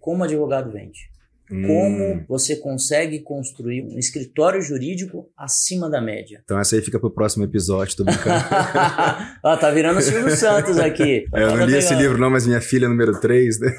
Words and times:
como 0.00 0.24
advogado 0.24 0.70
vende. 0.70 1.09
Hum. 1.50 1.66
Como 1.66 2.24
você 2.28 2.56
consegue 2.56 3.20
construir 3.20 3.82
um 3.82 3.98
escritório 3.98 4.62
jurídico 4.62 5.28
acima 5.36 5.90
da 5.90 6.00
média. 6.00 6.40
Então 6.44 6.58
essa 6.58 6.76
aí 6.76 6.82
fica 6.82 6.98
pro 6.98 7.10
próximo 7.10 7.44
episódio, 7.44 7.96
tô 7.96 8.04
brincando. 8.04 8.44
Ó, 9.42 9.56
tá 9.58 9.70
virando 9.70 9.98
o 9.98 10.02
Silvio 10.02 10.36
Santos 10.36 10.78
aqui. 10.78 11.26
Eu 11.34 11.56
não 11.56 11.66
li 11.66 11.76
esse 11.76 11.94
livro 11.94 12.18
não, 12.18 12.30
mas 12.30 12.46
minha 12.46 12.60
filha 12.60 12.86
é 12.86 12.88
número 12.88 13.18
3, 13.20 13.60
né? 13.60 13.78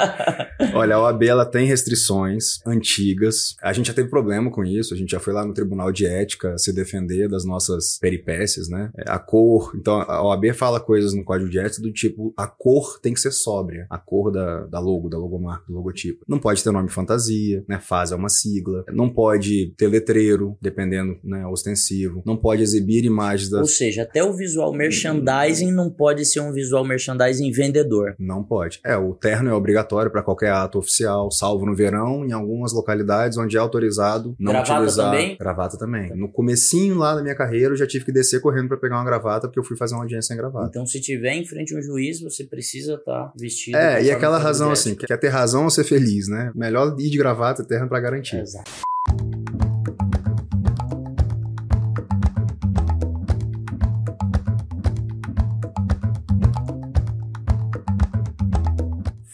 Olha, 0.74 0.96
a 0.96 1.02
OAB 1.02 1.22
ela 1.24 1.46
tem 1.46 1.66
restrições 1.66 2.60
antigas. 2.66 3.56
A 3.62 3.72
gente 3.72 3.86
já 3.86 3.94
teve 3.94 4.08
problema 4.08 4.50
com 4.50 4.64
isso, 4.64 4.92
a 4.92 4.96
gente 4.96 5.10
já 5.10 5.20
foi 5.20 5.32
lá 5.32 5.44
no 5.44 5.54
Tribunal 5.54 5.90
de 5.90 6.06
Ética 6.06 6.56
se 6.58 6.72
defender 6.72 7.28
das 7.28 7.44
nossas 7.44 7.98
peripécias, 7.98 8.68
né? 8.68 8.90
A 9.06 9.18
cor, 9.18 9.72
então 9.74 10.00
a 10.02 10.22
OAB 10.22 10.52
fala 10.52 10.80
coisas 10.80 11.14
no 11.14 11.24
Código 11.24 11.50
de 11.50 11.58
Ética 11.58 11.82
do 11.82 11.92
tipo, 11.92 12.32
a 12.36 12.46
cor 12.46 12.98
tem 13.00 13.14
que 13.14 13.20
ser 13.20 13.32
sóbria, 13.32 13.86
a 13.88 13.98
cor 13.98 14.30
da, 14.30 14.66
da 14.66 14.78
logo, 14.78 15.08
da 15.08 15.18
logomarca, 15.18 15.64
do 15.66 15.74
logotipo. 15.74 16.24
Não 16.28 16.38
pode 16.38 16.62
ter 16.62 16.70
nome 16.70 16.89
fantasia, 16.90 17.64
né? 17.68 17.78
Fase 17.80 18.12
é 18.12 18.16
uma 18.16 18.28
sigla. 18.28 18.84
Não 18.92 19.08
pode 19.08 19.72
ter 19.76 19.88
letreiro, 19.88 20.56
dependendo, 20.60 21.16
né? 21.24 21.46
Ostensivo. 21.46 22.22
Não 22.24 22.36
pode 22.36 22.62
exibir 22.62 23.04
imagens 23.04 23.50
das... 23.50 23.60
Ou 23.60 23.66
seja, 23.66 24.02
até 24.02 24.22
o 24.22 24.32
visual 24.32 24.72
merchandising 24.72 25.72
não 25.72 25.90
pode 25.90 26.24
ser 26.24 26.40
um 26.40 26.52
visual 26.52 26.84
merchandising 26.84 27.50
vendedor. 27.52 28.14
Não 28.18 28.42
pode. 28.42 28.80
É, 28.84 28.96
o 28.96 29.14
terno 29.14 29.50
é 29.50 29.54
obrigatório 29.54 30.10
para 30.10 30.22
qualquer 30.22 30.50
ato 30.50 30.78
oficial, 30.78 31.30
salvo 31.30 31.66
no 31.66 31.74
verão, 31.74 32.24
em 32.24 32.32
algumas 32.32 32.72
localidades 32.72 33.38
onde 33.38 33.56
é 33.56 33.60
autorizado 33.60 34.34
não 34.38 34.52
Gravata 34.52 34.74
utilizar 34.74 35.10
também? 35.10 35.36
gravata 35.36 35.78
também. 35.78 36.16
No 36.16 36.28
comecinho 36.28 36.96
lá 36.96 37.14
da 37.14 37.22
minha 37.22 37.34
carreira, 37.34 37.72
eu 37.72 37.76
já 37.76 37.86
tive 37.86 38.04
que 38.04 38.12
descer 38.12 38.40
correndo 38.40 38.68
para 38.68 38.76
pegar 38.76 38.96
uma 38.96 39.04
gravata 39.04 39.48
porque 39.48 39.58
eu 39.58 39.64
fui 39.64 39.76
fazer 39.76 39.94
uma 39.94 40.02
audiência 40.02 40.28
sem 40.28 40.36
gravata. 40.36 40.68
Então, 40.68 40.86
se 40.86 41.00
tiver 41.00 41.34
em 41.34 41.44
frente 41.44 41.74
a 41.74 41.78
um 41.78 41.82
juiz, 41.82 42.20
você 42.20 42.44
precisa 42.44 42.94
estar 42.94 43.32
vestido. 43.38 43.76
É, 43.76 44.02
e 44.02 44.10
aquela 44.10 44.38
razão 44.38 44.70
assim, 44.70 44.94
quer 44.94 45.16
ter 45.16 45.28
razão 45.28 45.64
ou 45.64 45.70
ser 45.70 45.84
feliz, 45.84 46.28
né? 46.28 46.50
Melhor 46.54 46.79
ir 46.98 47.10
de 47.10 47.18
gravata 47.18 47.64
terno 47.64 47.88
para 47.88 48.00
garantir. 48.00 48.36
Exato. 48.36 48.70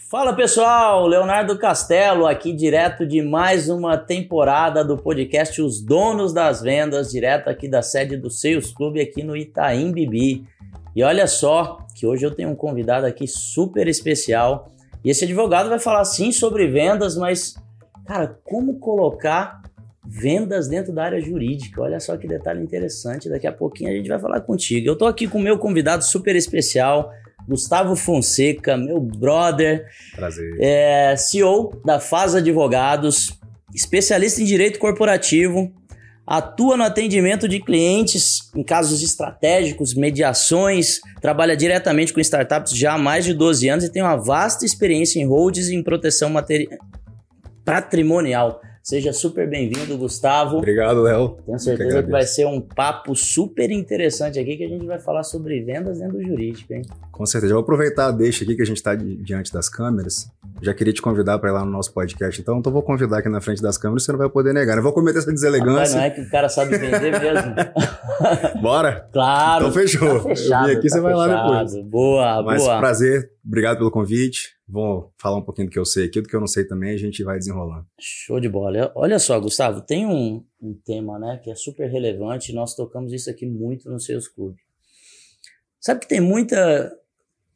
Fala 0.08 0.32
pessoal, 0.32 1.06
Leonardo 1.06 1.58
Castelo 1.58 2.26
aqui 2.26 2.52
direto 2.52 3.06
de 3.06 3.20
mais 3.20 3.68
uma 3.68 3.98
temporada 3.98 4.82
do 4.82 4.96
podcast 4.96 5.60
Os 5.60 5.80
Donos 5.80 6.32
das 6.32 6.62
Vendas, 6.62 7.10
direto 7.10 7.48
aqui 7.48 7.68
da 7.68 7.82
sede 7.82 8.16
do 8.16 8.30
Sales 8.30 8.72
Clube 8.72 9.00
aqui 9.00 9.22
no 9.22 9.36
Itaim 9.36 9.92
Bibi. 9.92 10.46
E 10.96 11.02
olha 11.02 11.26
só 11.26 11.78
que 11.94 12.06
hoje 12.06 12.24
eu 12.24 12.30
tenho 12.30 12.48
um 12.48 12.56
convidado 12.56 13.04
aqui 13.04 13.26
super 13.28 13.86
especial. 13.88 14.72
E 15.06 15.10
esse 15.10 15.22
advogado 15.22 15.68
vai 15.68 15.78
falar 15.78 16.04
sim 16.04 16.32
sobre 16.32 16.66
vendas, 16.66 17.16
mas 17.16 17.54
cara, 18.04 18.40
como 18.42 18.80
colocar 18.80 19.62
vendas 20.04 20.66
dentro 20.66 20.92
da 20.92 21.04
área 21.04 21.20
jurídica? 21.20 21.80
Olha 21.80 22.00
só 22.00 22.16
que 22.16 22.26
detalhe 22.26 22.60
interessante. 22.60 23.28
Daqui 23.28 23.46
a 23.46 23.52
pouquinho 23.52 23.88
a 23.88 23.92
gente 23.92 24.08
vai 24.08 24.18
falar 24.18 24.40
contigo. 24.40 24.88
Eu 24.88 24.96
tô 24.98 25.06
aqui 25.06 25.28
com 25.28 25.38
o 25.38 25.40
meu 25.40 25.58
convidado 25.58 26.02
super 26.02 26.34
especial, 26.34 27.12
Gustavo 27.46 27.94
Fonseca, 27.94 28.76
meu 28.76 28.98
brother, 28.98 29.86
Prazer. 30.16 30.56
é 30.58 31.14
CEO 31.16 31.80
da 31.84 32.00
Faz 32.00 32.34
Advogados, 32.34 33.38
especialista 33.72 34.42
em 34.42 34.44
direito 34.44 34.80
corporativo, 34.80 35.72
atua 36.26 36.76
no 36.76 36.82
atendimento 36.82 37.48
de 37.48 37.60
clientes 37.60 38.50
em 38.54 38.62
casos 38.62 39.02
estratégicos, 39.02 39.94
mediações, 39.94 41.00
trabalha 41.20 41.56
diretamente 41.56 42.12
com 42.12 42.20
startups 42.20 42.72
já 42.72 42.94
há 42.94 42.98
mais 42.98 43.24
de 43.24 43.32
12 43.32 43.68
anos 43.68 43.84
e 43.84 43.92
tem 43.92 44.02
uma 44.02 44.16
vasta 44.16 44.64
experiência 44.64 45.20
em 45.20 45.26
holds 45.26 45.68
e 45.68 45.74
em 45.74 45.82
proteção 45.82 46.32
patrimonial. 47.64 48.60
Seja 48.82 49.12
super 49.12 49.50
bem-vindo, 49.50 49.98
Gustavo. 49.98 50.58
Obrigado, 50.58 51.02
Léo. 51.02 51.38
Tenho 51.44 51.56
que 51.56 51.62
certeza 51.64 51.76
que, 51.76 51.96
agradeço. 51.98 52.12
vai 52.12 52.22
ser 52.22 52.46
um 52.46 52.60
papo 52.60 53.16
super 53.16 53.68
interessante 53.70 54.38
aqui 54.38 54.56
que 54.56 54.62
a 54.62 54.68
gente 54.68 54.86
vai 54.86 55.00
falar 55.00 55.24
sobre 55.24 55.60
vendas 55.60 55.98
dentro 55.98 56.18
do 56.18 56.22
jurídico, 56.22 56.72
hein? 56.72 56.82
Com 57.16 57.24
certeza. 57.24 57.52
Eu 57.52 57.56
vou 57.56 57.62
aproveitar 57.62 58.10
deixa 58.10 58.44
aqui 58.44 58.54
que 58.54 58.62
a 58.62 58.66
gente 58.66 58.76
está 58.76 58.94
diante 58.94 59.50
das 59.50 59.68
câmeras. 59.70 60.28
Já 60.60 60.74
queria 60.74 60.92
te 60.92 61.00
convidar 61.00 61.38
para 61.38 61.48
ir 61.50 61.52
lá 61.52 61.64
no 61.64 61.70
nosso 61.70 61.92
podcast, 61.92 62.40
então 62.40 62.62
eu 62.64 62.72
vou 62.72 62.82
convidar 62.82 63.18
aqui 63.18 63.28
na 63.28 63.40
frente 63.40 63.62
das 63.62 63.78
câmeras, 63.78 64.04
você 64.04 64.12
não 64.12 64.18
vai 64.18 64.28
poder 64.28 64.52
negar. 64.52 64.76
Eu 64.76 64.82
vou 64.82 64.92
cometer 64.92 65.18
essa 65.18 65.30
Rapaz, 65.30 65.40
deselegância. 65.40 65.96
não 65.96 66.04
é 66.04 66.10
que 66.10 66.20
o 66.20 66.30
cara 66.30 66.48
sabe 66.48 66.76
vender 66.76 67.12
mesmo. 67.18 67.54
Bora? 68.60 69.08
Claro. 69.12 69.66
Então 69.66 69.72
fechou. 69.72 70.22
Tá 70.22 70.28
fechado, 70.28 70.70
aqui, 70.70 70.88
tá 70.88 70.94
você 70.94 71.00
vai 71.00 71.14
lá 71.14 71.24
fechado. 71.26 71.66
depois. 71.72 71.86
Boa, 71.90 72.42
Mas 72.42 72.62
boa. 72.62 72.78
prazer, 72.78 73.30
obrigado 73.44 73.78
pelo 73.78 73.90
convite. 73.90 74.54
Vou 74.68 75.12
falar 75.18 75.38
um 75.38 75.42
pouquinho 75.42 75.68
do 75.68 75.70
que 75.70 75.78
eu 75.78 75.84
sei 75.84 76.06
aqui, 76.06 76.20
do 76.20 76.28
que 76.28 76.34
eu 76.36 76.40
não 76.40 76.46
sei 76.46 76.64
também, 76.66 76.92
a 76.92 76.98
gente 76.98 77.22
vai 77.22 77.38
desenrolando. 77.38 77.86
Show 77.98 78.40
de 78.40 78.48
bola. 78.48 78.92
Olha 78.94 79.18
só, 79.18 79.38
Gustavo, 79.40 79.80
tem 79.80 80.06
um, 80.06 80.44
um 80.60 80.74
tema 80.84 81.18
né, 81.18 81.40
que 81.42 81.50
é 81.50 81.54
super 81.54 81.88
relevante 81.88 82.52
nós 82.52 82.74
tocamos 82.74 83.12
isso 83.12 83.30
aqui 83.30 83.46
muito 83.46 83.88
nos 83.88 84.04
seus 84.04 84.26
clubes. 84.28 84.60
Sabe 85.80 86.00
que 86.00 86.08
tem 86.08 86.20
muita, 86.20 86.92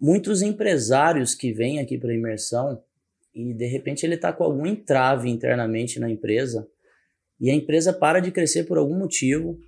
muitos 0.00 0.40
empresários 0.40 1.34
que 1.34 1.52
vêm 1.52 1.78
aqui 1.78 1.98
para 1.98 2.14
imersão 2.14 2.82
e 3.34 3.52
de 3.52 3.66
repente 3.66 4.04
ele 4.04 4.14
está 4.14 4.32
com 4.32 4.42
algum 4.42 4.66
entrave 4.66 5.28
internamente 5.28 6.00
na 6.00 6.10
empresa 6.10 6.66
e 7.38 7.50
a 7.50 7.54
empresa 7.54 7.92
para 7.92 8.20
de 8.20 8.30
crescer 8.30 8.64
por 8.64 8.78
algum 8.78 8.98
motivo. 8.98 9.58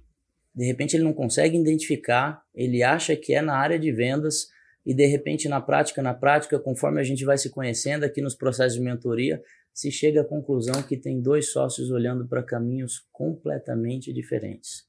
De 0.54 0.64
repente 0.64 0.96
ele 0.96 1.04
não 1.04 1.12
consegue 1.12 1.56
identificar, 1.56 2.42
ele 2.54 2.82
acha 2.82 3.14
que 3.14 3.34
é 3.34 3.40
na 3.40 3.54
área 3.54 3.78
de 3.78 3.92
vendas 3.92 4.48
e 4.84 4.92
de 4.92 5.06
repente 5.06 5.48
na 5.48 5.60
prática, 5.60 6.02
na 6.02 6.12
prática, 6.12 6.58
conforme 6.58 7.00
a 7.00 7.04
gente 7.04 7.24
vai 7.24 7.38
se 7.38 7.50
conhecendo 7.50 8.04
aqui 8.04 8.20
nos 8.20 8.34
processos 8.34 8.74
de 8.74 8.80
mentoria, 8.80 9.42
se 9.72 9.90
chega 9.90 10.22
à 10.22 10.24
conclusão 10.24 10.82
que 10.82 10.96
tem 10.96 11.20
dois 11.20 11.52
sócios 11.52 11.90
olhando 11.90 12.26
para 12.26 12.42
caminhos 12.42 13.06
completamente 13.12 14.12
diferentes. 14.12 14.84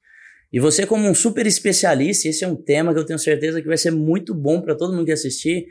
E 0.53 0.59
você, 0.59 0.85
como 0.85 1.09
um 1.09 1.15
super 1.15 1.47
especialista, 1.47 2.27
esse 2.27 2.43
é 2.43 2.47
um 2.47 2.55
tema 2.55 2.93
que 2.93 2.99
eu 2.99 3.05
tenho 3.05 3.17
certeza 3.17 3.59
que 3.59 3.67
vai 3.67 3.75
ser 3.75 3.89
muito 3.89 4.35
bom 4.35 4.61
para 4.61 4.75
todo 4.75 4.93
mundo 4.93 5.05
que 5.05 5.11
assistir. 5.11 5.65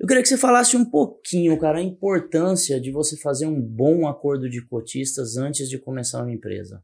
Eu 0.00 0.06
queria 0.06 0.22
que 0.22 0.28
você 0.28 0.38
falasse 0.38 0.74
um 0.74 0.86
pouquinho, 0.86 1.58
cara, 1.58 1.78
a 1.78 1.82
importância 1.82 2.80
de 2.80 2.90
você 2.90 3.14
fazer 3.18 3.44
um 3.44 3.60
bom 3.60 4.08
acordo 4.08 4.48
de 4.48 4.62
cotistas 4.62 5.36
antes 5.36 5.68
de 5.68 5.78
começar 5.78 6.22
uma 6.22 6.32
empresa. 6.32 6.82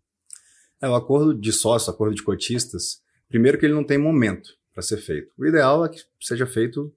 É, 0.78 0.86
o 0.86 0.94
acordo 0.94 1.32
de 1.32 1.50
sócio, 1.50 1.90
o 1.90 1.94
acordo 1.94 2.14
de 2.14 2.22
cotistas, 2.22 3.00
primeiro 3.30 3.58
que 3.58 3.64
ele 3.64 3.74
não 3.74 3.82
tem 3.82 3.96
momento 3.96 4.50
para 4.74 4.82
ser 4.82 4.98
feito. 4.98 5.32
O 5.38 5.46
ideal 5.46 5.86
é 5.86 5.88
que 5.88 6.00
seja 6.20 6.46
feito, 6.46 6.94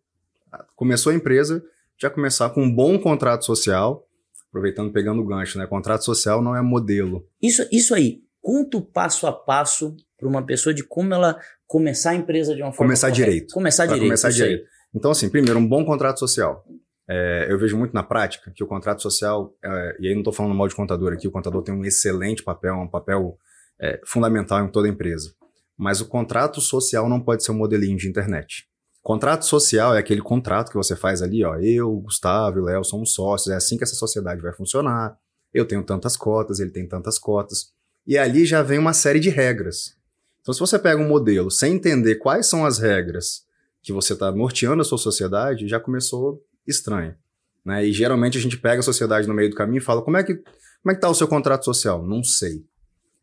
começou 0.76 1.14
a 1.14 1.16
empresa, 1.16 1.64
já 1.98 2.10
começar 2.10 2.50
com 2.50 2.64
um 2.64 2.76
bom 2.76 3.00
contrato 3.00 3.46
social, 3.46 4.06
aproveitando, 4.50 4.92
pegando 4.92 5.22
o 5.22 5.26
gancho, 5.26 5.58
né? 5.58 5.66
Contrato 5.66 6.04
social 6.04 6.42
não 6.42 6.54
é 6.54 6.62
modelo. 6.62 7.26
Isso, 7.42 7.66
isso 7.72 7.96
aí, 7.96 8.22
conta 8.42 8.78
o 8.78 8.82
passo 8.82 9.26
a 9.26 9.32
passo 9.32 9.96
para 10.22 10.30
uma 10.30 10.46
pessoa 10.46 10.74
de 10.74 10.84
como 10.84 11.14
ela 11.14 11.38
começar 11.68 12.12
a 12.12 12.16
empresa 12.16 12.56
de 12.56 12.62
uma 12.62 12.72
forma 12.72 12.88
Começar 12.90 13.08
correta. 13.10 13.26
direito. 13.26 13.54
Começar 13.54 13.84
Pra 13.84 13.94
direito. 13.96 14.10
começar 14.10 14.30
direito. 14.30 14.64
Então, 14.96 15.12
assim, 15.12 15.28
primeiro, 15.30 15.60
um 15.60 15.68
bom 15.68 15.84
contrato 15.84 16.20
social. 16.20 16.64
É, 17.10 17.48
eu 17.50 17.58
vejo 17.60 17.78
muito 17.78 17.94
na 17.94 18.04
prática 18.04 18.52
que 18.56 18.64
o 18.64 18.68
contrato 18.68 19.02
social, 19.02 19.54
é, 19.64 19.98
e 20.00 20.08
aí 20.08 20.14
não 20.14 20.22
estou 20.22 20.32
falando 20.32 20.56
mal 20.56 20.68
de 20.68 20.76
contador 20.76 21.12
aqui, 21.12 21.28
o 21.28 21.32
contador 21.32 21.62
tem 21.64 21.74
um 21.74 21.84
excelente 21.84 22.44
papel, 22.44 22.76
um 22.76 22.88
papel 22.88 23.38
é, 23.82 24.00
fundamental 24.06 24.64
em 24.64 24.70
toda 24.72 24.88
empresa. 24.88 25.34
Mas 25.78 26.00
o 26.00 26.08
contrato 26.08 26.62
social 26.62 27.10
não 27.10 27.20
pode 27.20 27.44
ser 27.44 27.52
um 27.52 27.58
modelinho 27.58 27.98
de 27.98 28.08
internet. 28.08 28.66
Contrato 29.02 29.46
social 29.46 29.96
é 29.96 30.00
aquele 30.00 30.22
contrato 30.22 30.70
que 30.70 30.78
você 30.78 30.96
faz 30.96 31.24
ali, 31.24 31.44
ó, 31.44 31.56
eu, 31.58 31.92
Gustavo 32.02 32.60
e 32.60 32.62
Léo 32.62 32.84
somos 32.84 33.14
sócios, 33.16 33.52
é 33.52 33.58
assim 33.58 33.76
que 33.78 33.84
essa 33.84 33.96
sociedade 33.96 34.40
vai 34.40 34.54
funcionar. 34.54 35.18
Eu 35.52 35.66
tenho 35.68 35.84
tantas 35.84 36.16
cotas, 36.16 36.60
ele 36.60 36.70
tem 36.70 36.88
tantas 36.88 37.18
cotas. 37.18 37.72
E 38.06 38.18
ali 38.18 38.46
já 38.46 38.62
vem 38.62 38.78
uma 38.80 38.94
série 38.94 39.20
de 39.20 39.30
regras. 39.30 39.96
Então, 40.42 40.54
se 40.54 40.60
você 40.60 40.80
pega 40.80 41.02
um 41.02 41.08
modelo 41.08 41.52
sem 41.52 41.76
entender 41.76 42.16
quais 42.16 42.48
são 42.48 42.66
as 42.66 42.80
regras 42.80 43.46
que 43.82 43.94
você 43.94 44.14
está 44.14 44.32
norteando 44.32 44.82
a 44.82 44.86
sua 44.86 44.98
sociedade, 44.98 45.68
já 45.68 45.80
começou 45.80 46.44
estranho. 46.68 47.16
Né? 47.64 47.86
E 47.86 47.94
geralmente 47.94 48.38
a 48.38 48.42
gente 48.42 48.58
pega 48.58 48.80
a 48.80 48.84
sociedade 48.84 49.28
no 49.28 49.34
meio 49.34 49.50
do 49.50 49.56
caminho 49.56 49.80
e 49.80 49.84
fala: 49.84 50.02
como 50.02 50.18
é 50.18 50.24
que 50.24 50.36
como 50.36 50.92
é 50.92 50.96
que 50.96 51.02
tá 51.02 51.10
o 51.10 51.14
seu 51.14 51.28
contrato 51.28 51.64
social? 51.64 52.06
Não 52.06 52.24
sei. 52.24 52.66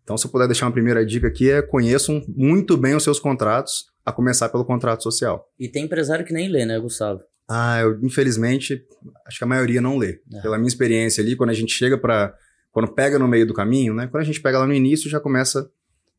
Então, 0.05 0.17
se 0.17 0.27
eu 0.27 0.31
puder 0.31 0.47
deixar 0.47 0.67
uma 0.67 0.73
primeira 0.73 1.05
dica 1.05 1.27
aqui, 1.27 1.51
é 1.51 1.61
conheçam 1.61 2.25
muito 2.29 2.77
bem 2.77 2.95
os 2.95 3.03
seus 3.03 3.19
contratos, 3.19 3.87
a 4.07 4.13
começar 4.13 4.49
pelo 4.49 4.65
contrato 4.65 5.03
social. 5.03 5.47
E 5.59 5.69
tem 5.69 5.85
empresário 5.85 6.25
que 6.25 6.33
nem 6.33 6.49
lê, 6.49 6.65
né, 6.65 6.79
Gustavo? 6.79 7.21
Ah, 7.47 7.81
eu, 7.81 7.99
infelizmente, 8.03 8.87
acho 9.27 9.39
que 9.39 9.45
a 9.45 9.47
maioria 9.47 9.81
não 9.81 9.99
lê. 9.99 10.21
É. 10.33 10.41
Pela 10.41 10.57
minha 10.57 10.69
experiência 10.69 11.23
ali, 11.23 11.37
quando 11.37 11.51
a 11.51 11.55
gente 11.55 11.73
chega 11.73 11.99
para. 11.99 12.35
Quando 12.71 12.95
pega 12.95 13.19
no 13.19 13.27
meio 13.27 13.47
do 13.47 13.53
caminho, 13.53 13.93
né? 13.93 14.07
Quando 14.07 14.23
a 14.23 14.27
gente 14.27 14.41
pega 14.41 14.59
lá 14.59 14.67
no 14.67 14.75
início, 14.75 15.11
já 15.11 15.19
começa 15.19 15.69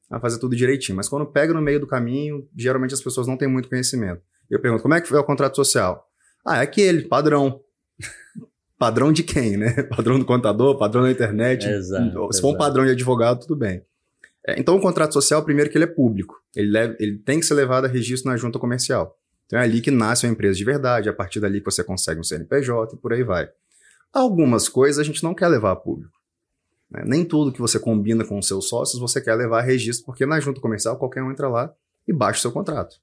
a 0.09 0.19
fazer 0.19 0.39
tudo 0.39 0.55
direitinho. 0.55 0.95
Mas 0.95 1.07
quando 1.09 1.25
pega 1.25 1.53
no 1.53 1.61
meio 1.61 1.79
do 1.79 1.87
caminho, 1.87 2.47
geralmente 2.55 2.93
as 2.93 3.01
pessoas 3.01 3.27
não 3.27 3.37
têm 3.37 3.47
muito 3.47 3.69
conhecimento. 3.69 4.21
Eu 4.49 4.59
pergunto, 4.59 4.81
como 4.81 4.93
é 4.95 5.01
que 5.01 5.07
foi 5.07 5.19
o 5.19 5.23
contrato 5.23 5.55
social? 5.55 6.07
Ah, 6.45 6.57
é 6.57 6.61
aquele, 6.61 7.03
padrão. 7.03 7.61
padrão 8.77 9.11
de 9.11 9.23
quem, 9.23 9.57
né? 9.57 9.83
Padrão 9.95 10.17
do 10.17 10.25
contador, 10.25 10.77
padrão 10.77 11.03
da 11.03 11.11
internet. 11.11 11.67
Exato, 11.67 12.31
Se 12.33 12.41
for 12.41 12.53
um 12.53 12.57
padrão 12.57 12.85
de 12.85 12.91
advogado, 12.91 13.41
tudo 13.41 13.55
bem. 13.55 13.83
É, 14.47 14.57
então, 14.59 14.75
o 14.77 14.81
contrato 14.81 15.13
social, 15.13 15.43
primeiro 15.43 15.69
que 15.69 15.77
ele 15.77 15.83
é 15.83 15.87
público. 15.87 16.35
Ele, 16.55 16.71
leva- 16.71 16.95
ele 16.99 17.17
tem 17.17 17.39
que 17.39 17.45
ser 17.45 17.53
levado 17.55 17.85
a 17.85 17.87
registro 17.89 18.31
na 18.31 18.37
junta 18.37 18.57
comercial. 18.57 19.15
Então, 19.45 19.59
é 19.59 19.63
ali 19.63 19.81
que 19.81 19.91
nasce 19.91 20.25
uma 20.25 20.31
empresa 20.31 20.57
de 20.57 20.63
verdade, 20.63 21.09
é 21.09 21.11
a 21.11 21.15
partir 21.15 21.39
dali 21.41 21.59
que 21.59 21.65
você 21.65 21.83
consegue 21.83 22.19
um 22.19 22.23
CNPJ 22.23 22.95
e 22.95 22.99
por 22.99 23.11
aí 23.11 23.23
vai. 23.23 23.49
Algumas 24.13 24.69
coisas 24.69 24.97
a 24.99 25.03
gente 25.03 25.23
não 25.23 25.35
quer 25.35 25.49
levar 25.49 25.71
a 25.71 25.75
público. 25.75 26.13
Né? 26.89 27.03
Nem 27.05 27.25
tudo 27.25 27.51
que 27.51 27.61
você 27.61 27.79
combina 27.79 28.25
com 28.25 28.37
os 28.37 28.47
seus 28.47 28.67
sócios 28.67 28.99
você 28.99 29.21
quer 29.21 29.35
levar 29.35 29.59
a 29.59 29.63
registro, 29.63 30.05
porque 30.05 30.25
na 30.25 30.39
junta 30.39 30.59
comercial 30.59 30.97
qualquer 30.97 31.23
um 31.23 31.31
entra 31.31 31.47
lá 31.47 31.73
e 32.07 32.13
baixa 32.13 32.39
o 32.39 32.41
seu 32.41 32.51
contrato. 32.51 32.95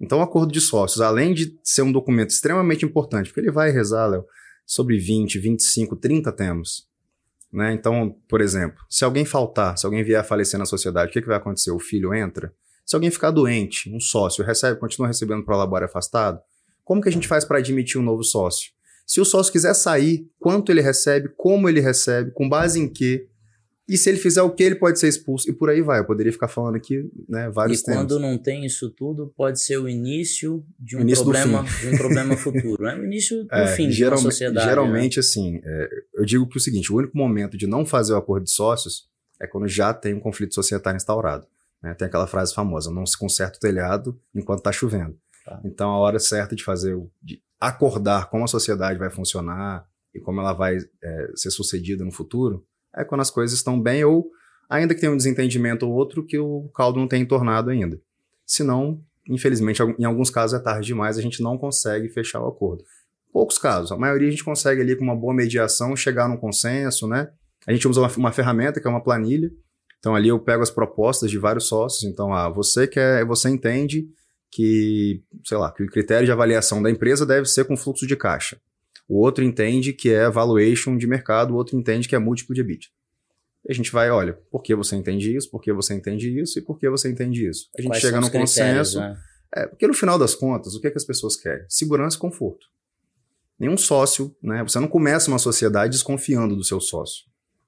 Então, 0.00 0.18
o 0.18 0.22
acordo 0.22 0.52
de 0.52 0.60
sócios, 0.60 1.00
além 1.00 1.32
de 1.32 1.58
ser 1.62 1.82
um 1.82 1.90
documento 1.90 2.30
extremamente 2.30 2.84
importante, 2.84 3.28
porque 3.28 3.40
ele 3.40 3.50
vai 3.50 3.70
rezar, 3.70 4.06
Léo, 4.06 4.26
sobre 4.64 4.98
20, 4.98 5.38
25, 5.38 5.96
30 5.96 6.32
temas. 6.32 6.86
Né? 7.52 7.72
Então, 7.72 8.14
por 8.28 8.40
exemplo, 8.40 8.78
se 8.90 9.04
alguém 9.04 9.24
faltar, 9.24 9.78
se 9.78 9.86
alguém 9.86 10.04
vier 10.04 10.20
a 10.20 10.24
falecer 10.24 10.58
na 10.58 10.66
sociedade, 10.66 11.08
o 11.10 11.12
que, 11.12 11.22
que 11.22 11.28
vai 11.28 11.38
acontecer? 11.38 11.70
O 11.70 11.78
filho 11.78 12.12
entra? 12.12 12.52
Se 12.84 12.94
alguém 12.94 13.10
ficar 13.10 13.30
doente, 13.30 13.90
um 13.90 13.98
sócio 13.98 14.44
recebe, 14.44 14.78
continua 14.78 15.08
recebendo 15.08 15.44
prolabore 15.44 15.84
afastado, 15.84 16.40
como 16.84 17.00
que 17.00 17.08
a 17.08 17.12
gente 17.12 17.26
faz 17.26 17.44
para 17.44 17.58
admitir 17.58 17.98
um 17.98 18.04
novo 18.04 18.22
sócio? 18.22 18.70
Se 19.06 19.20
o 19.20 19.24
sócio 19.24 19.52
quiser 19.52 19.72
sair, 19.74 20.28
quanto 20.38 20.72
ele 20.72 20.80
recebe, 20.80 21.30
como 21.36 21.68
ele 21.68 21.80
recebe, 21.80 22.32
com 22.32 22.48
base 22.48 22.80
em 22.80 22.88
quê? 22.88 23.28
E 23.88 23.96
se 23.96 24.10
ele 24.10 24.18
fizer 24.18 24.42
o 24.42 24.50
que, 24.50 24.64
ele 24.64 24.74
pode 24.74 24.98
ser 24.98 25.06
expulso. 25.06 25.48
E 25.48 25.52
por 25.52 25.70
aí 25.70 25.80
vai. 25.80 26.00
Eu 26.00 26.04
poderia 26.04 26.32
ficar 26.32 26.48
falando 26.48 26.74
aqui 26.74 27.08
né, 27.28 27.48
vários 27.50 27.80
e 27.80 27.84
temas. 27.84 28.00
quando 28.00 28.18
não 28.18 28.36
tem 28.36 28.66
isso 28.66 28.90
tudo, 28.90 29.32
pode 29.36 29.60
ser 29.60 29.78
o 29.78 29.88
início 29.88 30.64
de 30.78 30.96
um, 30.96 31.02
início 31.02 31.22
problema, 31.22 31.62
de 31.62 31.86
um 31.86 31.96
problema 31.96 32.34
futuro. 32.36 32.82
Né? 32.82 32.96
O 32.96 33.04
início 33.04 33.44
do 33.44 33.54
é, 33.54 33.68
fim 33.68 33.88
geral, 33.92 34.18
de 34.18 34.24
uma 34.24 34.30
sociedade. 34.32 34.66
Geralmente, 34.66 35.16
né? 35.16 35.20
assim, 35.20 35.60
é, 35.62 35.88
eu 36.14 36.24
digo 36.24 36.48
que 36.48 36.56
o 36.56 36.60
seguinte, 36.60 36.92
o 36.92 36.96
único 36.96 37.16
momento 37.16 37.56
de 37.56 37.68
não 37.68 37.86
fazer 37.86 38.12
o 38.12 38.16
acordo 38.16 38.42
de 38.42 38.50
sócios 38.50 39.08
é 39.40 39.46
quando 39.46 39.68
já 39.68 39.94
tem 39.94 40.14
um 40.14 40.20
conflito 40.20 40.54
societário 40.54 40.96
instaurado. 40.96 41.46
Né? 41.80 41.94
Tem 41.94 42.08
aquela 42.08 42.26
frase 42.26 42.52
famosa, 42.52 42.90
não 42.90 43.06
se 43.06 43.16
conserta 43.16 43.56
o 43.56 43.60
telhado 43.60 44.20
enquanto 44.34 44.58
está 44.58 44.72
chovendo. 44.72 45.16
Tá. 45.44 45.60
Então, 45.64 45.90
a 45.90 45.98
hora 45.98 46.18
certa 46.18 46.56
de 46.56 46.64
fazer, 46.64 46.98
de 47.22 47.40
acordar 47.60 48.28
como 48.28 48.44
a 48.44 48.48
sociedade 48.48 48.98
vai 48.98 49.10
funcionar 49.10 49.86
e 50.14 50.20
como 50.20 50.40
ela 50.40 50.52
vai 50.52 50.76
é, 50.76 51.30
ser 51.34 51.50
sucedida 51.50 52.04
no 52.04 52.12
futuro, 52.12 52.64
é 52.94 53.04
quando 53.04 53.20
as 53.20 53.30
coisas 53.30 53.56
estão 53.56 53.80
bem 53.80 54.04
ou 54.04 54.30
ainda 54.68 54.94
que 54.94 55.00
tenha 55.00 55.12
um 55.12 55.16
desentendimento 55.16 55.86
ou 55.86 55.92
outro 55.92 56.24
que 56.24 56.38
o 56.38 56.68
caldo 56.74 56.98
não 56.98 57.08
tenha 57.08 57.22
entornado 57.22 57.70
ainda. 57.70 58.00
Senão, 58.44 59.00
infelizmente, 59.28 59.82
em 59.98 60.04
alguns 60.04 60.30
casos 60.30 60.58
é 60.58 60.62
tarde 60.62 60.86
demais, 60.86 61.18
a 61.18 61.22
gente 61.22 61.42
não 61.42 61.58
consegue 61.58 62.08
fechar 62.08 62.40
o 62.40 62.48
acordo. 62.48 62.84
Poucos 63.32 63.58
casos, 63.58 63.92
a 63.92 63.96
maioria 63.96 64.28
a 64.28 64.30
gente 64.30 64.44
consegue 64.44 64.80
ali 64.80 64.96
com 64.96 65.04
uma 65.04 65.16
boa 65.16 65.34
mediação 65.34 65.94
chegar 65.94 66.28
num 66.28 66.36
consenso, 66.36 67.06
né? 67.06 67.30
A 67.66 67.72
gente 67.72 67.86
usa 67.86 68.00
uma, 68.00 68.10
uma 68.16 68.32
ferramenta 68.32 68.80
que 68.80 68.86
é 68.86 68.90
uma 68.90 69.02
planilha. 69.02 69.50
Então 69.98 70.14
ali 70.14 70.28
eu 70.28 70.38
pego 70.38 70.62
as 70.62 70.70
propostas 70.70 71.30
de 71.30 71.38
vários 71.38 71.66
sócios. 71.66 72.04
Então, 72.04 72.32
ah, 72.32 72.48
você 72.48 72.86
quer, 72.86 73.24
você 73.24 73.50
entende 73.50 74.06
que, 74.50 75.22
sei 75.44 75.58
lá, 75.58 75.70
que 75.72 75.82
o 75.82 75.86
critério 75.86 76.24
de 76.24 76.32
avaliação 76.32 76.82
da 76.82 76.90
empresa 76.90 77.26
deve 77.26 77.46
ser 77.46 77.64
com 77.64 77.76
fluxo 77.76 78.06
de 78.06 78.16
caixa. 78.16 78.60
O 79.08 79.20
outro 79.20 79.44
entende 79.44 79.92
que 79.92 80.10
é 80.10 80.28
valuation 80.28 80.96
de 80.96 81.06
mercado, 81.06 81.52
o 81.52 81.56
outro 81.56 81.78
entende 81.78 82.08
que 82.08 82.16
é 82.16 82.18
múltiplo 82.18 82.54
de 82.54 82.60
EBITDA. 82.60 82.88
E 83.68 83.72
a 83.72 83.74
gente 83.74 83.92
vai, 83.92 84.10
olha, 84.10 84.34
por 84.50 84.62
que 84.62 84.74
você 84.74 84.96
entende 84.96 85.34
isso, 85.36 85.50
por 85.50 85.60
que 85.60 85.72
você 85.72 85.94
entende 85.94 86.40
isso 86.40 86.58
e 86.58 86.62
por 86.62 86.78
que 86.78 86.88
você 86.88 87.08
entende 87.10 87.48
isso. 87.48 87.68
A 87.76 87.82
gente 87.82 87.90
Quais 87.90 88.02
chega 88.02 88.20
no 88.20 88.30
consenso. 88.30 89.00
Né? 89.00 89.16
É, 89.54 89.66
porque 89.66 89.86
no 89.86 89.94
final 89.94 90.18
das 90.18 90.34
contas, 90.34 90.74
o 90.74 90.80
que, 90.80 90.86
é 90.86 90.90
que 90.90 90.96
as 90.96 91.04
pessoas 91.04 91.36
querem? 91.36 91.64
Segurança 91.68 92.16
e 92.16 92.20
conforto. 92.20 92.66
Nenhum 93.58 93.76
sócio, 93.76 94.36
né? 94.42 94.62
Você 94.62 94.78
não 94.78 94.86
começa 94.86 95.30
uma 95.30 95.38
sociedade 95.38 95.92
desconfiando 95.92 96.54
do 96.54 96.62
seu 96.62 96.80
sócio. 96.80 97.24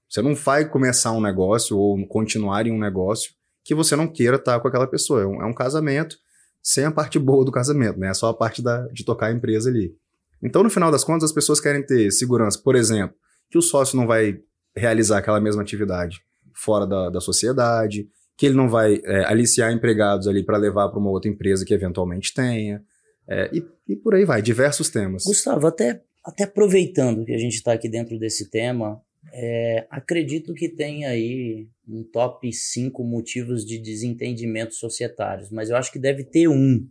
Você 0.08 0.22
não 0.22 0.34
vai 0.34 0.68
começar 0.68 1.12
um 1.12 1.20
negócio 1.20 1.76
ou 1.76 2.06
continuar 2.06 2.66
em 2.66 2.72
um 2.72 2.78
negócio 2.78 3.32
que 3.64 3.74
você 3.74 3.96
não 3.96 4.06
queira 4.06 4.36
estar 4.36 4.60
com 4.60 4.68
aquela 4.68 4.86
pessoa. 4.86 5.22
É 5.22 5.26
um, 5.26 5.42
é 5.42 5.46
um 5.46 5.54
casamento 5.54 6.16
sem 6.62 6.84
a 6.84 6.90
parte 6.90 7.18
boa 7.18 7.44
do 7.44 7.52
casamento, 7.52 7.98
né? 7.98 8.08
É 8.08 8.14
só 8.14 8.28
a 8.28 8.34
parte 8.34 8.62
da, 8.62 8.86
de 8.88 9.04
tocar 9.04 9.26
a 9.26 9.32
empresa 9.32 9.70
ali. 9.70 9.94
Então, 10.42 10.62
no 10.62 10.70
final 10.70 10.90
das 10.90 11.04
contas, 11.04 11.24
as 11.24 11.32
pessoas 11.32 11.60
querem 11.60 11.84
ter 11.84 12.10
segurança, 12.10 12.60
por 12.62 12.76
exemplo, 12.76 13.16
que 13.50 13.58
o 13.58 13.62
sócio 13.62 13.96
não 13.96 14.06
vai 14.06 14.38
realizar 14.76 15.18
aquela 15.18 15.40
mesma 15.40 15.62
atividade 15.62 16.20
fora 16.54 16.86
da, 16.86 17.10
da 17.10 17.20
sociedade, 17.20 18.08
que 18.36 18.46
ele 18.46 18.54
não 18.54 18.68
vai 18.68 19.00
é, 19.04 19.24
aliciar 19.24 19.72
empregados 19.72 20.28
ali 20.28 20.44
para 20.44 20.56
levar 20.56 20.88
para 20.88 20.98
uma 20.98 21.10
outra 21.10 21.30
empresa 21.30 21.64
que 21.64 21.74
eventualmente 21.74 22.32
tenha, 22.32 22.82
é, 23.28 23.50
e, 23.52 23.64
e, 23.86 23.96
por 23.96 24.14
aí 24.14 24.24
vai, 24.24 24.40
diversos 24.40 24.88
temas. 24.88 25.24
Gustavo, 25.24 25.66
até, 25.66 26.02
até 26.24 26.44
aproveitando 26.44 27.24
que 27.24 27.34
a 27.34 27.38
gente 27.38 27.54
está 27.54 27.72
aqui 27.72 27.88
dentro 27.88 28.18
desse 28.18 28.48
tema, 28.48 29.00
é, 29.32 29.86
acredito 29.90 30.54
que 30.54 30.68
tem 30.68 31.04
aí 31.04 31.68
um 31.88 32.04
top 32.04 32.52
5 32.52 33.02
motivos 33.02 33.64
de 33.64 33.78
desentendimento 33.78 34.74
societários, 34.74 35.50
mas 35.50 35.70
eu 35.70 35.76
acho 35.76 35.90
que 35.90 35.98
deve 35.98 36.24
ter 36.24 36.48
um, 36.48 36.86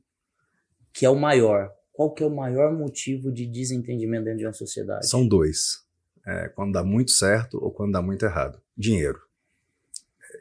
que 0.91 1.05
é 1.05 1.09
o 1.09 1.15
maior. 1.15 1.71
Qual 1.93 2.13
que 2.13 2.23
é 2.23 2.25
o 2.25 2.35
maior 2.35 2.73
motivo 2.73 3.31
de 3.31 3.45
desentendimento 3.45 4.25
dentro 4.25 4.39
de 4.39 4.45
uma 4.45 4.53
sociedade? 4.53 5.07
São 5.07 5.27
dois. 5.27 5.85
É, 6.25 6.49
quando 6.49 6.73
dá 6.73 6.83
muito 6.83 7.11
certo 7.11 7.57
ou 7.63 7.71
quando 7.71 7.93
dá 7.93 8.01
muito 8.01 8.25
errado. 8.25 8.61
Dinheiro. 8.77 9.19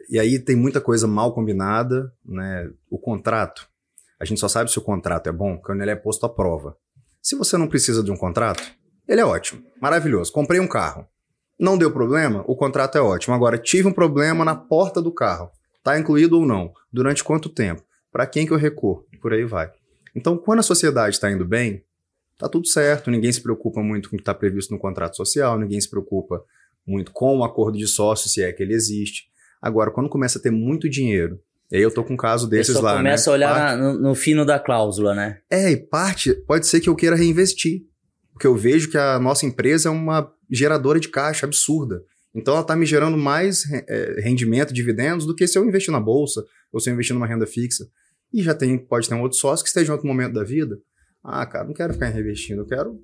E 0.09 0.19
aí 0.19 0.39
tem 0.39 0.57
muita 0.57 0.81
coisa 0.81 1.07
mal 1.07 1.35
combinada, 1.35 2.13
né? 2.25 2.71
O 2.91 2.99
contrato. 2.99 3.69
A 4.19 4.25
gente 4.25 4.41
só 4.41 4.49
sabe 4.49 4.71
se 4.71 4.79
o 4.79 4.83
contrato 4.83 5.29
é 5.29 5.33
bom 5.33 5.59
quando 5.59 5.83
ele 5.83 5.91
é 5.91 5.97
posto 5.97 6.27
à 6.27 6.29
prova. 6.29 6.77
Se 7.23 7.37
você 7.37 7.57
não 7.57 7.69
precisa 7.69 8.03
de 8.03 8.11
um 8.11 8.17
contrato, 8.17 8.63
ele 9.09 9.21
é 9.21 9.25
ótimo, 9.25 9.65
maravilhoso. 9.81 10.33
Comprei 10.33 10.61
um 10.61 10.69
carro. 10.69 11.07
Não 11.59 11.79
deu 11.79 11.91
problema? 11.91 12.45
O 12.47 12.55
contrato 12.55 12.99
é 12.99 13.01
ótimo. 13.01 13.35
Agora, 13.35 13.59
tive 13.59 13.89
um 13.89 13.93
problema 13.93 14.45
na 14.45 14.55
porta 14.55 15.01
do 15.01 15.13
carro. 15.13 15.51
Está 15.79 15.99
incluído 15.99 16.39
ou 16.39 16.47
não? 16.47 16.73
Durante 16.93 17.25
quanto 17.25 17.49
tempo? 17.49 17.83
Para 18.13 18.27
quem 18.27 18.47
que 18.47 18.53
eu 18.53 18.59
recorro? 18.59 19.07
Por 19.21 19.33
aí 19.33 19.45
vai. 19.45 19.71
Então, 20.15 20.37
quando 20.37 20.61
a 20.61 20.63
sociedade 20.63 21.15
está 21.15 21.31
indo 21.31 21.45
bem, 21.45 21.83
tá 22.39 22.49
tudo 22.49 22.67
certo, 22.67 23.11
ninguém 23.11 23.33
se 23.33 23.43
preocupa 23.43 23.83
muito 23.83 24.09
com 24.09 24.17
o 24.17 24.19
que 24.19 24.23
está 24.23 24.35
previsto 24.35 24.73
no 24.73 24.79
contrato 24.79 25.17
social, 25.17 25.59
ninguém 25.59 25.81
se 25.81 25.89
preocupa 25.89 26.43
muito 26.87 27.11
com 27.13 27.39
o 27.39 27.45
acordo 27.45 27.79
de 27.79 27.87
sócio, 27.87 28.29
se 28.29 28.43
é 28.43 28.53
que 28.53 28.63
ele 28.63 28.75
existe. 28.75 29.25
Agora, 29.61 29.91
quando 29.91 30.09
começa 30.09 30.39
a 30.39 30.43
ter 30.43 30.51
muito 30.51 30.89
dinheiro, 30.89 31.41
e 31.71 31.77
aí 31.77 31.83
eu 31.83 31.93
tô 31.93 32.05
com 32.05 32.15
um 32.15 32.17
caso 32.17 32.49
desses 32.49 32.81
lá, 32.81 32.97
começa 32.97 33.31
né? 33.31 33.33
a 33.33 33.37
olhar 33.37 33.55
parte... 33.55 33.81
no, 33.81 33.99
no 34.01 34.15
fino 34.15 34.45
da 34.45 34.59
cláusula, 34.59 35.15
né? 35.15 35.41
É, 35.51 35.71
e 35.71 35.77
parte, 35.77 36.33
pode 36.47 36.67
ser 36.67 36.81
que 36.81 36.89
eu 36.89 36.95
queira 36.95 37.17
reinvestir. 37.17 37.83
Porque 38.33 38.47
eu 38.47 38.55
vejo 38.55 38.91
que 38.91 38.99
a 38.99 39.19
nossa 39.19 39.47
empresa 39.47 39.89
é 39.89 39.93
uma 39.93 40.31
geradora 40.51 41.01
de 41.01 41.09
caixa 41.09 41.47
absurda. 41.47 42.03
Então 42.35 42.53
ela 42.55 42.63
está 42.63 42.77
me 42.77 42.85
gerando 42.85 43.17
mais 43.17 43.65
é, 43.73 44.21
rendimento, 44.21 44.73
dividendos, 44.73 45.27
do 45.27 45.35
que 45.35 45.47
se 45.47 45.59
eu 45.59 45.65
investir 45.65 45.93
na 45.93 46.01
bolsa 46.01 46.45
ou 46.73 46.79
se 46.79 46.91
eu 46.91 46.95
investir 46.95 47.15
numa 47.15 47.27
renda 47.27 47.47
fixa. 47.47 47.89
E 48.33 48.43
já 48.43 48.55
tem, 48.55 48.77
pode 48.77 49.09
ter 49.09 49.15
um 49.15 49.23
outro 49.23 49.39
sócio 49.39 49.65
que 49.65 49.69
esteja 49.69 49.91
em 49.91 49.93
outro 49.93 50.07
momento 50.07 50.35
da 50.35 50.45
vida. 50.45 50.79
Ah, 51.25 51.47
cara, 51.47 51.65
não 51.65 51.73
quero 51.73 51.95
ficar 51.95 52.09
reinvestindo, 52.09 52.63
eu 52.63 52.67
quero 52.67 53.01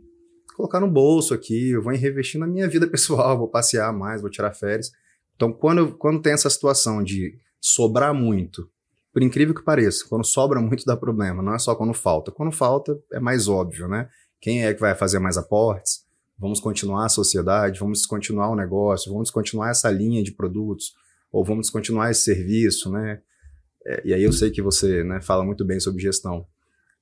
colocar 0.55 0.81
no 0.81 0.89
bolso 0.89 1.33
aqui, 1.33 1.71
eu 1.71 1.83
vou 1.83 1.93
reinvestir 1.93 2.39
na 2.39 2.47
minha 2.47 2.69
vida 2.69 2.87
pessoal, 2.89 3.39
vou 3.39 3.49
passear 3.49 3.93
mais, 3.93 4.21
vou 4.21 4.31
tirar 4.31 4.53
férias. 4.53 4.93
Então, 5.35 5.53
quando, 5.53 5.97
quando 5.97 6.21
tem 6.21 6.33
essa 6.33 6.51
situação 6.51 7.03
de 7.03 7.35
sobrar 7.61 8.15
muito, 8.15 8.69
por 9.13 9.23
incrível 9.23 9.55
que 9.55 9.63
pareça, 9.63 10.05
quando 10.09 10.25
sobra 10.25 10.61
muito 10.61 10.85
dá 10.85 10.97
problema, 10.97 11.43
não 11.43 11.55
é 11.55 11.59
só 11.59 11.75
quando 11.75 11.93
falta. 11.95 12.31
Quando 12.31 12.53
falta 12.53 12.99
é 13.13 13.21
mais 13.21 13.49
óbvio, 13.49 13.89
né? 13.89 14.09
Quem 14.41 14.65
é 14.65 14.73
que 14.75 14.81
vai 14.81 14.95
fazer 14.95 15.19
mais 15.19 15.37
aportes? 15.37 16.05
Vamos 16.43 16.59
continuar 16.59 17.07
a 17.07 17.09
sociedade? 17.09 17.79
Vamos 17.79 18.01
descontinuar 18.01 18.51
o 18.51 18.57
negócio? 18.57 19.13
Vamos 19.13 19.29
descontinuar 19.29 19.71
essa 19.71 19.89
linha 19.89 20.25
de 20.25 20.33
produtos? 20.33 20.93
Ou 21.31 21.45
vamos 21.45 21.67
descontinuar 21.67 22.11
esse 22.11 22.23
serviço, 22.23 22.91
né? 22.91 23.21
É, 23.87 24.03
e 24.05 24.13
aí 24.13 24.25
eu 24.25 24.33
sei 24.33 24.51
que 24.51 24.61
você 24.61 25.05
né, 25.05 25.21
fala 25.21 25.45
muito 25.45 25.65
bem 25.65 25.79
sobre 25.79 26.03
gestão. 26.03 26.45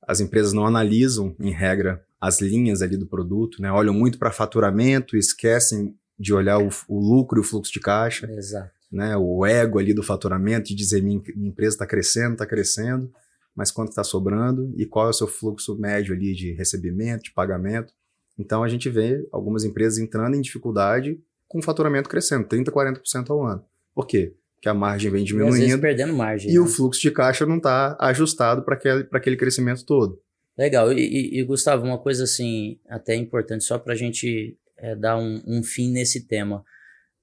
As 0.06 0.20
empresas 0.20 0.52
não 0.52 0.66
analisam, 0.66 1.34
em 1.40 1.52
regra, 1.52 2.04
as 2.20 2.42
linhas 2.42 2.82
ali 2.82 2.98
do 2.98 3.06
produto, 3.06 3.62
né? 3.62 3.72
Olham 3.72 3.94
muito 3.94 4.18
para 4.18 4.30
faturamento, 4.30 5.16
esquecem 5.16 5.96
de 6.18 6.34
olhar 6.34 6.58
o, 6.58 6.68
o, 6.86 7.00
lucro 7.00 7.38
e 7.38 7.40
o 7.40 7.44
fluxo 7.44 7.72
de 7.72 7.80
caixa. 7.80 8.30
Exato. 8.30 8.70
Né? 8.92 9.16
O 9.16 9.46
ego 9.46 9.78
ali 9.78 9.94
do 9.94 10.02
faturamento, 10.02 10.68
de 10.68 10.74
dizer 10.74 11.02
minha, 11.02 11.22
minha 11.34 11.48
empresa 11.48 11.76
está 11.76 11.86
crescendo, 11.86 12.34
está 12.34 12.44
crescendo 12.44 13.10
mas 13.54 13.70
quanto 13.70 13.90
está 13.90 14.04
sobrando 14.04 14.72
e 14.76 14.86
qual 14.86 15.08
é 15.08 15.10
o 15.10 15.12
seu 15.14 15.26
fluxo 15.26 15.76
médio 15.78 16.14
ali 16.14 16.34
de 16.34 16.52
recebimento, 16.52 17.24
de 17.24 17.32
pagamento. 17.32 17.92
Então 18.40 18.64
a 18.64 18.68
gente 18.68 18.88
vê 18.88 19.28
algumas 19.30 19.64
empresas 19.64 19.98
entrando 19.98 20.34
em 20.34 20.40
dificuldade 20.40 21.20
com 21.46 21.58
o 21.58 21.62
faturamento 21.62 22.08
crescendo, 22.08 22.48
30%, 22.48 22.70
40% 22.70 23.30
ao 23.30 23.44
ano. 23.44 23.64
Por 23.94 24.06
quê? 24.06 24.34
Porque 24.54 24.68
a 24.68 24.74
margem 24.74 25.10
vem 25.10 25.24
diminuindo. 25.24 25.56
E, 25.56 25.60
às 25.60 25.66
vezes 25.66 25.80
perdendo 25.80 26.14
margem. 26.14 26.50
E 26.50 26.54
né? 26.54 26.60
o 26.60 26.66
fluxo 26.66 27.00
de 27.00 27.10
caixa 27.10 27.44
não 27.44 27.58
está 27.58 27.96
ajustado 28.00 28.62
para 28.62 28.74
aquele, 28.74 29.06
aquele 29.12 29.36
crescimento 29.36 29.84
todo. 29.84 30.18
Legal. 30.56 30.92
E, 30.92 31.00
e, 31.00 31.40
e, 31.40 31.44
Gustavo, 31.44 31.84
uma 31.84 31.98
coisa 31.98 32.24
assim, 32.24 32.78
até 32.88 33.14
importante, 33.14 33.64
só 33.64 33.78
para 33.78 33.92
a 33.92 33.96
gente 33.96 34.56
é, 34.78 34.94
dar 34.96 35.18
um, 35.18 35.42
um 35.46 35.62
fim 35.62 35.90
nesse 35.90 36.26
tema. 36.26 36.64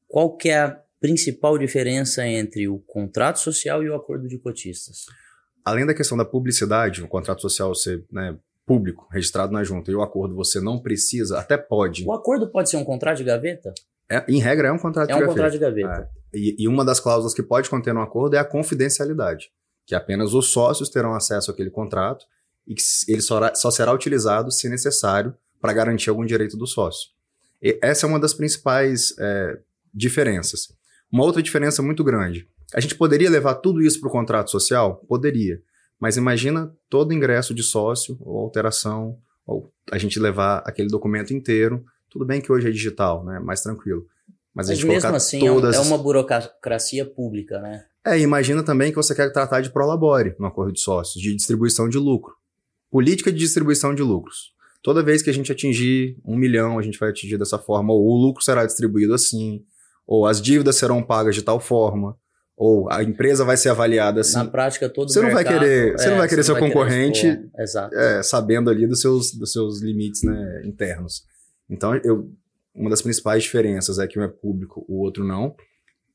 Qual 0.07 0.35
que 0.35 0.49
é 0.49 0.59
a 0.59 0.79
principal 0.99 1.57
diferença 1.57 2.27
entre 2.27 2.67
o 2.67 2.79
contrato 2.79 3.39
social 3.39 3.83
e 3.83 3.89
o 3.89 3.95
acordo 3.95 4.27
de 4.27 4.37
cotistas? 4.37 5.05
além 5.67 5.85
da 5.85 5.93
questão 5.93 6.17
da 6.17 6.23
publicidade, 6.23 7.03
o 7.03 7.09
contrato 7.09 7.41
social 7.41 7.75
ser 7.75 8.01
né, 8.09 8.37
público, 8.67 9.07
registrado 9.09 9.53
na 9.53 9.63
junta, 9.63 9.89
e 9.89 9.95
o 9.95 10.01
acordo 10.01 10.35
você 10.35 10.59
não 10.59 10.77
precisa, 10.77 11.39
até 11.39 11.55
pode. 11.57 12.05
O 12.05 12.11
acordo 12.11 12.51
pode 12.51 12.69
ser 12.69 12.75
um 12.75 12.83
contrato 12.83 13.17
de 13.17 13.23
gaveta? 13.23 13.73
É, 14.11 14.25
em 14.27 14.39
regra, 14.39 14.67
é 14.67 14.71
um 14.71 14.77
contrato 14.77 15.09
é 15.09 15.13
de 15.13 15.17
um 15.17 15.21
gaveta. 15.21 15.33
contrato 15.33 15.51
de 15.53 15.59
gaveta. 15.59 16.09
É. 16.33 16.37
E, 16.37 16.55
e, 16.59 16.67
uma 16.67 16.83
das 16.83 16.99
cláusulas 16.99 17.33
que 17.33 17.41
pode 17.41 17.69
conter 17.69 17.93
no 17.93 18.01
acordo 18.01 18.35
é 18.35 18.39
a 18.39 18.43
confidencialidade, 18.43 19.49
que 19.85 19.95
apenas 19.95 20.33
os 20.33 20.51
sócios 20.51 20.89
terão 20.89 21.15
acesso 21.15 21.49
àquele 21.49 21.69
contrato 21.69 22.25
e 22.67 22.75
que 22.75 22.81
ele 23.07 23.21
só, 23.21 23.53
só 23.55 23.71
será 23.71 23.93
utilizado 23.93 24.51
se 24.51 24.67
necessário 24.67 25.33
para 25.61 25.71
garantir 25.71 26.09
algum 26.09 26.25
direito 26.25 26.57
do 26.57 26.67
sócio. 26.67 27.09
E 27.63 27.79
essa 27.81 28.05
é 28.05 28.09
uma 28.09 28.19
das 28.19 28.33
principais 28.33 29.15
é, 29.17 29.57
diferenças. 29.93 30.67
Uma 31.09 31.23
outra 31.23 31.41
diferença 31.41 31.81
muito 31.81 32.03
grande. 32.03 32.47
A 32.73 32.81
gente 32.81 32.95
poderia 32.95 33.29
levar 33.29 33.55
tudo 33.55 33.81
isso 33.81 33.99
para 34.01 34.09
o 34.09 34.11
contrato 34.11 34.51
social? 34.51 34.97
Poderia. 35.07 35.61
Mas 35.99 36.17
imagina 36.17 36.71
todo 36.89 37.13
ingresso 37.13 37.53
de 37.53 37.63
sócio 37.63 38.17
ou 38.21 38.39
alteração, 38.39 39.17
ou 39.45 39.71
a 39.91 39.97
gente 39.97 40.19
levar 40.19 40.63
aquele 40.65 40.89
documento 40.89 41.33
inteiro. 41.33 41.83
Tudo 42.09 42.25
bem 42.25 42.41
que 42.41 42.51
hoje 42.51 42.67
é 42.67 42.71
digital, 42.71 43.23
né? 43.23 43.39
Mais 43.39 43.61
tranquilo. 43.61 44.05
Mas, 44.53 44.69
Mas 44.69 44.83
mesmo 44.83 45.15
assim 45.15 45.39
todas... 45.39 45.75
é 45.75 45.79
uma 45.79 45.97
burocracia 45.97 47.05
pública, 47.05 47.59
né? 47.59 47.85
É, 48.05 48.17
imagina 48.19 48.63
também 48.63 48.89
que 48.89 48.95
você 48.95 49.13
quer 49.13 49.31
tratar 49.31 49.61
de 49.61 49.69
prolabore 49.69 50.35
no 50.39 50.47
acordo 50.47 50.71
de 50.71 50.79
sócios, 50.79 51.21
de 51.21 51.35
distribuição 51.35 51.89
de 51.89 51.97
lucro. 51.97 52.33
Política 52.89 53.31
de 53.31 53.37
distribuição 53.37 53.93
de 53.93 54.01
lucros. 54.01 54.53
Toda 54.81 55.03
vez 55.03 55.21
que 55.21 55.29
a 55.29 55.33
gente 55.33 55.51
atingir 55.51 56.17
um 56.25 56.37
milhão, 56.37 56.79
a 56.79 56.81
gente 56.81 56.97
vai 56.97 57.09
atingir 57.09 57.37
dessa 57.37 57.59
forma, 57.59 57.93
ou 57.93 58.07
o 58.07 58.15
lucro 58.15 58.43
será 58.43 58.65
distribuído 58.65 59.13
assim, 59.13 59.63
ou 60.07 60.25
as 60.25 60.41
dívidas 60.41 60.77
serão 60.77 61.03
pagas 61.03 61.35
de 61.35 61.41
tal 61.41 61.59
forma, 61.59 62.17
ou 62.57 62.91
a 62.91 63.03
empresa 63.03 63.45
vai 63.45 63.55
ser 63.55 63.69
avaliada 63.69 64.21
assim. 64.21 64.33
Na 64.33 64.45
prática, 64.45 64.89
todo 64.89 65.13
você 65.13 65.21
não 65.21 65.27
mercado, 65.27 65.45
vai 65.45 65.59
querer, 65.59 65.93
é, 65.93 65.97
Você 65.97 66.09
não 66.09 66.17
vai 66.17 66.27
querer 66.27 66.43
seu 66.43 66.55
vai 66.55 66.63
concorrente 66.63 67.21
querer 67.21 67.89
é, 67.93 68.23
sabendo 68.23 68.71
ali 68.71 68.87
dos 68.87 68.99
seus, 68.99 69.31
dos 69.31 69.51
seus 69.51 69.79
limites 69.79 70.23
né, 70.23 70.63
internos. 70.65 71.23
Então, 71.69 71.95
eu, 71.97 72.31
uma 72.73 72.89
das 72.89 73.03
principais 73.03 73.43
diferenças 73.43 73.99
é 73.99 74.07
que 74.07 74.19
um 74.19 74.23
é 74.23 74.27
público, 74.27 74.83
o 74.87 74.99
outro 74.99 75.23
não. 75.23 75.55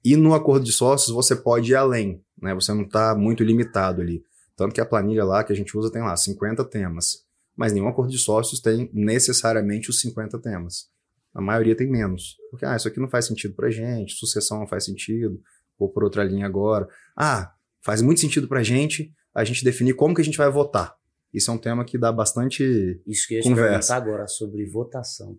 E 0.05 0.17
no 0.17 0.35
acordo 0.35 0.65
de 0.65 0.73
sócios, 0.73 1.15
você 1.15 1.37
pode 1.37 1.71
ir 1.71 1.77
além, 1.77 2.21
né? 2.41 2.53
Você 2.55 2.75
não 2.75 2.83
está 2.83 3.15
muito 3.15 3.45
limitado 3.45 4.03
ali. 4.03 4.25
Tanto 4.57 4.75
que 4.75 4.81
a 4.81 4.87
planilha 4.87 5.25
lá 5.25 5.45
que 5.45 5.53
a 5.53 5.57
gente 5.57 5.77
usa 5.79 5.93
tem 5.93 6.03
lá 6.03 6.17
50 6.17 6.65
temas. 6.65 7.25
Mas 7.57 7.73
nenhum 7.73 7.87
acordo 7.87 8.11
de 8.11 8.19
sócios 8.19 8.61
tem 8.61 8.91
necessariamente 8.93 9.91
os 9.91 10.01
50 10.01 10.41
temas. 10.41 10.89
A 11.33 11.41
maioria 11.41 11.77
tem 11.77 11.89
menos. 11.89 12.37
Porque, 12.51 12.67
ah, 12.67 12.75
isso 12.75 12.89
aqui 12.89 12.99
não 12.99 13.09
faz 13.09 13.27
sentido 13.27 13.55
pra 13.55 13.71
gente, 13.71 14.15
sucessão 14.15 14.59
não 14.59 14.67
faz 14.67 14.85
sentido, 14.85 15.41
vou 15.83 15.93
por 15.93 16.05
outra 16.05 16.25
linha 16.25 16.47
agora. 16.47 16.89
Ah, 17.17 17.53
faz 17.85 18.01
muito 18.01 18.21
sentido 18.21 18.47
pra 18.47 18.63
gente 18.63 19.13
a 19.35 19.45
gente 19.45 19.65
definir 19.65 19.95
como 19.95 20.15
que 20.15 20.21
a 20.21 20.25
gente 20.25 20.39
vai 20.39 20.51
votar. 20.51 20.95
Isso 21.33 21.51
é 21.51 21.55
um 21.55 21.59
tema 21.59 21.85
que 21.85 21.97
dá 21.97 22.13
bastante 22.13 23.01
Isso 23.07 23.27
que 23.27 23.35
eu 23.35 23.39
ia 23.39 23.45
conversa. 23.45 23.97
agora, 23.97 24.27
sobre 24.29 24.65
votação. 24.67 25.37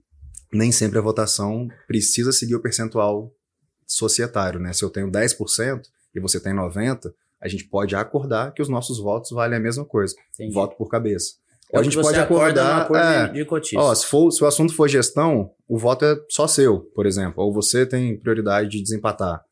Nem 0.51 0.71
sempre 0.71 0.97
a 0.97 1.01
votação 1.01 1.67
precisa 1.87 2.31
seguir 2.31 2.55
o 2.55 2.61
percentual 2.61 3.31
societário, 3.85 4.59
né? 4.59 4.73
Se 4.73 4.83
eu 4.83 4.89
tenho 4.89 5.11
10% 5.11 5.81
e 6.15 6.19
você 6.19 6.39
tem 6.39 6.53
90%, 6.53 7.13
a 7.39 7.47
gente 7.47 7.65
pode 7.65 7.95
acordar 7.95 8.53
que 8.53 8.61
os 8.61 8.69
nossos 8.69 8.99
votos 8.99 9.31
valem 9.31 9.57
a 9.57 9.61
mesma 9.61 9.85
coisa. 9.85 10.15
Entendi. 10.33 10.53
Voto 10.53 10.75
por 10.77 10.89
cabeça. 10.89 11.35
Ou 11.71 11.79
a 11.79 11.83
gente 11.83 11.99
pode 11.99 12.19
acordar. 12.19 12.89
É, 12.95 13.27
de, 13.29 13.43
de 13.43 13.77
ó, 13.77 13.93
se, 13.93 14.05
for, 14.05 14.31
se 14.31 14.43
o 14.43 14.47
assunto 14.47 14.75
for 14.75 14.87
gestão, 14.87 15.51
o 15.67 15.77
voto 15.77 16.05
é 16.05 16.15
só 16.29 16.47
seu, 16.47 16.81
por 16.95 17.05
exemplo. 17.05 17.43
Ou 17.43 17.51
você 17.51 17.85
tem 17.85 18.17
prioridade 18.17 18.69
de 18.69 18.81
desempatar. 18.81 19.43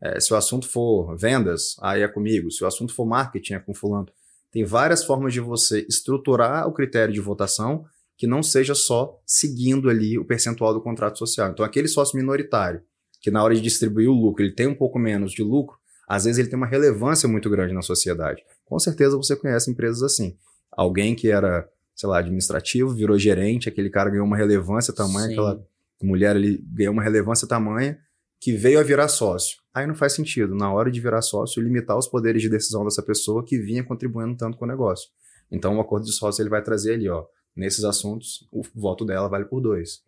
É, 0.00 0.20
se 0.20 0.32
o 0.32 0.36
assunto 0.36 0.68
for 0.68 1.16
vendas, 1.16 1.76
aí 1.80 2.02
é 2.02 2.08
comigo. 2.08 2.50
Se 2.50 2.62
o 2.62 2.66
assunto 2.66 2.94
for 2.94 3.06
marketing, 3.06 3.54
é 3.54 3.58
com 3.58 3.74
fulano. 3.74 4.08
Tem 4.50 4.64
várias 4.64 5.04
formas 5.04 5.32
de 5.32 5.40
você 5.40 5.84
estruturar 5.88 6.66
o 6.66 6.72
critério 6.72 7.12
de 7.12 7.20
votação 7.20 7.84
que 8.16 8.26
não 8.26 8.42
seja 8.42 8.74
só 8.74 9.20
seguindo 9.26 9.88
ali 9.88 10.18
o 10.18 10.24
percentual 10.24 10.72
do 10.74 10.80
contrato 10.80 11.18
social. 11.18 11.50
Então, 11.50 11.64
aquele 11.64 11.86
sócio 11.86 12.16
minoritário, 12.16 12.82
que 13.20 13.30
na 13.30 13.42
hora 13.42 13.54
de 13.54 13.60
distribuir 13.60 14.08
o 14.08 14.14
lucro, 14.14 14.42
ele 14.42 14.52
tem 14.52 14.66
um 14.66 14.74
pouco 14.74 14.98
menos 14.98 15.32
de 15.32 15.42
lucro, 15.42 15.76
às 16.08 16.24
vezes 16.24 16.38
ele 16.38 16.48
tem 16.48 16.56
uma 16.56 16.66
relevância 16.66 17.28
muito 17.28 17.50
grande 17.50 17.74
na 17.74 17.82
sociedade. 17.82 18.42
Com 18.64 18.78
certeza 18.78 19.16
você 19.16 19.36
conhece 19.36 19.70
empresas 19.70 20.02
assim 20.02 20.36
alguém 20.78 21.14
que 21.16 21.28
era, 21.28 21.68
sei 21.96 22.08
lá, 22.08 22.18
administrativo, 22.18 22.94
virou 22.94 23.18
gerente, 23.18 23.68
aquele 23.68 23.90
cara 23.90 24.10
ganhou 24.10 24.24
uma 24.24 24.36
relevância 24.36 24.94
tamanha, 24.94 25.26
Sim. 25.26 25.32
aquela 25.32 25.66
mulher 26.00 26.36
ali 26.36 26.64
ganhou 26.72 26.92
uma 26.92 27.02
relevância 27.02 27.48
tamanha, 27.48 27.98
que 28.40 28.52
veio 28.52 28.78
a 28.78 28.84
virar 28.84 29.08
sócio. 29.08 29.58
Aí 29.78 29.86
não 29.86 29.94
faz 29.94 30.12
sentido, 30.12 30.56
na 30.56 30.72
hora 30.72 30.90
de 30.90 31.00
virar 31.00 31.22
sócio, 31.22 31.62
limitar 31.62 31.96
os 31.96 32.08
poderes 32.08 32.42
de 32.42 32.48
decisão 32.48 32.82
dessa 32.82 33.00
pessoa 33.00 33.44
que 33.44 33.56
vinha 33.56 33.84
contribuindo 33.84 34.36
tanto 34.36 34.58
com 34.58 34.64
o 34.64 34.68
negócio. 34.68 35.08
Então, 35.52 35.76
o 35.76 35.80
acordo 35.80 36.04
de 36.04 36.12
sócio 36.12 36.42
ele 36.42 36.50
vai 36.50 36.60
trazer 36.60 36.94
ali, 36.94 37.08
ó, 37.08 37.24
nesses 37.54 37.84
assuntos, 37.84 38.48
o 38.50 38.60
voto 38.74 39.04
dela 39.04 39.28
vale 39.28 39.44
por 39.44 39.60
dois, 39.60 40.02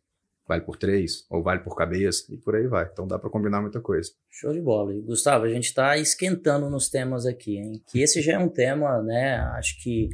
vale 0.49 0.63
por 0.63 0.77
três, 0.77 1.25
ou 1.31 1.41
vale 1.41 1.61
por 1.61 1.77
cabeça, 1.77 2.25
e 2.35 2.37
por 2.37 2.57
aí 2.57 2.67
vai. 2.67 2.89
Então, 2.93 3.07
dá 3.07 3.17
para 3.17 3.31
combinar 3.31 3.61
muita 3.61 3.81
coisa. 3.81 4.11
Show 4.29 4.53
de 4.53 4.61
bola. 4.61 4.93
E, 4.93 5.01
Gustavo, 5.03 5.45
a 5.45 5.49
gente 5.49 5.67
está 5.67 5.97
esquentando 5.97 6.69
nos 6.69 6.89
temas 6.89 7.25
aqui, 7.25 7.57
hein? 7.57 7.81
Que 7.87 8.03
esse 8.03 8.21
já 8.21 8.33
é 8.33 8.39
um 8.41 8.49
tema, 8.49 9.01
né? 9.01 9.37
Acho 9.57 9.81
que 9.81 10.09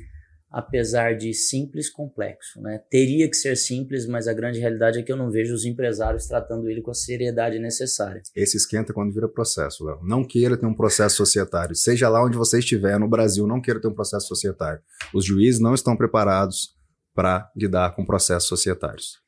apesar 0.51 1.17
de 1.17 1.33
simples, 1.35 1.91
complexo. 1.91 2.61
Né? 2.61 2.81
Teria 2.91 3.29
que 3.29 3.37
ser 3.37 3.57
simples, 3.57 4.07
mas 4.07 4.29
a 4.29 4.33
grande 4.33 4.59
realidade 4.59 4.99
é 4.99 5.03
que 5.03 5.13
eu 5.13 5.17
não 5.17 5.31
vejo 5.31 5.55
os 5.55 5.65
empresários 5.65 6.27
tratando 6.27 6.69
ele 6.69 6.81
com 6.81 6.91
a 6.91 6.95
seriedade 6.95 7.59
necessária. 7.59 8.23
Esse 8.35 8.57
esquenta 8.57 8.93
quando 8.93 9.13
vira 9.13 9.29
processo, 9.29 9.85
Léo. 9.85 10.01
Não 10.03 10.25
queira 10.25 10.57
ter 10.57 10.67
um 10.67 10.75
processo 10.75 11.17
societário. 11.17 11.75
Seja 11.75 12.09
lá 12.09 12.25
onde 12.25 12.37
você 12.37 12.59
estiver 12.59 12.99
no 12.99 13.09
Brasil, 13.09 13.47
não 13.47 13.61
queira 13.61 13.81
ter 13.81 13.89
um 13.89 13.95
processo 13.95 14.27
societário. 14.29 14.81
Os 15.13 15.25
juízes 15.25 15.61
não 15.61 15.75
estão 15.75 15.97
preparados 15.97 16.75
para 17.15 17.51
lidar 17.57 17.95
com 17.95 18.05
processos 18.05 18.49
societários. 18.49 19.19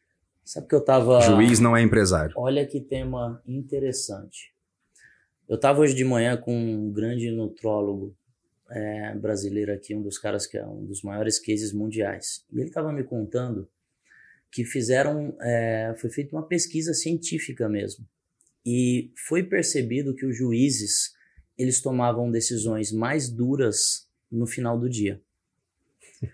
Sabe 0.44 0.66
que 0.66 0.74
eu 0.74 0.78
estava. 0.78 1.20
Juiz 1.20 1.60
não 1.60 1.76
é 1.76 1.82
empresário. 1.82 2.32
Olha 2.36 2.66
que 2.66 2.80
tema 2.80 3.42
interessante. 3.46 4.54
Eu 5.48 5.56
estava 5.56 5.80
hoje 5.80 5.94
de 5.94 6.04
manhã 6.04 6.36
com 6.36 6.54
um 6.54 6.92
grande 6.92 7.30
nutrólogo 7.30 8.14
é, 8.70 9.14
brasileiro 9.14 9.72
aqui, 9.72 9.94
um 9.94 10.02
dos 10.02 10.18
caras 10.18 10.46
que 10.46 10.58
é 10.58 10.66
um 10.66 10.84
dos 10.84 11.02
maiores 11.02 11.38
cases 11.38 11.72
mundiais. 11.72 12.44
E 12.52 12.58
ele 12.58 12.68
estava 12.68 12.92
me 12.92 13.02
contando 13.04 13.68
que 14.50 14.64
fizeram, 14.64 15.36
é, 15.40 15.94
foi 15.98 16.10
feita 16.10 16.34
uma 16.34 16.46
pesquisa 16.46 16.94
científica 16.94 17.68
mesmo. 17.68 18.06
E 18.64 19.10
foi 19.26 19.42
percebido 19.42 20.14
que 20.14 20.26
os 20.26 20.36
juízes, 20.36 21.14
eles 21.56 21.80
tomavam 21.80 22.30
decisões 22.30 22.92
mais 22.92 23.28
duras 23.28 24.08
no 24.30 24.46
final 24.46 24.78
do 24.78 24.88
dia. 24.88 25.20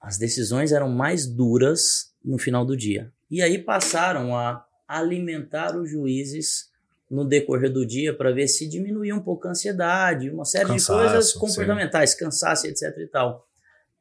As 0.00 0.18
decisões 0.18 0.72
eram 0.72 0.90
mais 0.90 1.26
duras 1.26 2.14
no 2.24 2.38
final 2.38 2.64
do 2.64 2.76
dia. 2.76 3.12
E 3.30 3.42
aí 3.42 3.58
passaram 3.58 4.36
a 4.36 4.66
alimentar 4.86 5.76
os 5.76 5.90
juízes 5.90 6.70
no 7.10 7.24
decorrer 7.24 7.72
do 7.72 7.86
dia 7.86 8.16
para 8.16 8.32
ver 8.32 8.48
se 8.48 8.68
diminuía 8.68 9.14
um 9.14 9.22
pouco 9.22 9.46
a 9.46 9.50
ansiedade, 9.50 10.30
uma 10.30 10.44
série 10.44 10.66
cansaço, 10.66 10.92
de 10.92 10.98
coisas 10.98 11.32
comportamentais, 11.32 12.10
sim. 12.10 12.18
cansaço, 12.18 12.66
etc 12.66 12.96
e 12.98 13.06
tal. 13.06 13.46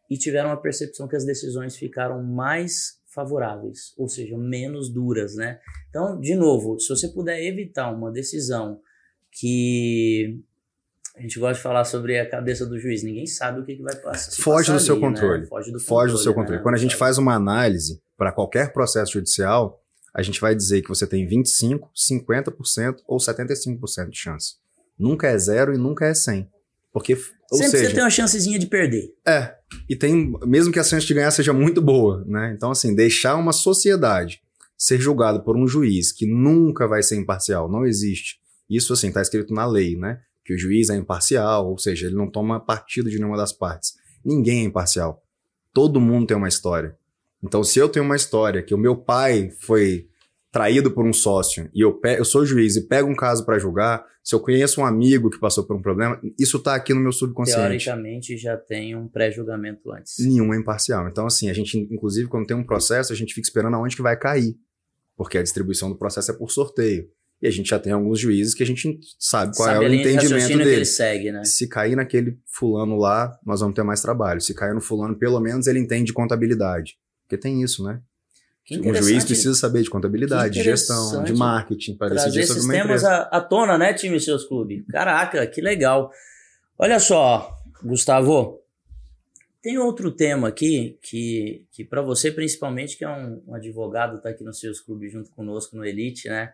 E 0.10 0.18
tiveram 0.18 0.52
a 0.52 0.58
percepção 0.58 1.08
que 1.08 1.16
as 1.16 1.26
decisões 1.26 1.76
ficaram 1.76 2.24
mais 2.24 3.02
favoráveis, 3.14 3.94
ou 3.98 4.08
seja, 4.08 4.38
menos 4.38 4.92
duras, 4.92 5.36
né? 5.36 5.60
Então, 5.90 6.20
de 6.20 6.36
novo, 6.36 6.80
se 6.80 6.90
você 6.90 7.08
puder 7.08 7.44
evitar 7.44 7.92
uma 7.92 8.12
decisão 8.12 8.80
que 9.32 10.42
a 11.16 11.22
gente 11.22 11.40
gosta 11.40 11.56
de 11.56 11.62
falar 11.62 11.84
sobre 11.84 12.20
a 12.20 12.28
cabeça 12.28 12.66
do 12.66 12.80
juiz, 12.80 13.04
ninguém 13.04 13.28
sabe 13.28 13.60
o 13.60 13.66
que, 13.66 13.76
que 13.76 13.84
vai 13.84 13.96
passar. 13.96 14.42
Foge 14.42 14.72
do 14.72 14.80
seu 14.80 14.96
né? 14.96 15.02
controle. 15.02 15.42
Né? 15.42 15.48
Foge 15.48 15.72
do 15.72 15.80
Foge 15.80 15.88
controle. 15.88 16.12
do 16.12 16.18
seu 16.18 16.34
controle. 16.34 16.58
Né? 16.58 16.64
Quando 16.64 16.76
a 16.76 16.80
gente 16.80 16.96
faz 16.96 17.20
uma 17.20 17.36
análise 17.36 18.02
para 18.18 18.32
qualquer 18.32 18.74
processo 18.74 19.14
judicial, 19.14 19.83
a 20.14 20.22
gente 20.22 20.40
vai 20.40 20.54
dizer 20.54 20.82
que 20.82 20.90
você 20.90 21.08
tem 21.08 21.28
25%, 21.28 21.80
50% 21.96 22.98
ou 23.08 23.18
75% 23.18 24.10
de 24.10 24.18
chance. 24.18 24.56
Nunca 24.98 25.28
é 25.28 25.38
zero 25.38 25.74
e 25.74 25.78
nunca 25.78 26.06
é 26.06 26.14
100. 26.14 26.48
Porque, 26.94 27.14
ou 27.52 27.58
Sempre 27.58 27.72
seja, 27.72 27.90
você 27.90 27.96
tem 27.96 28.04
uma 28.04 28.10
chancezinha 28.10 28.60
de 28.60 28.68
perder. 28.68 29.12
É. 29.26 29.56
E 29.90 29.96
tem, 29.96 30.32
mesmo 30.46 30.72
que 30.72 30.80
a 30.80 30.84
chance 30.84 31.08
de 31.08 31.14
ganhar 31.14 31.32
seja 31.32 31.52
muito 31.52 31.82
boa, 31.82 32.24
né? 32.28 32.54
Então, 32.56 32.70
assim, 32.70 32.94
deixar 32.94 33.36
uma 33.36 33.52
sociedade 33.52 34.42
ser 34.78 35.00
julgada 35.00 35.40
por 35.40 35.58
um 35.58 35.68
juiz 35.68 36.12
que 36.12 36.28
nunca 36.28 36.88
vai 36.88 37.02
ser 37.02 37.16
imparcial, 37.16 37.72
não 37.72 37.86
existe. 37.86 38.40
Isso, 38.70 38.94
assim, 38.94 39.08
está 39.08 39.22
escrito 39.22 39.54
na 39.54 39.66
lei, 39.66 39.96
né? 39.96 40.20
Que 40.46 40.54
o 40.54 40.58
juiz 40.58 40.90
é 40.90 40.96
imparcial, 40.96 41.70
ou 41.70 41.78
seja, 41.78 42.08
ele 42.08 42.16
não 42.16 42.30
toma 42.30 42.60
partido 42.60 43.10
de 43.10 43.18
nenhuma 43.18 43.38
das 43.38 43.54
partes. 43.54 43.94
Ninguém 44.24 44.62
é 44.62 44.64
imparcial. 44.66 45.24
Todo 45.74 46.00
mundo 46.00 46.28
tem 46.28 46.38
uma 46.38 46.48
história. 46.48 46.96
Então, 47.44 47.64
se 47.64 47.78
eu 47.78 47.90
tenho 47.90 48.06
uma 48.06 48.16
história 48.16 48.64
que 48.64 48.74
o 48.74 48.78
meu 48.78 48.96
pai 48.96 49.52
foi 49.60 50.08
traído 50.52 50.92
por 50.92 51.06
um 51.06 51.12
sócio 51.12 51.70
e 51.74 51.82
eu, 51.82 52.00
eu 52.04 52.24
sou 52.24 52.46
juiz 52.46 52.76
e 52.76 52.88
pego 52.88 53.10
um 53.10 53.16
caso 53.16 53.44
para 53.44 53.58
julgar, 53.58 54.06
se 54.24 54.34
eu 54.34 54.40
conheço 54.40 54.80
um 54.80 54.86
amigo 54.86 55.30
que 55.30 55.40
passou 55.40 55.66
por 55.66 55.76
um 55.76 55.82
problema, 55.82 56.22
isso 56.40 56.58
está 56.58 56.76
aqui 56.76 56.94
no 56.94 57.02
meu 57.02 57.12
subconsciente. 57.12 57.60
Teoricamente 57.60 58.38
já 58.38 58.56
tem 58.56 58.96
um 58.96 59.08
pré-julgamento 59.08 59.92
antes. 59.92 60.16
Nenhum 60.20 60.54
é 60.54 60.58
imparcial. 60.58 61.10
Então, 61.10 61.26
assim, 61.26 61.50
a 61.50 61.54
gente, 61.54 61.78
inclusive, 61.78 62.30
quando 62.30 62.48
tem 62.48 62.56
um 62.56 62.64
processo, 62.64 63.12
a 63.12 63.16
gente 63.16 63.34
fica 63.34 63.46
esperando 63.46 63.76
aonde 63.76 63.96
que 63.96 64.02
vai 64.02 64.18
cair. 64.18 64.56
Porque 65.18 65.38
a 65.38 65.44
distribuição 65.44 65.90
do 65.90 65.98
processo 65.98 66.32
é 66.32 66.34
por 66.34 66.50
sorteio. 66.50 67.10
E 67.42 67.48
a 67.48 67.52
gente 67.52 67.70
já 67.70 67.78
tem 67.78 67.92
alguns 67.92 68.20
juízes 68.20 68.54
que 68.54 68.64
a 68.64 68.66
gente 68.66 68.98
sabe 69.20 69.54
qual 69.54 69.68
sabe 69.68 69.86
é 69.86 69.90
o 69.90 69.94
entendimento 69.94 70.58
dele. 70.58 70.86
Segue, 70.86 71.32
né? 71.32 71.44
Se 71.44 71.68
cair 71.68 71.96
naquele 71.96 72.40
fulano 72.48 72.96
lá, 72.96 73.38
nós 73.46 73.60
vamos 73.60 73.76
ter 73.76 73.84
mais 73.84 74.02
trabalho. 74.02 74.40
Se 74.40 74.54
cair 74.54 74.74
no 74.74 74.80
fulano, 74.80 75.18
pelo 75.18 75.42
menos 75.42 75.68
ele 75.68 75.80
entende 75.80 76.14
contabilidade. 76.14 76.96
Porque 77.34 77.38
tem 77.38 77.64
isso, 77.64 77.84
né? 77.84 78.00
Um 78.72 78.94
juiz 78.94 79.26
precisa 79.26 79.54
saber 79.56 79.82
de 79.82 79.90
contabilidade, 79.90 80.54
de 80.54 80.64
gestão, 80.64 81.24
de 81.24 81.34
marketing, 81.34 81.96
para 81.96 82.10
decidir 82.10 82.46
sobre 82.46 82.64
uma 82.64 82.78
empresa. 82.78 83.10
À, 83.10 83.38
à 83.38 83.42
tona, 83.42 83.78
né, 83.78 83.94
time 83.94 84.20
seus 84.20 84.46
clubes? 84.46 84.86
Caraca, 84.90 85.46
que 85.48 85.60
legal. 85.60 86.12
Olha 86.78 87.00
só, 87.00 87.54
Gustavo, 87.84 88.62
Tem 89.62 89.78
outro 89.78 90.12
tema 90.12 90.48
aqui 90.48 90.98
que, 91.02 91.66
que 91.72 91.84
para 91.84 92.02
você, 92.02 92.32
principalmente, 92.32 92.98
que 92.98 93.04
é 93.04 93.10
um, 93.10 93.44
um 93.48 93.56
advogado, 93.56 94.18
está 94.18 94.30
aqui 94.30 94.44
no 94.44 94.54
seus 94.54 94.80
clubes 94.80 95.12
junto 95.12 95.30
conosco 95.32 95.76
no 95.76 95.86
Elite, 95.86 96.30
né? 96.30 96.52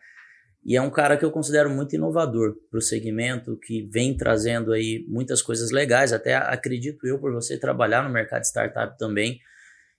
E 0.65 0.75
é 0.75 0.81
um 0.81 0.89
cara 0.89 1.15
que 1.15 1.23
eu 1.23 1.31
considero 1.31 1.69
muito 1.69 1.95
inovador 1.95 2.55
para 2.69 2.79
o 2.79 2.81
segmento, 2.81 3.57
que 3.57 3.83
vem 3.83 4.17
trazendo 4.17 4.73
aí 4.73 5.05
muitas 5.07 5.41
coisas 5.41 5.71
legais, 5.71 6.11
até 6.11 6.35
acredito 6.35 7.05
eu, 7.05 7.19
por 7.19 7.31
você 7.31 7.57
trabalhar 7.57 8.03
no 8.03 8.09
mercado 8.09 8.41
de 8.41 8.47
startup 8.47 8.97
também. 8.97 9.39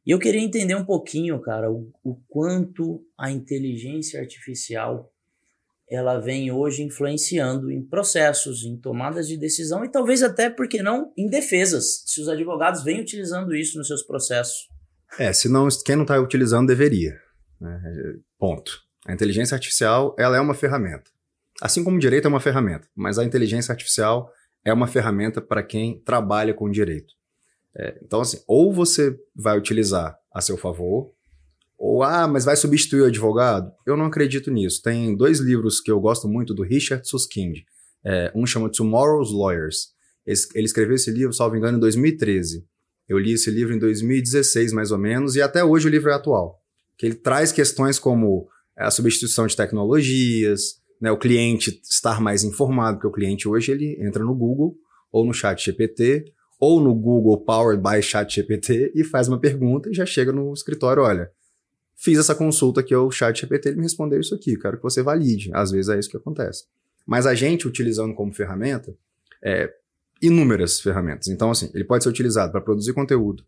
E 0.06 0.12
eu 0.12 0.18
queria 0.18 0.40
entender 0.40 0.74
um 0.74 0.84
pouquinho, 0.84 1.40
cara, 1.40 1.70
o, 1.70 1.92
o 2.02 2.16
quanto 2.28 3.04
a 3.18 3.30
inteligência 3.30 4.20
artificial 4.20 5.12
ela 5.90 6.20
vem 6.20 6.52
hoje 6.52 6.84
influenciando 6.84 7.70
em 7.70 7.82
processos, 7.82 8.64
em 8.64 8.76
tomadas 8.76 9.26
de 9.26 9.36
decisão 9.36 9.84
e 9.84 9.90
talvez 9.90 10.22
até, 10.22 10.48
por 10.48 10.68
que 10.68 10.80
não, 10.82 11.12
em 11.18 11.28
defesas, 11.28 12.04
se 12.06 12.20
os 12.20 12.28
advogados 12.28 12.84
vêm 12.84 13.00
utilizando 13.00 13.54
isso 13.54 13.76
nos 13.76 13.88
seus 13.88 14.04
processos. 14.04 14.68
É, 15.18 15.32
se 15.32 15.48
não, 15.48 15.66
quem 15.84 15.96
não 15.96 16.02
está 16.02 16.18
utilizando 16.20 16.68
deveria. 16.68 17.18
Né? 17.60 17.82
Ponto. 18.38 18.80
A 19.04 19.12
inteligência 19.12 19.56
artificial 19.56 20.14
ela 20.16 20.36
é 20.36 20.40
uma 20.40 20.54
ferramenta. 20.54 21.10
Assim 21.60 21.82
como 21.82 21.96
o 21.96 22.00
direito 22.00 22.26
é 22.26 22.28
uma 22.28 22.40
ferramenta, 22.40 22.88
mas 22.94 23.18
a 23.18 23.24
inteligência 23.24 23.72
artificial 23.72 24.30
é 24.64 24.72
uma 24.72 24.86
ferramenta 24.86 25.42
para 25.42 25.62
quem 25.62 26.00
trabalha 26.04 26.54
com 26.54 26.70
direito. 26.70 27.12
É, 27.76 27.98
então, 28.02 28.20
assim, 28.20 28.38
ou 28.46 28.72
você 28.72 29.16
vai 29.34 29.56
utilizar 29.56 30.16
a 30.32 30.40
seu 30.40 30.56
favor, 30.56 31.12
ou, 31.78 32.02
ah, 32.02 32.28
mas 32.28 32.44
vai 32.44 32.56
substituir 32.56 33.00
o 33.00 33.06
advogado? 33.06 33.72
Eu 33.86 33.96
não 33.96 34.04
acredito 34.04 34.50
nisso. 34.50 34.82
Tem 34.82 35.16
dois 35.16 35.40
livros 35.40 35.80
que 35.80 35.90
eu 35.90 35.98
gosto 35.98 36.28
muito 36.28 36.52
do 36.52 36.62
Richard 36.62 37.08
Susskind. 37.08 37.60
É, 38.04 38.30
um 38.34 38.44
chama 38.44 38.70
Tomorrow's 38.70 39.32
Lawyers. 39.32 39.88
Ele 40.26 40.66
escreveu 40.66 40.94
esse 40.94 41.10
livro, 41.10 41.32
salvo 41.32 41.56
engano, 41.56 41.78
em 41.78 41.80
2013. 41.80 42.66
Eu 43.08 43.18
li 43.18 43.32
esse 43.32 43.50
livro 43.50 43.74
em 43.74 43.78
2016, 43.78 44.74
mais 44.74 44.92
ou 44.92 44.98
menos, 44.98 45.36
e 45.36 45.42
até 45.42 45.64
hoje 45.64 45.88
o 45.88 45.90
livro 45.90 46.10
é 46.10 46.14
atual. 46.14 46.60
Que 46.98 47.06
ele 47.06 47.14
traz 47.14 47.50
questões 47.50 47.98
como 47.98 48.46
a 48.76 48.90
substituição 48.90 49.46
de 49.46 49.56
tecnologias, 49.56 50.80
né, 51.00 51.10
o 51.10 51.18
cliente 51.18 51.80
estar 51.90 52.20
mais 52.20 52.44
informado, 52.44 52.98
porque 52.98 53.08
o 53.08 53.12
cliente 53.12 53.48
hoje 53.48 53.72
ele 53.72 53.96
entra 54.00 54.22
no 54.22 54.34
Google 54.34 54.76
ou 55.10 55.24
no 55.24 55.32
Chat 55.32 55.64
GPT 55.64 56.26
ou 56.60 56.80
no 56.80 56.94
Google 56.94 57.38
Powered 57.38 57.82
by 57.82 58.02
Chat 58.02 58.32
GPT 58.32 58.92
e 58.94 59.02
faz 59.02 59.26
uma 59.26 59.40
pergunta 59.40 59.90
e 59.90 59.94
já 59.94 60.06
chega 60.06 60.30
no 60.30 60.52
escritório, 60.52 61.02
olha, 61.02 61.32
Fiz 62.02 62.18
essa 62.18 62.34
consulta 62.34 62.80
aqui 62.80 62.94
ao 62.94 63.10
chat 63.10 63.42
GPT, 63.42 63.68
ele 63.68 63.76
me 63.76 63.82
respondeu 63.82 64.18
isso 64.18 64.34
aqui, 64.34 64.56
quero 64.56 64.78
que 64.78 64.82
você 64.82 65.02
valide. 65.02 65.50
Às 65.52 65.70
vezes 65.70 65.90
é 65.90 65.98
isso 65.98 66.08
que 66.08 66.16
acontece. 66.16 66.64
Mas 67.06 67.26
a 67.26 67.34
gente 67.34 67.68
utilizando 67.68 68.14
como 68.14 68.32
ferramenta, 68.32 68.96
é, 69.44 69.70
inúmeras 70.22 70.80
ferramentas. 70.80 71.28
Então, 71.28 71.50
assim, 71.50 71.70
ele 71.74 71.84
pode 71.84 72.02
ser 72.02 72.08
utilizado 72.08 72.52
para 72.52 72.60
produzir 72.62 72.94
conteúdo, 72.94 73.44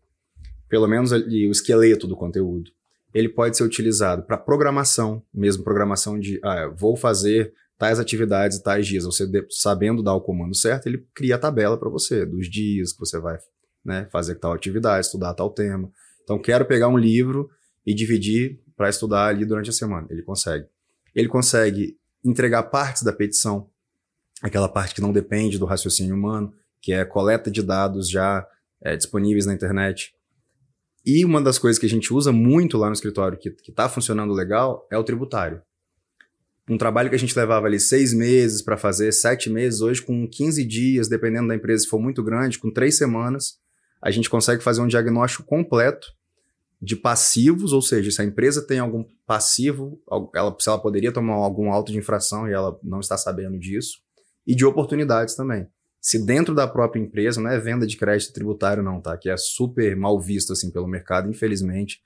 pelo 0.69 0.87
menos 0.87 1.11
ali, 1.11 1.47
o 1.47 1.51
esqueleto 1.51 2.05
do 2.05 2.15
conteúdo. 2.15 2.69
Ele 3.11 3.27
pode 3.27 3.57
ser 3.57 3.63
utilizado 3.63 4.21
para 4.21 4.37
programação, 4.37 5.23
mesmo 5.33 5.63
programação 5.63 6.19
de, 6.19 6.39
ah, 6.43 6.67
vou 6.67 6.95
fazer 6.95 7.55
tais 7.83 7.99
atividades 7.99 8.57
e 8.57 8.63
tais 8.63 8.87
dias. 8.87 9.03
Você 9.03 9.29
sabendo 9.49 10.01
dar 10.01 10.13
o 10.13 10.21
comando 10.21 10.55
certo, 10.55 10.87
ele 10.87 11.05
cria 11.13 11.35
a 11.35 11.37
tabela 11.37 11.77
para 11.77 11.89
você, 11.89 12.25
dos 12.25 12.49
dias 12.49 12.93
que 12.93 12.99
você 12.99 13.19
vai 13.19 13.37
né, 13.83 14.07
fazer 14.09 14.35
tal 14.35 14.53
atividade, 14.53 15.05
estudar 15.05 15.33
tal 15.33 15.49
tema. 15.49 15.91
Então, 16.23 16.39
quero 16.39 16.63
pegar 16.63 16.87
um 16.87 16.97
livro 16.97 17.49
e 17.85 17.93
dividir 17.93 18.61
para 18.77 18.87
estudar 18.87 19.27
ali 19.27 19.43
durante 19.43 19.69
a 19.69 19.73
semana. 19.73 20.07
Ele 20.09 20.23
consegue. 20.23 20.65
Ele 21.13 21.27
consegue 21.27 21.97
entregar 22.23 22.63
partes 22.63 23.03
da 23.03 23.11
petição, 23.11 23.69
aquela 24.41 24.69
parte 24.69 24.95
que 24.95 25.01
não 25.01 25.11
depende 25.11 25.59
do 25.59 25.65
raciocínio 25.65 26.15
humano, 26.15 26.53
que 26.81 26.93
é 26.93 27.03
coleta 27.03 27.51
de 27.51 27.61
dados 27.61 28.09
já 28.09 28.47
é, 28.81 28.95
disponíveis 28.95 29.45
na 29.45 29.53
internet. 29.53 30.15
E 31.05 31.25
uma 31.25 31.41
das 31.41 31.59
coisas 31.59 31.77
que 31.77 31.85
a 31.85 31.89
gente 31.89 32.13
usa 32.13 32.31
muito 32.31 32.77
lá 32.77 32.87
no 32.87 32.93
escritório, 32.93 33.37
que 33.37 33.49
está 33.67 33.89
funcionando 33.89 34.31
legal, 34.31 34.87
é 34.89 34.97
o 34.97 35.03
tributário. 35.03 35.61
Um 36.69 36.77
trabalho 36.77 37.09
que 37.09 37.15
a 37.15 37.19
gente 37.19 37.37
levava 37.37 37.67
ali 37.67 37.79
seis 37.79 38.13
meses 38.13 38.61
para 38.61 38.77
fazer, 38.77 39.11
sete 39.11 39.49
meses, 39.49 39.81
hoje 39.81 40.01
com 40.01 40.27
15 40.27 40.63
dias, 40.63 41.09
dependendo 41.09 41.49
da 41.49 41.55
empresa, 41.55 41.83
se 41.83 41.89
for 41.89 41.99
muito 41.99 42.23
grande, 42.23 42.57
com 42.57 42.71
três 42.71 42.97
semanas, 42.97 43.57
a 44.01 44.09
gente 44.11 44.29
consegue 44.29 44.63
fazer 44.63 44.81
um 44.81 44.87
diagnóstico 44.87 45.43
completo 45.43 46.07
de 46.81 46.95
passivos, 46.95 47.71
ou 47.71 47.81
seja, 47.81 48.11
se 48.11 48.21
a 48.21 48.25
empresa 48.25 48.65
tem 48.65 48.79
algum 48.79 49.05
passivo, 49.25 50.01
ela, 50.35 50.55
se 50.59 50.67
ela 50.67 50.81
poderia 50.81 51.13
tomar 51.13 51.35
algum 51.35 51.71
auto 51.71 51.91
de 51.91 51.97
infração 51.97 52.47
e 52.47 52.51
ela 52.51 52.77
não 52.83 52.99
está 52.99 53.17
sabendo 53.17 53.57
disso, 53.57 53.99
e 54.45 54.53
de 54.53 54.65
oportunidades 54.65 55.35
também. 55.35 55.67
Se 56.01 56.25
dentro 56.25 56.53
da 56.53 56.67
própria 56.67 56.99
empresa, 56.99 57.39
não 57.39 57.49
é 57.49 57.57
venda 57.57 57.87
de 57.87 57.95
crédito 57.95 58.33
tributário 58.33 58.83
não, 58.83 58.99
tá? 58.99 59.17
Que 59.17 59.29
é 59.29 59.37
super 59.37 59.95
mal 59.95 60.19
visto 60.19 60.51
assim 60.51 60.69
pelo 60.69 60.85
mercado, 60.85 61.29
infelizmente, 61.29 62.01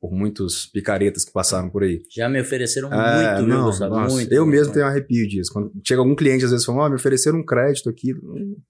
por 0.00 0.12
muitos 0.12 0.66
picaretas 0.66 1.24
que 1.24 1.32
passaram 1.32 1.68
por 1.68 1.82
aí. 1.82 2.02
Já 2.10 2.28
me 2.28 2.40
ofereceram 2.40 2.92
é, 2.92 3.34
muito, 3.34 3.48
não, 3.48 3.66
nossa, 3.66 3.88
muito. 3.88 4.32
Eu 4.32 4.46
mesmo 4.46 4.72
tenho 4.72 4.86
arrepio 4.86 5.26
disso. 5.26 5.52
Quando 5.52 5.72
chega 5.84 6.00
algum 6.00 6.14
cliente, 6.14 6.44
às 6.44 6.50
vezes, 6.50 6.64
fala, 6.64 6.86
oh, 6.86 6.88
me 6.88 6.94
ofereceram 6.94 7.38
um 7.38 7.44
crédito 7.44 7.90
aqui, 7.90 8.14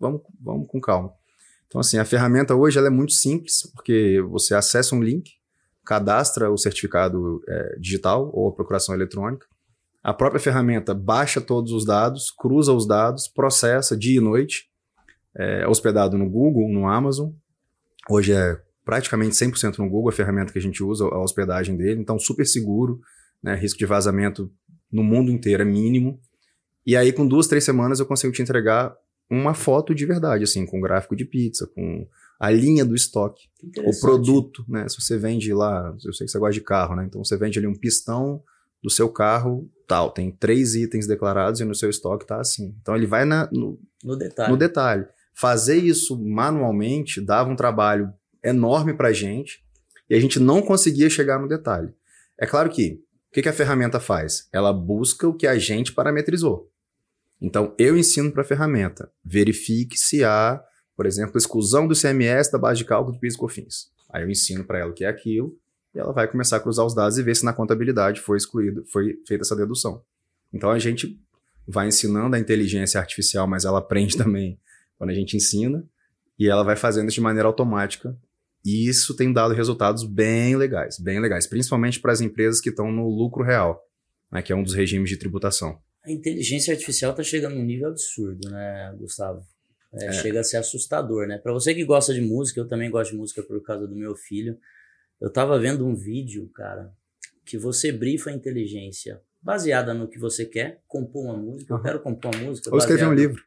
vamos, 0.01 0.23
vamos 0.41 0.67
com 0.69 0.81
calma. 0.81 1.13
Então, 1.67 1.81
assim, 1.81 1.99
a 1.99 2.05
ferramenta 2.05 2.55
hoje 2.55 2.79
ela 2.79 2.87
é 2.87 2.91
muito 2.91 3.13
simples, 3.13 3.71
porque 3.75 4.23
você 4.31 4.55
acessa 4.55 4.97
um 4.97 5.03
link, 5.03 5.33
cadastra 5.85 6.51
o 6.51 6.57
certificado 6.57 7.43
é, 7.47 7.77
digital 7.79 8.31
ou 8.33 8.49
a 8.49 8.53
procuração 8.53 8.95
eletrônica. 8.95 9.47
A 10.03 10.15
própria 10.15 10.41
ferramenta 10.41 10.95
baixa 10.95 11.41
todos 11.41 11.73
os 11.73 11.85
dados, 11.85 12.31
cruza 12.31 12.73
os 12.73 12.87
dados, 12.87 13.29
processa 13.29 13.95
dia 13.97 14.17
e 14.17 14.21
noite, 14.21 14.69
é 15.37 15.69
hospedado 15.69 16.17
no 16.17 16.29
Google, 16.29 16.73
no 16.73 16.89
Amazon. 16.89 17.31
Hoje 18.09 18.33
é 18.33 18.59
praticamente 18.89 19.35
100% 19.35 19.77
no 19.77 19.91
Google 19.91 20.09
a 20.09 20.13
ferramenta 20.13 20.51
que 20.51 20.59
a 20.59 20.63
gente 20.63 20.83
usa, 20.83 21.05
a 21.05 21.23
hospedagem 21.23 21.77
dele, 21.77 22.01
então 22.01 22.19
super 22.19 22.47
seguro, 22.47 22.99
né, 23.43 23.55
risco 23.55 23.79
de 23.79 23.85
vazamento 23.85 24.51
no 24.91 25.05
mundo 25.05 25.31
inteiro 25.31 25.63
é 25.63 25.67
mínimo. 25.67 26.19
E 26.87 26.97
aí, 26.97 27.13
com 27.13 27.29
duas, 27.29 27.47
três 27.47 27.65
semanas, 27.65 28.01
eu 28.01 28.07
consigo 28.07 28.33
te 28.33 28.41
entregar 28.41 28.97
uma 29.31 29.53
foto 29.53 29.95
de 29.95 30.07
verdade, 30.07 30.45
assim, 30.45 30.65
com 30.65 30.81
gráfico 30.81 31.15
de 31.15 31.27
pizza, 31.27 31.67
com 31.67 32.09
a 32.41 32.51
linha 32.51 32.83
do 32.83 32.95
estoque, 32.95 33.43
o 33.85 34.01
produto, 34.01 34.65
né? 34.67 34.89
Se 34.89 34.99
você 34.99 35.19
vende 35.19 35.53
lá, 35.53 35.95
eu 36.03 36.15
sei 36.15 36.25
que 36.25 36.33
você 36.33 36.39
gosta 36.39 36.55
de 36.55 36.63
carro, 36.63 36.97
né? 36.97 37.05
Então 37.05 37.23
você 37.23 37.37
vende 37.37 37.59
ali 37.59 37.67
um 37.67 37.79
pistão 37.79 38.43
do 38.83 38.89
seu 38.89 39.11
carro, 39.11 39.71
tal, 39.87 40.11
tem 40.13 40.31
três 40.31 40.75
itens 40.75 41.07
declarados 41.07 41.61
e 41.61 41.65
no 41.67 41.75
seu 41.75 41.91
estoque 41.91 42.27
tá 42.27 42.41
assim. 42.41 42.75
Então 42.81 42.97
ele 42.97 43.07
vai 43.07 43.27
na, 43.27 43.51
no, 43.53 43.79
no 44.03 44.17
detalhe. 44.17 44.51
No 44.51 44.57
detalhe. 44.57 45.05
Fazer 45.35 45.77
isso 45.77 46.19
manualmente 46.19 47.21
dava 47.21 47.51
um 47.51 47.57
trabalho 47.57 48.11
enorme 48.43 48.95
para 48.95 49.13
gente 49.13 49.65
e 50.09 50.15
a 50.15 50.21
gente 50.21 50.39
não 50.39 50.63
conseguia 50.63 51.11
chegar 51.11 51.39
no 51.39 51.49
detalhe. 51.49 51.95
É 52.39 52.47
claro 52.47 52.71
que 52.71 53.03
o 53.31 53.35
que, 53.35 53.43
que 53.43 53.49
a 53.49 53.53
ferramenta 53.53 54.01
faz? 54.01 54.49
Ela 54.53 54.73
busca 54.73 55.29
o 55.29 55.35
que 55.35 55.47
a 55.47 55.59
gente 55.59 55.93
parametrizou. 55.93 56.71
Então 57.41 57.75
eu 57.79 57.97
ensino 57.97 58.33
para 58.33 58.43
a 58.43 58.47
ferramenta, 58.47 59.13
verifique 59.25 59.99
se 59.99 60.25
há 60.25 60.63
por 60.99 61.07
exemplo, 61.07 61.39
exclusão 61.39 61.87
do 61.87 61.95
CMS 61.95 62.51
da 62.51 62.59
base 62.59 62.79
de 62.79 62.85
cálculo 62.85 63.15
do 63.15 63.21
PIS 63.21 63.35
e 63.35 63.39
COFINS. 63.39 63.93
Aí 64.11 64.25
eu 64.25 64.29
ensino 64.29 64.65
para 64.65 64.81
ela 64.81 64.91
o 64.91 64.93
que 64.93 65.05
é 65.05 65.07
aquilo 65.07 65.57
e 65.95 65.99
ela 66.01 66.13
vai 66.13 66.27
começar 66.27 66.57
a 66.57 66.61
cruzar 66.61 66.85
os 66.85 66.93
dados 66.93 67.19
e 67.19 67.23
ver 67.23 67.37
se 67.37 67.45
na 67.45 67.53
contabilidade 67.53 68.21
foi 68.21 68.37
excluído, 68.37 68.85
foi 68.87 69.17
feita 69.25 69.45
essa 69.45 69.55
dedução. 69.55 70.03
Então 70.53 70.73
a 70.73 70.79
gente 70.81 71.17
vai 71.69 71.87
ensinando 71.87 72.35
a 72.35 72.39
inteligência 72.41 72.99
artificial, 72.99 73.47
mas 73.47 73.65
ela 73.65 73.79
aprende 73.79 74.17
também 74.19 74.61
quando 74.99 75.11
a 75.11 75.15
gente 75.15 75.37
ensina 75.37 75.89
e 76.37 76.49
ela 76.49 76.65
vai 76.65 76.75
fazendo 76.75 77.07
isso 77.07 77.15
de 77.15 77.21
maneira 77.21 77.47
automática. 77.47 78.19
E 78.65 78.89
isso 78.89 79.15
tem 79.17 79.33
dado 79.33 79.55
resultados 79.55 80.05
bem 80.05 80.57
legais, 80.57 80.99
bem 80.99 81.21
legais, 81.21 81.47
principalmente 81.47 82.01
para 82.01 82.13
as 82.13 82.21
empresas 82.21 82.61
que 82.61 82.71
estão 82.71 82.91
no 82.91 83.09
lucro 83.09 83.45
real, 83.45 83.81
né, 84.31 84.43
que 84.43 84.53
é 84.53 84.57
um 84.57 84.63
dos 84.63 84.75
regimes 84.75 85.09
de 85.09 85.17
tributação. 85.17 85.79
A 86.05 86.11
inteligência 86.11 86.73
artificial 86.73 87.13
está 87.13 87.23
chegando 87.23 87.55
num 87.55 87.65
nível 87.65 87.89
absurdo, 87.89 88.51
né, 88.51 88.95
Gustavo? 88.99 89.43
É, 89.93 90.07
é. 90.07 90.13
Chega 90.13 90.41
a 90.41 90.45
ser 90.45 90.59
assustador, 90.59 91.27
né? 91.27 91.39
Para 91.39 91.53
você 91.53 91.75
que 91.75 91.85
gosta 91.85 92.13
de 92.13 92.21
música, 92.21 92.61
eu 92.61 92.69
também 92.69 92.91
gosto 92.91 93.13
de 93.13 93.17
música 93.17 93.43
por 93.43 93.63
causa 93.63 93.87
do 93.87 93.97
meu 93.97 94.15
filho. 94.15 94.59
Eu 95.21 95.33
tava 95.33 95.59
vendo 95.59 95.87
um 95.87 95.95
vídeo, 95.95 96.49
cara, 96.55 96.93
que 97.45 97.57
você 97.57 97.91
brifa 97.91 98.31
a 98.31 98.33
inteligência 98.33 99.21
baseada 99.41 99.95
no 99.95 100.09
que 100.09 100.19
você 100.19 100.45
quer, 100.45 100.83
compor 100.87 101.25
uma 101.25 101.37
música. 101.37 101.73
Eu 101.73 101.81
quero 101.81 102.01
compor 102.01 102.35
uma 102.35 102.45
música. 102.45 102.71
Ou 102.71 102.79
escrever 102.79 103.07
um 103.07 103.15
livro. 103.15 103.43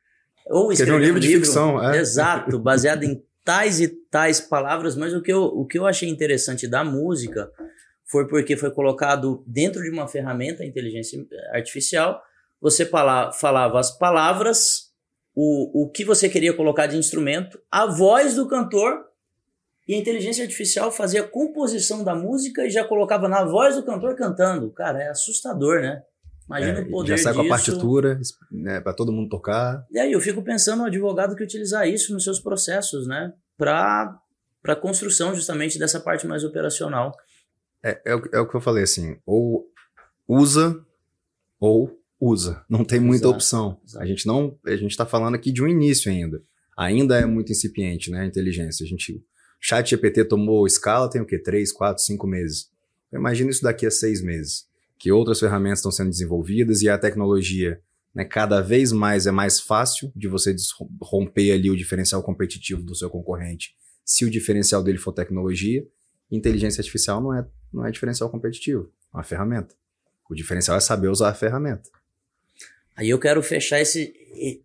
Ou 0.47 0.71
escrever 0.71 0.93
um 0.93 0.99
livro, 0.99 1.15
um 1.15 1.19
livro 1.19 1.39
de 1.39 1.45
ficção. 1.45 1.91
É. 1.91 1.99
Exato, 1.99 2.57
baseado 2.59 3.03
em 3.03 3.23
tais 3.43 3.79
e 3.79 3.87
tais 3.87 4.39
palavras. 4.39 4.95
Mas 4.95 5.13
o 5.13 5.21
que, 5.21 5.31
eu, 5.31 5.43
o 5.43 5.65
que 5.65 5.77
eu 5.77 5.85
achei 5.85 6.09
interessante 6.09 6.67
da 6.67 6.83
música 6.83 7.51
foi 8.05 8.27
porque 8.27 8.57
foi 8.57 8.71
colocado 8.71 9.43
dentro 9.47 9.81
de 9.81 9.89
uma 9.89 10.07
ferramenta, 10.07 10.65
inteligência 10.65 11.25
artificial, 11.53 12.21
você 12.59 12.85
falava 12.85 13.79
as 13.79 13.97
palavras 13.97 14.91
o, 15.35 15.83
o 15.83 15.89
que 15.89 16.03
você 16.03 16.27
queria 16.29 16.53
colocar 16.53 16.87
de 16.87 16.97
instrumento, 16.97 17.59
a 17.71 17.85
voz 17.85 18.35
do 18.35 18.47
cantor 18.47 19.05
e 19.87 19.95
a 19.95 19.97
inteligência 19.97 20.43
artificial 20.43 20.91
fazia 20.91 21.21
a 21.21 21.27
composição 21.27 22.03
da 22.03 22.13
música 22.13 22.65
e 22.65 22.69
já 22.69 22.83
colocava 22.83 23.27
na 23.27 23.43
voz 23.43 23.75
do 23.75 23.83
cantor 23.83 24.15
cantando. 24.15 24.69
Cara, 24.71 25.01
é 25.01 25.09
assustador, 25.09 25.81
né? 25.81 26.03
Imagina 26.51 26.79
é, 26.79 26.81
o 26.81 26.89
poder 26.89 27.17
Já 27.17 27.23
sai 27.23 27.31
disso. 27.31 27.41
com 27.41 27.47
a 27.47 27.57
partitura, 27.57 28.19
né, 28.51 28.81
para 28.81 28.93
todo 28.93 29.11
mundo 29.11 29.29
tocar. 29.29 29.85
E 29.89 29.97
aí 29.97 30.11
eu 30.11 30.19
fico 30.19 30.43
pensando 30.43 30.79
no 30.79 30.85
advogado 30.85 31.35
que 31.35 31.43
utilizar 31.43 31.87
isso 31.87 32.13
nos 32.13 32.25
seus 32.25 32.39
processos, 32.39 33.07
né? 33.07 33.31
Para 33.57 34.19
a 34.65 34.75
construção 34.75 35.33
justamente 35.33 35.79
dessa 35.79 35.99
parte 35.99 36.27
mais 36.27 36.43
operacional. 36.43 37.13
É, 37.83 37.91
é, 38.05 38.21
é, 38.33 38.39
o 38.39 38.47
que 38.47 38.55
eu 38.55 38.61
falei 38.61 38.83
assim, 38.83 39.17
ou 39.25 39.65
usa 40.27 40.85
ou 41.57 41.97
usa, 42.19 42.63
não 42.69 42.83
tem 42.83 42.99
muita 42.99 43.25
exato, 43.25 43.35
opção. 43.35 43.81
Exato. 43.85 44.03
A 44.03 44.05
gente 44.05 44.27
não, 44.27 44.59
a 44.65 44.75
gente 44.75 44.91
está 44.91 45.05
falando 45.05 45.35
aqui 45.35 45.51
de 45.51 45.63
um 45.63 45.67
início 45.67 46.11
ainda. 46.11 46.43
Ainda 46.77 47.17
é 47.17 47.25
muito 47.25 47.51
incipiente, 47.51 48.11
né, 48.11 48.21
a 48.21 48.25
inteligência. 48.25 48.83
A 48.83 48.87
gente, 48.87 49.23
chat 49.59 49.89
GPT 49.89 50.25
tomou 50.25 50.67
escala 50.67 51.09
tem 51.09 51.21
o 51.21 51.25
quê? 51.25 51.39
Três, 51.39 51.71
quatro, 51.71 52.03
cinco 52.03 52.27
meses. 52.27 52.69
Imagina 53.13 53.49
isso 53.49 53.63
daqui 53.63 53.85
a 53.85 53.91
seis 53.91 54.21
meses, 54.21 54.65
que 55.01 55.11
outras 55.11 55.39
ferramentas 55.39 55.79
estão 55.79 55.91
sendo 55.91 56.11
desenvolvidas 56.11 56.83
e 56.83 56.89
a 56.89 56.95
tecnologia 56.95 57.81
né, 58.13 58.23
cada 58.23 58.61
vez 58.61 58.91
mais 58.91 59.25
é 59.25 59.31
mais 59.31 59.59
fácil 59.59 60.11
de 60.15 60.27
você 60.27 60.55
romper 61.01 61.51
ali 61.51 61.71
o 61.71 61.75
diferencial 61.75 62.21
competitivo 62.21 62.83
do 62.83 62.93
seu 62.93 63.09
concorrente 63.09 63.75
se 64.05 64.23
o 64.25 64.29
diferencial 64.29 64.83
dele 64.83 64.99
for 64.99 65.11
tecnologia. 65.11 65.83
Inteligência 66.29 66.81
artificial 66.81 67.19
não 67.19 67.33
é, 67.33 67.47
não 67.73 67.85
é 67.85 67.89
diferencial 67.89 68.29
competitivo, 68.29 68.91
é 69.11 69.17
uma 69.17 69.23
ferramenta. 69.23 69.73
O 70.29 70.35
diferencial 70.35 70.77
é 70.77 70.79
saber 70.79 71.07
usar 71.07 71.29
a 71.29 71.33
ferramenta. 71.33 71.89
Aí 72.95 73.09
eu 73.09 73.17
quero 73.17 73.41
fechar 73.41 73.81
esse, 73.81 74.13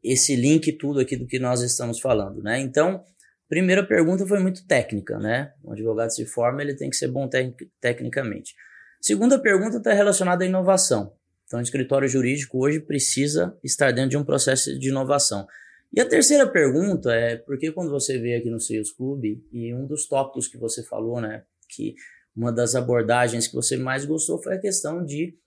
esse 0.05 0.37
link 0.37 0.71
tudo 0.73 1.01
aqui 1.01 1.17
do 1.17 1.27
que 1.27 1.39
nós 1.39 1.63
estamos 1.63 1.99
falando, 1.99 2.43
né? 2.43 2.61
Então, 2.61 3.03
primeira 3.49 3.83
pergunta 3.83 4.27
foi 4.27 4.39
muito 4.39 4.67
técnica, 4.67 5.19
né? 5.19 5.55
Um 5.65 5.73
advogado 5.73 6.11
se 6.11 6.27
forma, 6.27 6.61
ele 6.61 6.75
tem 6.75 6.91
que 6.91 6.97
ser 6.97 7.09
bom 7.09 7.27
tec 7.27 7.55
tecnicamente. 7.81 8.55
Segunda 9.01 9.39
pergunta 9.39 9.77
está 9.77 9.93
relacionada 9.93 10.45
à 10.45 10.47
inovação. 10.47 11.13
Então, 11.47 11.61
o 11.61 11.63
escritório 11.63 12.09
jurídico 12.09 12.59
hoje 12.59 12.81
precisa 12.81 13.57
estar 13.63 13.93
dentro 13.93 14.11
de 14.11 14.17
um 14.17 14.25
processo 14.25 14.77
de 14.79 14.89
inovação. 14.89 15.47
E 15.93 16.01
a 16.01 16.09
terceira 16.09 16.47
pergunta 16.47 17.15
é, 17.15 17.37
porque 17.37 17.71
quando 17.71 17.91
você 17.91 18.19
veio 18.19 18.39
aqui 18.39 18.51
no 18.51 18.61
Sales 18.61 18.93
Club, 18.93 19.25
e 19.53 19.73
um 19.73 19.87
dos 19.87 20.07
tópicos 20.07 20.49
que 20.49 20.59
você 20.59 20.83
falou, 20.83 21.21
né, 21.21 21.45
que 21.69 21.95
uma 22.37 22.53
das 22.53 22.75
abordagens 22.75 23.47
que 23.47 23.55
você 23.55 23.77
mais 23.77 24.05
gostou 24.05 24.43
foi 24.43 24.55
a 24.55 24.61
questão 24.61 25.05
de 25.05 25.39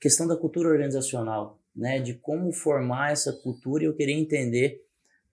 questão 0.00 0.26
da 0.26 0.36
cultura 0.36 0.68
organizacional, 0.68 1.60
né, 1.76 2.00
de 2.00 2.14
como 2.14 2.50
formar 2.52 3.12
essa 3.12 3.32
cultura, 3.32 3.84
e 3.84 3.86
eu 3.86 3.94
queria 3.94 4.16
entender 4.16 4.82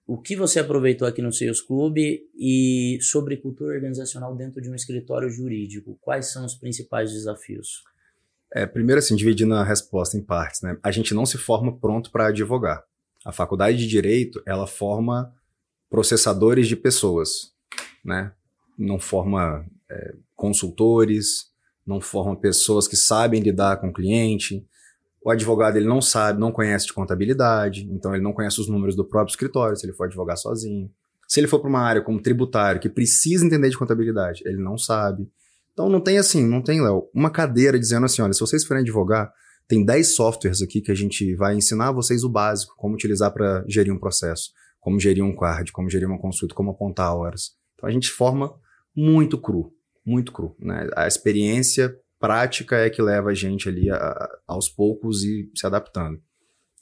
o 0.09 0.17
que 0.17 0.35
você 0.35 0.59
aproveitou 0.59 1.07
aqui 1.07 1.21
no 1.21 1.31
Sales 1.31 1.61
Club 1.61 1.99
e 2.35 2.97
sobre 2.99 3.37
cultura 3.37 3.75
organizacional 3.75 4.35
dentro 4.35 4.59
de 4.59 4.67
um 4.67 4.73
escritório 4.73 5.29
jurídico. 5.29 5.99
Quais 6.01 6.31
são 6.31 6.43
os 6.43 6.55
principais 6.55 7.11
desafios? 7.13 7.83
É, 8.51 8.65
primeiro, 8.65 8.97
assim, 8.97 9.15
dividindo 9.15 9.53
a 9.53 9.63
resposta 9.63 10.17
em 10.17 10.23
partes, 10.23 10.63
né? 10.63 10.79
A 10.81 10.89
gente 10.89 11.13
não 11.13 11.27
se 11.27 11.37
forma 11.37 11.77
pronto 11.77 12.09
para 12.09 12.29
advogar. 12.29 12.83
A 13.23 13.31
faculdade 13.31 13.77
de 13.77 13.87
direito, 13.87 14.41
ela 14.47 14.65
forma 14.65 15.31
processadores 15.91 16.67
de 16.67 16.75
pessoas, 16.75 17.53
né? 18.03 18.31
Não 18.75 18.99
forma 18.99 19.63
é, 19.87 20.15
consultores, 20.35 21.51
não 21.85 22.01
forma 22.01 22.35
pessoas 22.35 22.87
que 22.87 22.97
sabem 22.97 23.41
lidar 23.41 23.77
com 23.77 23.89
o 23.89 23.93
cliente. 23.93 24.65
O 25.21 25.29
advogado, 25.29 25.75
ele 25.75 25.87
não 25.87 26.01
sabe, 26.01 26.39
não 26.39 26.51
conhece 26.51 26.87
de 26.87 26.93
contabilidade, 26.93 27.87
então 27.91 28.13
ele 28.13 28.23
não 28.23 28.33
conhece 28.33 28.61
os 28.61 28.69
números 28.69 28.95
do 28.95 29.05
próprio 29.05 29.31
escritório, 29.31 29.75
se 29.75 29.85
ele 29.85 29.93
for 29.93 30.05
advogar 30.05 30.37
sozinho. 30.37 30.89
Se 31.27 31.39
ele 31.39 31.47
for 31.47 31.59
para 31.59 31.69
uma 31.69 31.81
área 31.81 32.01
como 32.01 32.21
tributário, 32.21 32.81
que 32.81 32.89
precisa 32.89 33.45
entender 33.45 33.69
de 33.69 33.77
contabilidade, 33.77 34.41
ele 34.45 34.57
não 34.57 34.77
sabe. 34.77 35.29
Então 35.73 35.89
não 35.89 36.01
tem 36.01 36.17
assim, 36.17 36.45
não 36.45 36.61
tem, 36.61 36.81
Léo, 36.81 37.09
uma 37.13 37.29
cadeira 37.29 37.77
dizendo 37.77 38.05
assim, 38.05 38.21
olha, 38.21 38.33
se 38.33 38.39
vocês 38.39 38.65
forem 38.65 38.81
advogar, 38.81 39.31
tem 39.67 39.85
10 39.85 40.15
softwares 40.15 40.61
aqui 40.61 40.81
que 40.81 40.91
a 40.91 40.95
gente 40.95 41.35
vai 41.35 41.55
ensinar 41.55 41.91
vocês 41.91 42.23
o 42.23 42.29
básico, 42.29 42.73
como 42.75 42.95
utilizar 42.95 43.31
para 43.31 43.63
gerir 43.67 43.93
um 43.93 43.99
processo, 43.99 44.51
como 44.79 44.99
gerir 44.99 45.23
um 45.23 45.35
card, 45.35 45.71
como 45.71 45.89
gerir 45.89 46.07
uma 46.07 46.19
consulta, 46.19 46.55
como 46.55 46.71
apontar 46.71 47.15
horas. 47.15 47.51
Então 47.75 47.87
a 47.87 47.91
gente 47.91 48.09
forma 48.09 48.51
muito 48.95 49.39
cru, 49.39 49.71
muito 50.03 50.31
cru. 50.31 50.55
Né? 50.59 50.89
A 50.95 51.07
experiência 51.07 51.95
prática 52.19 52.75
é 52.77 52.89
que 52.89 53.01
leva 53.01 53.29
a 53.29 53.33
gente 53.33 53.69
ali 53.69 53.89
a, 53.89 54.29
aos 54.47 54.67
poucos 54.69 55.23
e 55.23 55.49
se 55.55 55.65
adaptando. 55.65 56.21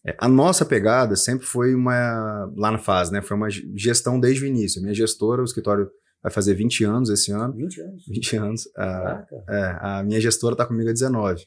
É, 0.06 0.16
a 0.18 0.28
nossa 0.28 0.66
pegada 0.66 1.16
sempre 1.16 1.46
foi 1.46 1.76
uma, 1.76 2.52
lá 2.56 2.72
na 2.72 2.78
fase, 2.78 3.12
né? 3.12 3.22
Foi 3.22 3.36
uma 3.36 3.50
gestão 3.50 4.20
desde 4.20 4.44
o 4.44 4.48
início. 4.48 4.80
A 4.80 4.82
minha 4.82 4.94
gestora, 4.94 5.42
o 5.42 5.46
escritório 5.46 5.90
vai 6.24 6.32
fazer 6.32 6.54
20 6.54 6.84
anos 6.84 7.10
esse 7.10 7.32
ano. 7.32 7.54
20 7.54 7.82
anos? 7.82 8.06
20 8.08 8.38
anos. 8.38 8.70
A, 8.76 9.26
é, 9.50 9.78
a 9.82 10.04
minha 10.04 10.20
gestora 10.20 10.54
está 10.54 10.66
comigo 10.66 10.90
há 10.90 10.94
19. 10.94 11.46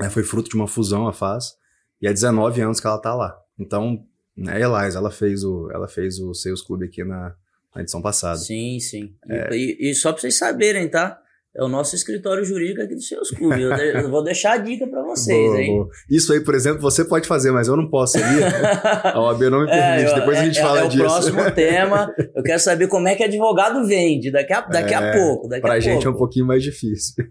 É, 0.00 0.10
foi 0.10 0.22
fruto 0.22 0.50
de 0.50 0.56
uma 0.56 0.68
fusão, 0.68 1.08
a 1.08 1.12
FAS, 1.12 1.56
e 2.00 2.06
há 2.06 2.12
19 2.12 2.60
anos 2.60 2.80
que 2.80 2.86
ela 2.86 2.96
está 2.96 3.14
lá. 3.14 3.36
Então, 3.58 4.04
né, 4.36 4.60
Elias, 4.60 4.94
ela 4.94 5.10
fez 5.10 5.44
o, 5.44 5.70
ela 5.72 5.88
fez 5.88 6.18
o 6.18 6.34
Sales 6.34 6.62
Club 6.62 6.82
aqui 6.82 7.04
na, 7.04 7.34
na 7.74 7.82
edição 7.82 8.00
passada. 8.00 8.38
Sim, 8.38 8.78
sim. 8.80 9.14
É. 9.28 9.54
E, 9.54 9.90
e, 9.90 9.94
só 9.94 10.12
para 10.12 10.20
vocês 10.20 10.38
saberem, 10.38 10.88
tá? 10.88 11.20
É 11.54 11.62
o 11.62 11.68
nosso 11.68 11.94
escritório 11.94 12.42
jurídico 12.46 12.80
aqui 12.80 12.94
do 12.94 13.02
Seus 13.02 13.30
Clubes. 13.30 13.60
Eu, 13.60 13.70
eu, 13.72 14.10
vou 14.10 14.24
deixar 14.24 14.52
a 14.52 14.56
dica 14.56 14.86
para 14.86 15.02
vocês, 15.02 15.50
boa, 15.50 15.60
hein? 15.60 15.76
Boa. 15.76 15.88
Isso 16.08 16.32
aí, 16.32 16.40
por 16.40 16.54
exemplo, 16.54 16.80
você 16.80 17.04
pode 17.04 17.28
fazer, 17.28 17.52
mas 17.52 17.68
eu 17.68 17.76
não 17.76 17.90
posso 17.90 18.16
ali. 18.16 18.42
a 18.42 19.20
OAB 19.20 19.42
não 19.50 19.60
me 19.60 19.68
é, 19.70 19.96
permite. 19.96 20.12
É, 20.12 20.14
Depois 20.14 20.38
a 20.38 20.44
gente 20.44 20.58
é, 20.58 20.62
fala 20.62 20.80
é 20.80 20.88
disso. 20.88 21.02
É 21.02 21.06
o 21.06 21.08
próximo 21.08 21.50
tema. 21.52 22.14
Eu 22.34 22.42
quero 22.42 22.58
saber 22.58 22.88
como 22.88 23.06
é 23.06 23.14
que 23.14 23.22
advogado 23.22 23.86
vende 23.86 24.30
daqui 24.30 24.52
a, 24.54 24.62
daqui 24.62 24.94
a 24.94 25.02
é, 25.02 25.12
pouco. 25.12 25.48
Pra 25.60 25.74
a 25.74 25.80
gente 25.80 25.92
pouco. 25.92 26.08
é 26.08 26.10
um 26.10 26.16
pouquinho 26.16 26.46
mais 26.46 26.62
difícil. 26.62 27.22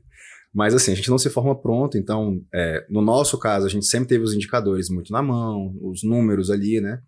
Mas 0.53 0.75
assim, 0.75 0.91
a 0.91 0.95
gente 0.95 1.09
não 1.09 1.17
se 1.17 1.29
forma 1.29 1.59
pronto, 1.59 1.97
então, 1.97 2.41
é, 2.53 2.85
no 2.89 3.01
nosso 3.01 3.39
caso, 3.39 3.65
a 3.65 3.69
gente 3.69 3.87
sempre 3.87 4.09
teve 4.09 4.23
os 4.23 4.33
indicadores 4.35 4.89
muito 4.89 5.11
na 5.11 5.21
mão, 5.21 5.73
os 5.81 6.03
números 6.03 6.51
ali, 6.51 6.79
né? 6.79 6.99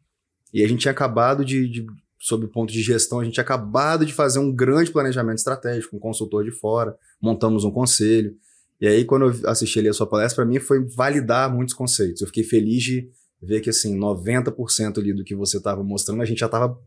E 0.51 0.63
a 0.63 0.67
gente 0.67 0.81
tinha 0.81 0.91
acabado 0.91 1.43
de, 1.43 1.67
de 1.69 1.85
sob 2.23 2.45
o 2.45 2.47
ponto 2.47 2.71
de 2.71 2.81
gestão, 2.81 3.19
a 3.19 3.23
gente 3.25 3.33
tinha 3.33 3.43
acabado 3.43 4.05
de 4.05 4.13
fazer 4.13 4.39
um 4.39 4.49
grande 4.49 4.89
planejamento 4.89 5.39
estratégico, 5.39 5.97
um 5.97 5.99
consultor 5.99 6.45
de 6.45 6.51
fora, 6.51 6.97
montamos 7.21 7.65
um 7.65 7.71
conselho. 7.71 8.33
E 8.79 8.87
aí, 8.87 9.03
quando 9.03 9.25
eu 9.25 9.49
assisti 9.49 9.79
ali 9.79 9.89
a 9.89 9.93
sua 9.93 10.07
palestra, 10.07 10.37
para 10.37 10.45
mim 10.49 10.57
foi 10.57 10.87
validar 10.87 11.53
muitos 11.53 11.73
conceitos. 11.73 12.21
Eu 12.21 12.27
fiquei 12.27 12.45
feliz 12.45 12.81
de 12.81 13.09
ver 13.41 13.59
que, 13.59 13.69
assim, 13.69 13.99
90% 13.99 14.99
ali 14.99 15.13
do 15.13 15.21
que 15.21 15.35
você 15.35 15.57
estava 15.57 15.83
mostrando, 15.83 16.21
a 16.21 16.25
gente 16.25 16.39
já 16.39 16.45
estava 16.45 16.79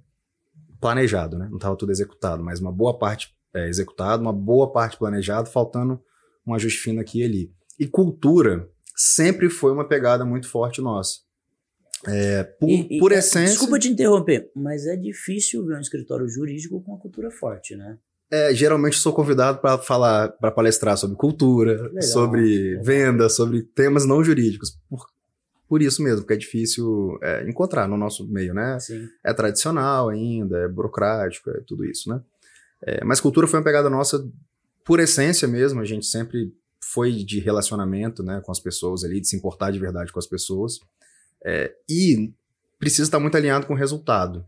planejado, 0.81 1.37
né? 1.37 1.49
Não 1.51 1.57
estava 1.57 1.77
tudo 1.77 1.93
executado, 1.93 2.43
mas 2.43 2.59
uma 2.59 2.73
boa 2.73 2.99
parte 2.99 3.35
é, 3.55 3.69
executado, 3.69 4.23
uma 4.23 4.33
boa 4.33 4.73
parte 4.73 4.97
planejado, 4.97 5.51
faltando 5.51 6.01
um 6.47 6.55
ajuste 6.55 6.79
fino 6.79 6.99
aqui 6.99 7.21
e 7.21 7.25
ali. 7.25 7.53
E 7.79 7.87
cultura 7.87 8.71
sempre 8.97 9.51
foi 9.51 9.71
uma 9.71 9.87
pegada 9.87 10.25
muito 10.25 10.49
forte 10.49 10.81
nossa. 10.81 11.26
É, 12.09 12.45
por, 12.45 12.69
e, 12.69 12.99
por 12.99 13.13
essência. 13.13 13.51
Desculpa 13.51 13.79
te 13.79 13.89
interromper, 13.89 14.51
mas 14.55 14.87
é 14.87 14.97
difícil 14.97 15.65
ver 15.67 15.77
um 15.77 15.81
escritório 15.81 16.29
jurídico 16.29 16.81
com 16.83 16.93
uma 16.93 17.01
cultura 17.01 17.31
forte, 17.31 17.75
né? 17.75 17.99
É, 18.31 18.53
geralmente 18.55 18.99
sou 18.99 19.13
convidado 19.13 19.59
para 19.59 19.79
falar, 19.79 20.31
para 20.31 20.51
palestrar 20.51 20.97
sobre 20.97 21.17
cultura, 21.17 21.83
legal, 21.83 22.03
sobre 22.03 22.43
legal. 22.43 22.85
venda, 22.85 23.29
sobre 23.29 23.63
temas 23.63 24.05
não 24.05 24.23
jurídicos. 24.23 24.77
Por, 24.89 25.07
por 25.69 25.83
isso 25.83 26.03
mesmo, 26.03 26.21
porque 26.21 26.35
é 26.35 26.37
difícil 26.37 27.19
é, 27.23 27.49
encontrar 27.49 27.89
no 27.89 27.97
nosso 27.97 28.27
meio, 28.27 28.53
né? 28.53 28.79
Sim. 28.81 29.09
É 29.25 29.33
tradicional 29.33 30.09
ainda, 30.09 30.59
é 30.59 30.69
burocrático, 30.69 31.51
é 31.51 31.61
tudo 31.67 31.85
isso, 31.85 32.09
né? 32.09 32.21
É, 32.83 33.05
mas 33.05 33.21
cultura 33.21 33.47
foi 33.47 33.59
uma 33.59 33.65
pegada 33.65 33.89
nossa 33.89 34.29
por 34.87 35.01
essência 35.01 35.49
mesmo, 35.49 35.81
a 35.81 35.85
gente 35.85 36.07
sempre 36.07 36.55
foi 36.81 37.13
de 37.13 37.41
relacionamento 37.41 38.23
né, 38.23 38.41
com 38.45 38.53
as 38.53 38.61
pessoas 38.61 39.03
ali, 39.03 39.21
de 39.21 39.29
se 39.29 39.37
importar 39.37 39.73
de 39.73 39.81
verdade 39.81 40.13
com 40.13 40.21
as 40.21 40.27
pessoas. 40.29 40.79
É, 41.45 41.75
e 41.89 42.33
precisa 42.79 43.05
estar 43.05 43.21
muito 43.21 43.37
alinhado 43.37 43.67
com 43.67 43.75
o 43.75 43.77
resultado. 43.77 44.45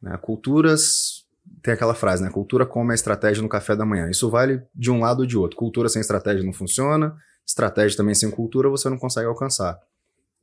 Né? 0.00 0.16
Culturas. 0.18 1.22
Tem 1.60 1.74
aquela 1.74 1.94
frase, 1.94 2.22
né? 2.22 2.30
Cultura 2.30 2.64
come 2.64 2.92
a 2.92 2.94
estratégia 2.94 3.42
no 3.42 3.48
café 3.48 3.74
da 3.74 3.84
manhã. 3.84 4.08
Isso 4.08 4.30
vale 4.30 4.62
de 4.74 4.90
um 4.90 5.00
lado 5.00 5.20
ou 5.20 5.26
de 5.26 5.36
outro. 5.36 5.56
Cultura 5.56 5.88
sem 5.88 6.00
estratégia 6.00 6.44
não 6.44 6.52
funciona, 6.52 7.16
estratégia 7.46 7.96
também 7.96 8.14
sem 8.14 8.30
cultura 8.30 8.68
você 8.68 8.88
não 8.88 8.96
consegue 8.96 9.26
alcançar. 9.26 9.78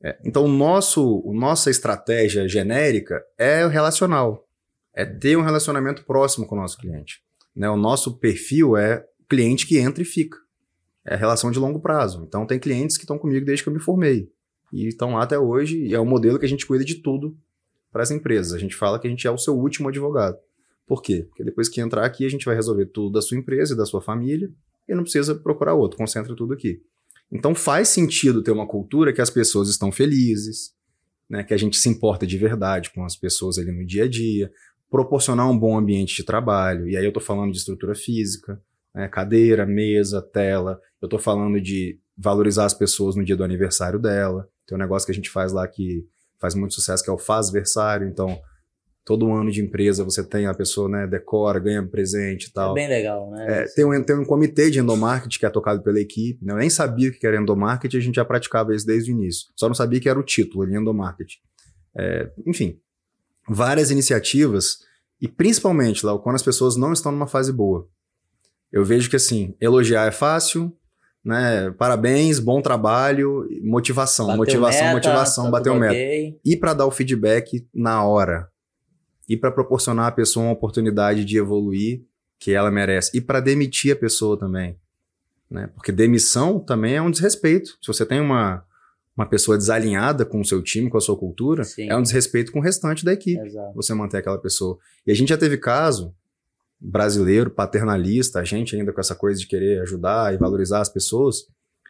É, 0.02 0.18
então, 0.24 0.44
o 0.44 0.48
nosso, 0.48 1.22
nossa 1.32 1.70
estratégia 1.70 2.48
genérica 2.48 3.22
é 3.36 3.66
relacional. 3.66 4.46
É 4.94 5.04
ter 5.04 5.36
um 5.36 5.42
relacionamento 5.42 6.04
próximo 6.04 6.46
com 6.46 6.54
o 6.54 6.58
nosso 6.58 6.78
cliente. 6.78 7.22
Né? 7.54 7.68
O 7.68 7.76
nosso 7.76 8.18
perfil 8.18 8.76
é 8.76 9.06
cliente 9.28 9.66
que 9.66 9.78
entra 9.78 10.02
e 10.02 10.06
fica. 10.06 10.38
É 11.04 11.16
relação 11.16 11.50
de 11.50 11.58
longo 11.58 11.80
prazo. 11.80 12.24
Então, 12.26 12.46
tem 12.46 12.58
clientes 12.58 12.96
que 12.96 13.04
estão 13.04 13.18
comigo 13.18 13.44
desde 13.44 13.62
que 13.62 13.68
eu 13.68 13.74
me 13.74 13.80
formei. 13.80 14.30
E 14.72 14.88
estão 14.88 15.14
lá 15.14 15.22
até 15.22 15.38
hoje, 15.38 15.78
e 15.84 15.94
é 15.94 15.98
o 15.98 16.06
modelo 16.06 16.38
que 16.38 16.46
a 16.46 16.48
gente 16.48 16.66
cuida 16.66 16.84
de 16.84 16.96
tudo 16.96 17.36
para 17.92 18.02
as 18.02 18.10
empresas. 18.10 18.52
A 18.52 18.58
gente 18.58 18.74
fala 18.74 18.98
que 18.98 19.06
a 19.06 19.10
gente 19.10 19.26
é 19.26 19.30
o 19.30 19.38
seu 19.38 19.56
último 19.56 19.88
advogado. 19.88 20.38
Por 20.86 21.02
quê? 21.02 21.24
Porque 21.28 21.44
depois 21.44 21.68
que 21.68 21.80
entrar 21.80 22.04
aqui, 22.04 22.24
a 22.24 22.28
gente 22.28 22.44
vai 22.44 22.54
resolver 22.54 22.86
tudo 22.86 23.12
da 23.12 23.22
sua 23.22 23.36
empresa 23.36 23.74
e 23.74 23.76
da 23.76 23.86
sua 23.86 24.00
família, 24.00 24.50
e 24.88 24.94
não 24.94 25.02
precisa 25.02 25.34
procurar 25.34 25.74
outro, 25.74 25.98
concentra 25.98 26.34
tudo 26.34 26.52
aqui. 26.52 26.82
Então 27.30 27.54
faz 27.54 27.88
sentido 27.88 28.42
ter 28.42 28.50
uma 28.50 28.66
cultura 28.66 29.12
que 29.12 29.20
as 29.20 29.30
pessoas 29.30 29.68
estão 29.68 29.92
felizes, 29.92 30.72
né, 31.28 31.44
que 31.44 31.54
a 31.54 31.56
gente 31.56 31.76
se 31.76 31.88
importa 31.88 32.26
de 32.26 32.36
verdade 32.36 32.90
com 32.92 33.04
as 33.04 33.14
pessoas 33.14 33.56
ali 33.56 33.70
no 33.70 33.86
dia 33.86 34.04
a 34.04 34.08
dia, 34.08 34.50
proporcionar 34.90 35.48
um 35.48 35.56
bom 35.56 35.78
ambiente 35.78 36.16
de 36.16 36.24
trabalho, 36.24 36.88
e 36.88 36.96
aí 36.96 37.04
eu 37.04 37.10
estou 37.10 37.22
falando 37.22 37.52
de 37.52 37.58
estrutura 37.58 37.94
física, 37.94 38.60
né? 38.94 39.08
cadeira, 39.08 39.64
mesa, 39.64 40.20
tela. 40.20 40.80
Eu 41.00 41.06
estou 41.06 41.18
falando 41.18 41.60
de 41.60 41.98
valorizar 42.16 42.66
as 42.66 42.74
pessoas 42.74 43.16
no 43.16 43.24
dia 43.24 43.36
do 43.36 43.44
aniversário 43.44 43.98
dela. 43.98 44.48
Tem 44.70 44.76
um 44.76 44.80
negócio 44.80 45.04
que 45.04 45.12
a 45.12 45.14
gente 45.14 45.28
faz 45.28 45.52
lá 45.52 45.68
que 45.68 46.06
faz 46.38 46.54
muito 46.54 46.74
sucesso, 46.74 47.04
que 47.04 47.10
é 47.10 47.12
o 47.12 47.18
fazversário. 47.18 48.08
Então, 48.08 48.40
Todo 49.10 49.32
ano 49.32 49.50
de 49.50 49.60
empresa 49.60 50.04
você 50.04 50.22
tem 50.22 50.46
a 50.46 50.54
pessoa, 50.54 50.88
né, 50.88 51.04
decora, 51.04 51.58
ganha 51.58 51.84
presente 51.84 52.44
e 52.44 52.52
tal. 52.52 52.72
É 52.72 52.74
bem 52.74 52.88
legal, 52.88 53.30
né? 53.30 53.62
É, 53.62 53.64
tem, 53.74 53.84
um, 53.84 54.02
tem 54.04 54.14
um 54.14 54.24
comitê 54.24 54.70
de 54.70 54.78
endomarketing 54.78 55.38
que 55.38 55.46
é 55.46 55.50
tocado 55.50 55.82
pela 55.82 55.98
equipe. 55.98 56.44
Né? 56.44 56.52
Eu 56.52 56.58
nem 56.58 56.70
sabia 56.70 57.08
o 57.08 57.12
que 57.12 57.26
era 57.26 57.40
endomarketing, 57.40 57.96
a 57.96 58.00
gente 58.00 58.14
já 58.14 58.24
praticava 58.24 58.72
isso 58.72 58.86
desde 58.86 59.10
o 59.10 59.12
início. 59.12 59.48
Só 59.56 59.66
não 59.66 59.74
sabia 59.74 59.98
que 59.98 60.08
era 60.08 60.16
o 60.16 60.22
título 60.22 60.62
ali, 60.62 60.76
endomarketing. 60.76 61.38
É, 61.98 62.30
enfim, 62.46 62.78
várias 63.48 63.90
iniciativas 63.90 64.78
e 65.20 65.26
principalmente, 65.26 66.06
lá 66.06 66.16
quando 66.18 66.36
as 66.36 66.42
pessoas 66.42 66.76
não 66.76 66.92
estão 66.92 67.10
numa 67.10 67.26
fase 67.26 67.52
boa. 67.52 67.88
Eu 68.70 68.84
vejo 68.84 69.10
que 69.10 69.16
assim, 69.16 69.56
elogiar 69.60 70.06
é 70.06 70.12
fácil, 70.12 70.72
né? 71.24 71.70
Parabéns, 71.72 72.38
bom 72.38 72.62
trabalho, 72.62 73.46
motivação, 73.62 74.26
bateu 74.26 74.38
motivação, 74.38 74.82
meta, 74.82 74.94
motivação, 74.94 75.44
tá 75.44 75.50
bateu 75.50 75.74
meta. 75.74 76.38
E 76.44 76.56
para 76.56 76.74
dar 76.74 76.86
o 76.86 76.90
feedback 76.90 77.66
na 77.74 78.04
hora. 78.04 78.48
E 79.28 79.36
para 79.36 79.52
proporcionar 79.52 80.06
à 80.06 80.12
pessoa 80.12 80.46
uma 80.46 80.52
oportunidade 80.52 81.24
de 81.24 81.38
evoluir 81.38 82.02
que 82.38 82.52
ela 82.52 82.70
merece. 82.70 83.16
E 83.16 83.20
para 83.20 83.38
demitir 83.38 83.92
a 83.92 83.96
pessoa 83.96 84.38
também. 84.38 84.76
Né? 85.48 85.68
Porque 85.74 85.92
demissão 85.92 86.58
também 86.58 86.94
é 86.94 87.02
um 87.02 87.10
desrespeito. 87.10 87.76
Se 87.80 87.86
você 87.86 88.06
tem 88.06 88.20
uma, 88.20 88.64
uma 89.16 89.26
pessoa 89.26 89.58
desalinhada 89.58 90.24
com 90.24 90.40
o 90.40 90.44
seu 90.44 90.62
time, 90.62 90.88
com 90.88 90.96
a 90.96 91.00
sua 91.00 91.16
cultura, 91.16 91.64
Sim. 91.64 91.90
é 91.90 91.96
um 91.96 92.02
desrespeito 92.02 92.50
com 92.50 92.60
o 92.60 92.62
restante 92.62 93.04
da 93.04 93.12
equipe. 93.12 93.40
Exato. 93.40 93.74
Você 93.74 93.94
manter 93.94 94.18
aquela 94.18 94.38
pessoa. 94.38 94.78
E 95.06 95.12
a 95.12 95.14
gente 95.14 95.28
já 95.28 95.36
teve 95.36 95.58
caso 95.58 96.14
brasileiro, 96.80 97.50
paternalista, 97.50 98.40
a 98.40 98.44
gente 98.44 98.74
ainda 98.74 98.92
com 98.92 99.00
essa 99.00 99.14
coisa 99.14 99.38
de 99.38 99.46
querer 99.46 99.82
ajudar 99.82 100.32
e 100.32 100.38
valorizar 100.38 100.80
as 100.80 100.88
pessoas, 100.88 101.46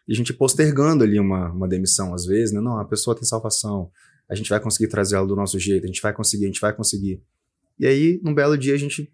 e 0.08 0.12
a 0.12 0.16
gente 0.16 0.32
postergando 0.32 1.04
ali 1.04 1.20
uma, 1.20 1.52
uma 1.52 1.68
demissão 1.68 2.12
às 2.12 2.26
vezes, 2.26 2.52
né? 2.52 2.60
Não, 2.60 2.78
a 2.78 2.84
pessoa 2.84 3.14
tem 3.14 3.24
salvação, 3.24 3.90
a 4.28 4.34
gente 4.34 4.50
vai 4.50 4.58
conseguir 4.58 4.88
trazer 4.88 5.16
ela 5.16 5.26
do 5.26 5.36
nosso 5.36 5.58
jeito, 5.58 5.84
a 5.84 5.86
gente 5.86 6.02
vai 6.02 6.12
conseguir, 6.12 6.44
a 6.44 6.48
gente 6.48 6.60
vai 6.60 6.74
conseguir. 6.74 7.22
E 7.78 7.86
aí, 7.86 8.20
num 8.22 8.34
belo 8.34 8.58
dia, 8.58 8.74
a 8.74 8.78
gente. 8.78 9.12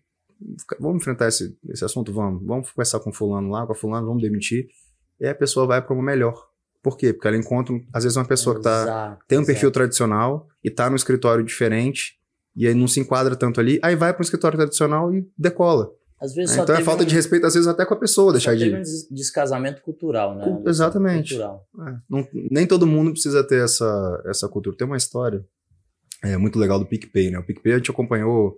Vamos 0.79 1.01
enfrentar 1.01 1.29
esse, 1.29 1.57
esse 1.69 1.85
assunto? 1.85 2.12
Vamos. 2.12 2.45
Vamos 2.45 2.71
conversar 2.71 3.01
com 3.01 3.12
fulano 3.12 3.49
lá, 3.49 3.67
com 3.67 3.73
a 3.73 3.75
fulano, 3.75 4.07
vamos 4.07 4.23
demitir. 4.23 4.69
E 5.21 5.25
aí 5.25 5.31
a 5.31 5.35
pessoa 5.35 5.67
vai 5.67 5.81
para 5.81 5.95
uma 5.95 6.03
melhor. 6.03 6.49
Por 6.83 6.97
quê? 6.97 7.12
Porque 7.12 7.27
ela 7.27 7.37
encontra, 7.37 7.75
às 7.93 8.05
vezes, 8.05 8.17
uma 8.17 8.27
pessoa 8.27 8.57
que 8.57 8.62
tá, 8.62 9.19
tem 9.27 9.39
um 9.39 9.45
perfil 9.45 9.71
tradicional 9.71 10.47
e 10.62 10.71
tá 10.71 10.91
no 10.91 10.97
escritório 10.97 11.45
diferente 11.45 12.15
e 12.57 12.66
aí 12.66 12.75
não 12.75 12.88
se 12.88 12.99
enquadra 13.01 13.37
tanto 13.37 13.61
ali, 13.61 13.79
aí 13.83 13.95
vai 13.95 14.12
para 14.12 14.23
um 14.23 14.25
escritório 14.25 14.57
tradicional 14.57 15.14
e 15.14 15.29
decola. 15.37 15.90
Às 16.19 16.35
vezes 16.35 16.57
é, 16.57 16.62
então 16.62 16.75
é 16.75 16.81
falta 16.83 17.03
um... 17.03 17.07
de 17.07 17.14
respeito, 17.14 17.47
às 17.47 17.53
vezes, 17.53 17.69
até 17.69 17.85
com 17.85 17.92
a 17.92 17.99
pessoa, 17.99 18.33
deixar 18.33 18.57
de. 18.57 18.75
um 18.75 18.83
descasamento 19.11 19.83
cultural, 19.83 20.35
né? 20.35 20.62
Exatamente. 20.66 21.35
Cultural. 21.35 21.66
É, 21.87 21.95
não, 22.09 22.27
nem 22.51 22.66
todo 22.66 22.87
mundo 22.87 23.12
precisa 23.12 23.45
ter 23.47 23.62
essa, 23.62 24.23
essa 24.25 24.49
cultura. 24.49 24.77
Tem 24.77 24.87
uma 24.87 24.97
história 24.97 25.45
é, 26.25 26.37
muito 26.38 26.59
legal 26.59 26.79
do 26.79 26.87
PicPay, 26.87 27.31
né? 27.31 27.38
O 27.38 27.45
PicPay 27.45 27.75
a 27.75 27.77
gente 27.77 27.90
acompanhou 27.90 28.57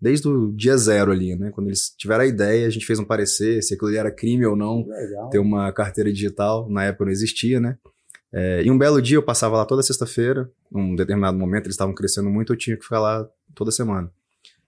desde 0.00 0.28
o 0.28 0.52
dia 0.52 0.76
zero 0.76 1.10
ali, 1.10 1.34
né? 1.34 1.50
Quando 1.50 1.66
eles 1.66 1.92
tiveram 1.98 2.22
a 2.22 2.26
ideia, 2.26 2.66
a 2.66 2.70
gente 2.70 2.86
fez 2.86 3.00
um 3.00 3.04
parecer 3.04 3.60
se 3.62 3.74
aquilo 3.74 3.88
ali 3.88 3.98
era 3.98 4.12
crime 4.12 4.46
ou 4.46 4.54
não 4.54 4.86
legal. 4.86 5.30
ter 5.30 5.40
uma 5.40 5.72
carteira 5.72 6.12
digital. 6.12 6.70
Na 6.70 6.84
época 6.84 7.06
não 7.06 7.12
existia, 7.12 7.58
né? 7.58 7.76
É, 8.32 8.62
e 8.62 8.70
um 8.70 8.78
belo 8.78 9.02
dia 9.02 9.16
eu 9.16 9.22
passava 9.22 9.56
lá 9.56 9.64
toda 9.64 9.82
sexta-feira, 9.82 10.48
num 10.70 10.94
determinado 10.94 11.36
momento 11.36 11.64
eles 11.64 11.74
estavam 11.74 11.92
crescendo 11.92 12.30
muito, 12.30 12.52
eu 12.52 12.56
tinha 12.56 12.76
que 12.76 12.84
ficar 12.84 13.00
lá 13.00 13.28
toda 13.54 13.70
semana. 13.70 14.12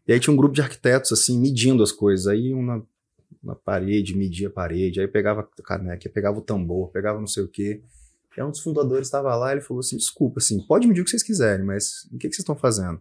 E 0.06 0.12
aí 0.12 0.20
tinha 0.20 0.32
um 0.32 0.36
grupo 0.36 0.54
de 0.54 0.60
arquitetos, 0.60 1.12
assim, 1.12 1.40
medindo 1.40 1.82
as 1.82 1.92
coisas. 1.92 2.26
Aí 2.26 2.52
uma, 2.52 2.84
uma 3.42 3.54
parede, 3.54 4.16
media 4.16 4.48
a 4.48 4.50
parede, 4.50 5.00
aí 5.00 5.08
pegava 5.08 5.40
a 5.40 5.62
caneca, 5.62 6.08
pegava 6.08 6.38
o 6.38 6.42
tambor, 6.42 6.90
pegava 6.90 7.20
não 7.20 7.26
sei 7.26 7.42
o 7.44 7.48
quê. 7.48 7.82
E 8.36 8.42
um 8.42 8.50
dos 8.50 8.60
fundadores 8.60 9.08
estava 9.08 9.34
lá, 9.36 9.52
ele 9.52 9.60
falou 9.60 9.80
assim, 9.80 9.96
desculpa, 9.96 10.40
assim, 10.40 10.58
pode 10.66 10.88
medir 10.88 11.02
o 11.02 11.04
que 11.04 11.10
vocês 11.10 11.22
quiserem, 11.22 11.66
mas 11.66 12.04
o 12.06 12.16
que, 12.16 12.28
que 12.28 12.34
vocês 12.34 12.38
estão 12.38 12.56
fazendo? 12.56 13.00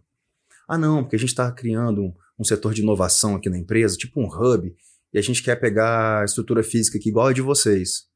Ah, 0.68 0.76
não, 0.76 1.02
porque 1.02 1.16
a 1.16 1.18
gente 1.18 1.30
está 1.30 1.50
criando 1.50 2.02
um, 2.02 2.14
um 2.38 2.44
setor 2.44 2.74
de 2.74 2.82
inovação 2.82 3.34
aqui 3.34 3.48
na 3.48 3.58
empresa, 3.58 3.96
tipo 3.96 4.20
um 4.20 4.26
hub, 4.26 4.74
e 5.12 5.18
a 5.18 5.22
gente 5.22 5.42
quer 5.42 5.56
pegar 5.56 6.20
a 6.20 6.24
estrutura 6.24 6.62
física 6.62 6.98
aqui 6.98 7.08
igual 7.08 7.28
a 7.28 7.32
de 7.32 7.40
vocês. 7.40 8.06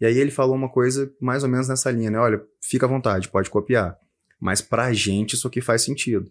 E 0.00 0.06
aí 0.06 0.16
ele 0.16 0.30
falou 0.30 0.54
uma 0.54 0.68
coisa 0.68 1.12
mais 1.20 1.42
ou 1.42 1.48
menos 1.48 1.68
nessa 1.68 1.90
linha, 1.90 2.10
né? 2.10 2.18
Olha, 2.18 2.42
fica 2.60 2.86
à 2.86 2.88
vontade, 2.88 3.28
pode 3.28 3.50
copiar. 3.50 3.98
Mas 4.40 4.60
pra 4.60 4.92
gente 4.92 5.34
isso 5.34 5.48
aqui 5.48 5.60
faz 5.60 5.82
sentido. 5.82 6.30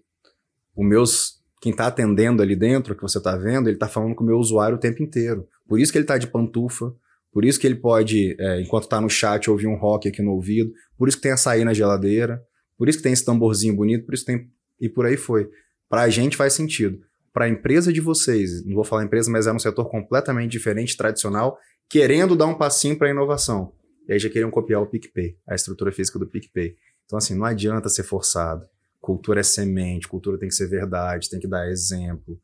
O 0.78 0.84
meus, 0.84 1.42
quem 1.60 1.74
tá 1.76 1.88
atendendo 1.88 2.44
ali 2.44 2.56
dentro, 2.56 2.96
que 2.96 3.02
você 3.02 3.20
tá 3.20 3.36
vendo, 3.36 3.68
ele 3.68 3.78
tá 3.78 3.88
falando 3.88 4.14
com 4.14 4.24
o 4.24 4.28
meu 4.28 4.38
usuário 4.38 4.78
o 4.78 4.80
tempo 4.80 5.02
inteiro. 5.02 5.48
Por 5.68 5.80
isso 5.80 5.92
que 5.92 5.98
ele 5.98 6.06
tá 6.06 6.20
de 6.20 6.28
pantufa, 6.28 6.94
por 7.34 7.44
isso 7.44 7.60
que 7.60 7.66
ele 7.66 7.76
pode, 7.76 8.36
é, 8.40 8.62
enquanto 8.62 8.88
tá 8.88 9.02
no 9.02 9.10
chat, 9.10 9.50
ouvir 9.50 9.66
um 9.66 9.76
rock 9.76 10.08
aqui 10.08 10.22
no 10.22 10.32
ouvido, 10.32 10.72
por 10.96 11.08
isso 11.08 11.18
que 11.18 11.24
tem 11.24 11.32
açaí 11.32 11.66
na 11.66 11.74
geladeira, 11.74 12.42
por 12.78 12.88
isso 12.88 13.00
que 13.00 13.04
tem 13.04 13.12
esse 13.12 13.26
tamborzinho 13.26 13.76
bonito, 13.76 14.06
por 14.06 14.14
isso 14.14 14.24
tem... 14.24 14.48
E 14.80 14.88
por 14.88 15.08
aí 15.08 15.18
foi. 15.18 15.50
Pra 15.90 16.08
gente 16.10 16.38
faz 16.38 16.54
sentido. 16.54 17.00
Pra 17.34 17.50
empresa 17.50 17.92
de 17.92 18.00
vocês, 18.00 18.64
não 18.64 18.76
vou 18.76 18.84
falar 18.84 19.04
empresa, 19.04 19.32
mas 19.32 19.48
é 19.48 19.52
um 19.52 19.58
setor 19.58 19.90
completamente 19.90 20.52
diferente, 20.52 20.96
tradicional, 20.96 21.58
querendo 21.90 22.36
dar 22.36 22.46
um 22.46 22.56
passinho 22.56 22.98
para 22.98 23.08
a 23.08 23.12
inovação. 23.12 23.74
E 24.08 24.14
aí 24.14 24.20
já 24.20 24.30
queriam 24.30 24.52
copiar 24.52 24.82
o 24.82 24.88
PicPay, 24.88 25.36
a 25.48 25.56
estrutura 25.56 25.92
física 25.92 26.20
do 26.20 26.28
PicPay. 26.28 26.76
Então, 27.06 27.18
assim, 27.18 27.36
não 27.36 27.46
adianta 27.46 27.90
ser 27.90 28.04
forçado. 28.04 28.64
Cultura 29.08 29.40
é 29.40 29.44
semente, 29.44 30.06
cultura 30.06 30.38
tem 30.38 30.50
que 30.50 30.54
ser 30.54 30.68
verdade, 30.68 31.30
tem 31.30 31.40
que 31.40 31.48
dar 31.48 31.66
exemplo. 31.70 32.38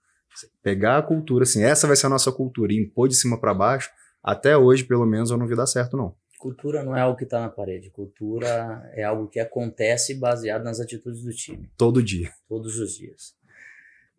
Pegar 0.62 0.98
a 0.98 1.02
cultura, 1.02 1.44
assim, 1.44 1.62
essa 1.62 1.86
vai 1.86 1.98
ser 1.98 2.06
a 2.06 2.10
nossa 2.10 2.32
cultura, 2.32 2.72
e 2.72 2.78
impor 2.78 3.10
de 3.10 3.16
cima 3.16 3.38
para 3.38 3.54
baixo, 3.54 3.92
até 4.24 4.56
hoje, 4.56 4.86
pelo 4.86 5.06
menos, 5.06 5.30
eu 5.30 5.36
não 5.36 5.46
vi 5.46 5.58
dar 5.58 5.66
certo, 5.66 5.98
não. 5.98 6.16
Cultura 6.40 6.82
não 6.82 6.96
é 6.96 7.02
algo 7.02 7.18
que 7.18 7.26
está 7.26 7.42
na 7.42 7.50
parede. 7.50 7.90
Cultura 7.90 8.90
é 8.94 9.04
algo 9.04 9.28
que 9.28 9.42
acontece 9.42 10.16
baseado 10.16 10.64
nas 10.64 10.80
atitudes 10.80 11.24
do 11.24 11.32
time. 11.32 11.70
Todo 11.76 12.02
dia. 12.02 12.32
Todos 12.48 12.80
os 12.80 12.94
dias. 12.94 13.36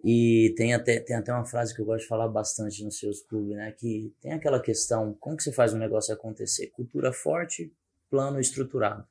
E 0.04 0.52
tem 0.54 0.74
até, 0.74 1.00
tem 1.00 1.16
até 1.16 1.32
uma 1.32 1.46
frase 1.46 1.74
que 1.74 1.80
eu 1.80 1.86
gosto 1.86 2.02
de 2.02 2.08
falar 2.08 2.28
bastante 2.28 2.84
nos 2.84 2.98
seus 2.98 3.22
clubes, 3.22 3.56
né? 3.56 3.72
Que 3.72 4.14
tem 4.20 4.34
aquela 4.34 4.60
questão, 4.60 5.16
como 5.18 5.34
que 5.34 5.42
você 5.42 5.50
faz 5.50 5.72
um 5.72 5.78
negócio 5.78 6.12
acontecer? 6.12 6.66
Cultura 6.66 7.10
forte, 7.10 7.72
plano 8.10 8.38
estruturado. 8.38 9.06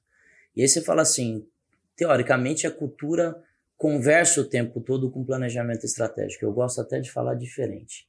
E 0.55 0.61
aí 0.61 0.67
você 0.67 0.83
fala 0.83 1.01
assim, 1.01 1.47
teoricamente 1.95 2.65
a 2.67 2.71
cultura 2.71 3.35
conversa 3.77 4.41
o 4.41 4.45
tempo 4.45 4.81
todo 4.81 5.11
com 5.11 5.25
planejamento 5.25 5.85
estratégico. 5.85 6.45
Eu 6.45 6.53
gosto 6.53 6.79
até 6.79 6.99
de 6.99 7.11
falar 7.11 7.35
diferente 7.35 8.07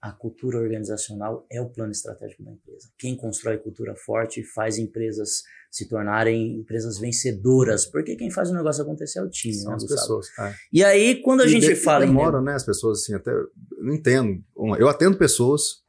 a 0.00 0.12
cultura 0.12 0.58
organizacional 0.58 1.44
é 1.50 1.60
o 1.60 1.68
plano 1.68 1.90
estratégico 1.90 2.44
da 2.44 2.52
empresa. 2.52 2.88
Quem 2.96 3.16
constrói 3.16 3.58
cultura 3.58 3.96
forte 3.96 4.44
faz 4.44 4.78
empresas 4.78 5.42
se 5.70 5.88
tornarem 5.88 6.56
empresas 6.56 6.98
vencedoras, 6.98 7.84
porque 7.84 8.14
quem 8.14 8.30
faz 8.30 8.50
o 8.50 8.54
negócio 8.54 8.82
acontecer 8.82 9.18
é 9.18 9.22
o 9.22 9.28
time, 9.28 9.54
São 9.54 9.70
né, 9.70 9.76
as 9.76 9.86
pessoas. 9.86 10.26
É. 10.38 10.54
E 10.72 10.84
aí, 10.84 11.20
quando 11.20 11.42
a 11.42 11.46
e 11.46 11.48
gente 11.48 11.66
de, 11.66 11.74
fala 11.74 12.06
demoram, 12.06 12.40
em... 12.40 12.44
né, 12.44 12.54
as 12.54 12.64
pessoas 12.64 13.00
assim, 13.00 13.14
até 13.14 13.30
eu 13.30 13.50
não 13.80 13.94
entendo. 13.94 14.42
Eu 14.78 14.88
atendo 14.88 15.18
pessoas, 15.18 15.82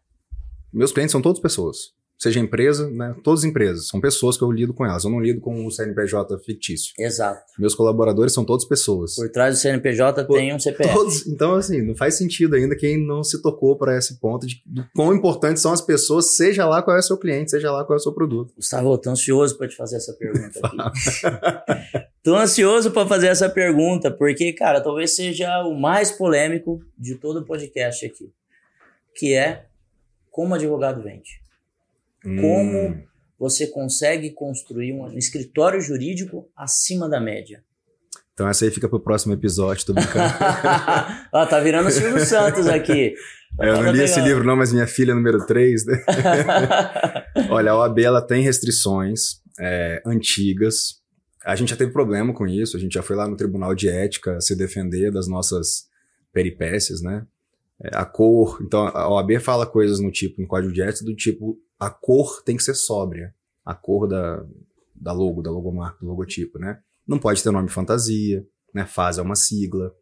meus 0.74 0.92
clientes 0.92 1.12
são 1.12 1.22
todos 1.22 1.40
pessoas 1.40 1.94
seja 2.20 2.40
empresa, 2.42 2.90
né? 2.90 3.16
Todas 3.24 3.40
as 3.40 3.46
empresas, 3.46 3.88
são 3.88 4.02
pessoas 4.02 4.38
que 4.38 4.44
eu 4.44 4.52
lido 4.52 4.74
com 4.74 4.86
elas. 4.86 5.06
Eu 5.06 5.10
não 5.10 5.22
lido 5.22 5.40
com 5.40 5.66
o 5.66 5.72
CNPJ 5.72 6.38
fictício. 6.40 6.94
Exato. 7.00 7.42
Meus 7.58 7.74
colaboradores 7.74 8.34
são 8.34 8.44
todas 8.44 8.66
pessoas. 8.66 9.16
Por 9.16 9.30
trás 9.30 9.56
do 9.56 9.62
CNPJ 9.62 10.26
Por, 10.26 10.38
tem 10.38 10.54
um 10.54 10.60
CPF. 10.60 10.94
Todos, 10.94 11.26
então, 11.28 11.56
assim, 11.56 11.82
não 11.82 11.96
faz 11.96 12.18
sentido 12.18 12.56
ainda 12.56 12.76
quem 12.76 12.98
não 13.02 13.24
se 13.24 13.42
tocou 13.42 13.78
para 13.78 13.98
esse 13.98 14.20
ponto 14.20 14.46
de, 14.46 14.62
quão 14.94 15.16
importantes 15.16 15.64
são 15.64 15.72
as 15.72 15.82
pessoas, 15.82 16.36
seja 16.36 16.68
lá 16.68 16.82
qual 16.82 16.98
é 16.98 17.00
o 17.00 17.04
seu 17.04 17.18
cliente, 17.18 17.52
seja 17.52 17.72
lá 17.72 17.86
qual 17.86 17.96
é 17.96 18.00
o 18.00 18.04
seu 18.04 18.12
produto. 18.12 18.54
Gustavo, 18.54 18.92
eu 18.92 18.98
tô 18.98 19.10
ansioso 19.12 19.58
para 19.58 19.70
te 19.70 19.78
fazer 19.78 19.96
essa 19.96 20.14
pergunta 20.14 20.60
aqui. 20.62 20.78
tô 22.22 22.36
ansioso 22.36 22.92
para 22.92 23.08
fazer 23.08 23.28
essa 23.28 23.48
pergunta, 23.50 24.12
porque, 24.12 24.52
cara, 24.52 24.82
talvez 24.82 25.16
seja 25.16 25.64
o 25.64 25.80
mais 25.80 26.12
polêmico 26.12 26.82
de 26.98 27.16
todo 27.16 27.40
o 27.40 27.46
podcast 27.46 28.06
aqui, 28.06 28.30
que 29.16 29.34
é 29.34 29.68
como 30.30 30.54
advogado 30.54 31.02
vende. 31.02 31.40
Hum. 32.26 32.42
Como 32.42 33.04
você 33.38 33.68
consegue 33.68 34.32
construir 34.32 34.94
um 34.94 35.18
escritório 35.18 35.80
jurídico 35.80 36.50
acima 36.56 37.08
da 37.08 37.20
média? 37.20 37.64
Então 38.34 38.48
essa 38.48 38.64
aí 38.64 38.72
fica 38.72 38.88
pro 38.88 39.00
próximo 39.00 39.34
episódio, 39.34 39.86
tô 39.86 39.94
brincando. 39.94 40.34
Ó, 41.34 41.44
tá 41.48 41.60
virando 41.60 41.88
o 41.88 41.92
Silvio 41.92 42.26
Santos 42.26 42.68
aqui. 42.68 43.14
É, 43.60 43.70
eu 43.70 43.84
não 43.84 43.92
li 43.92 44.02
esse 44.02 44.22
livro 44.22 44.46
não, 44.46 44.56
mas 44.56 44.72
minha 44.72 44.88
filha 44.88 45.12
é 45.12 45.16
número 45.16 45.46
3, 45.46 45.86
né? 45.86 46.04
Olha, 47.50 47.72
a 47.72 47.78
OAB 47.78 48.00
ela 48.00 48.22
tem 48.22 48.42
restrições 48.42 49.42
é, 49.60 50.02
antigas. 50.06 51.00
A 51.46 51.56
gente 51.56 51.70
já 51.70 51.76
teve 51.76 51.92
problema 51.92 52.34
com 52.34 52.48
isso, 52.48 52.78
a 52.78 52.80
gente 52.80 52.94
já 52.94 53.02
foi 53.02 53.16
lá 53.16 53.28
no 53.28 53.36
Tribunal 53.36 53.76
de 53.76 53.90
Ética 53.90 54.40
se 54.40 54.56
defender 54.56 55.12
das 55.12 55.28
nossas 55.28 55.90
peripécias, 56.32 57.02
né? 57.02 57.26
É, 57.82 57.96
a 57.96 58.06
cor, 58.06 58.60
então 58.62 58.88
a 58.88 59.10
OAB 59.10 59.40
fala 59.40 59.66
coisas 59.66 60.00
no 60.00 60.12
tipo, 60.12 60.42
no 60.42 60.48
código 60.48 60.74
de 60.74 60.82
ética, 60.82 61.06
do 61.06 61.16
tipo 61.16 61.58
a 61.80 61.90
cor 61.90 62.44
tem 62.44 62.58
que 62.58 62.64
ser 62.64 62.74
sóbria. 62.74 63.34
A 63.66 63.74
cor 63.74 64.08
da, 64.08 64.44
da 64.94 65.14
logo, 65.14 65.42
da 65.42 65.50
logomarca, 65.50 65.98
do 66.02 66.08
logotipo, 66.08 66.60
né? 66.60 66.80
Não 67.08 67.18
pode 67.18 67.42
ter 67.42 67.52
nome 67.52 67.70
fantasia, 67.70 68.46
né? 68.74 68.86
Fase 68.86 69.20
é 69.20 69.24
uma 69.24 69.36
sigla. 69.36 69.94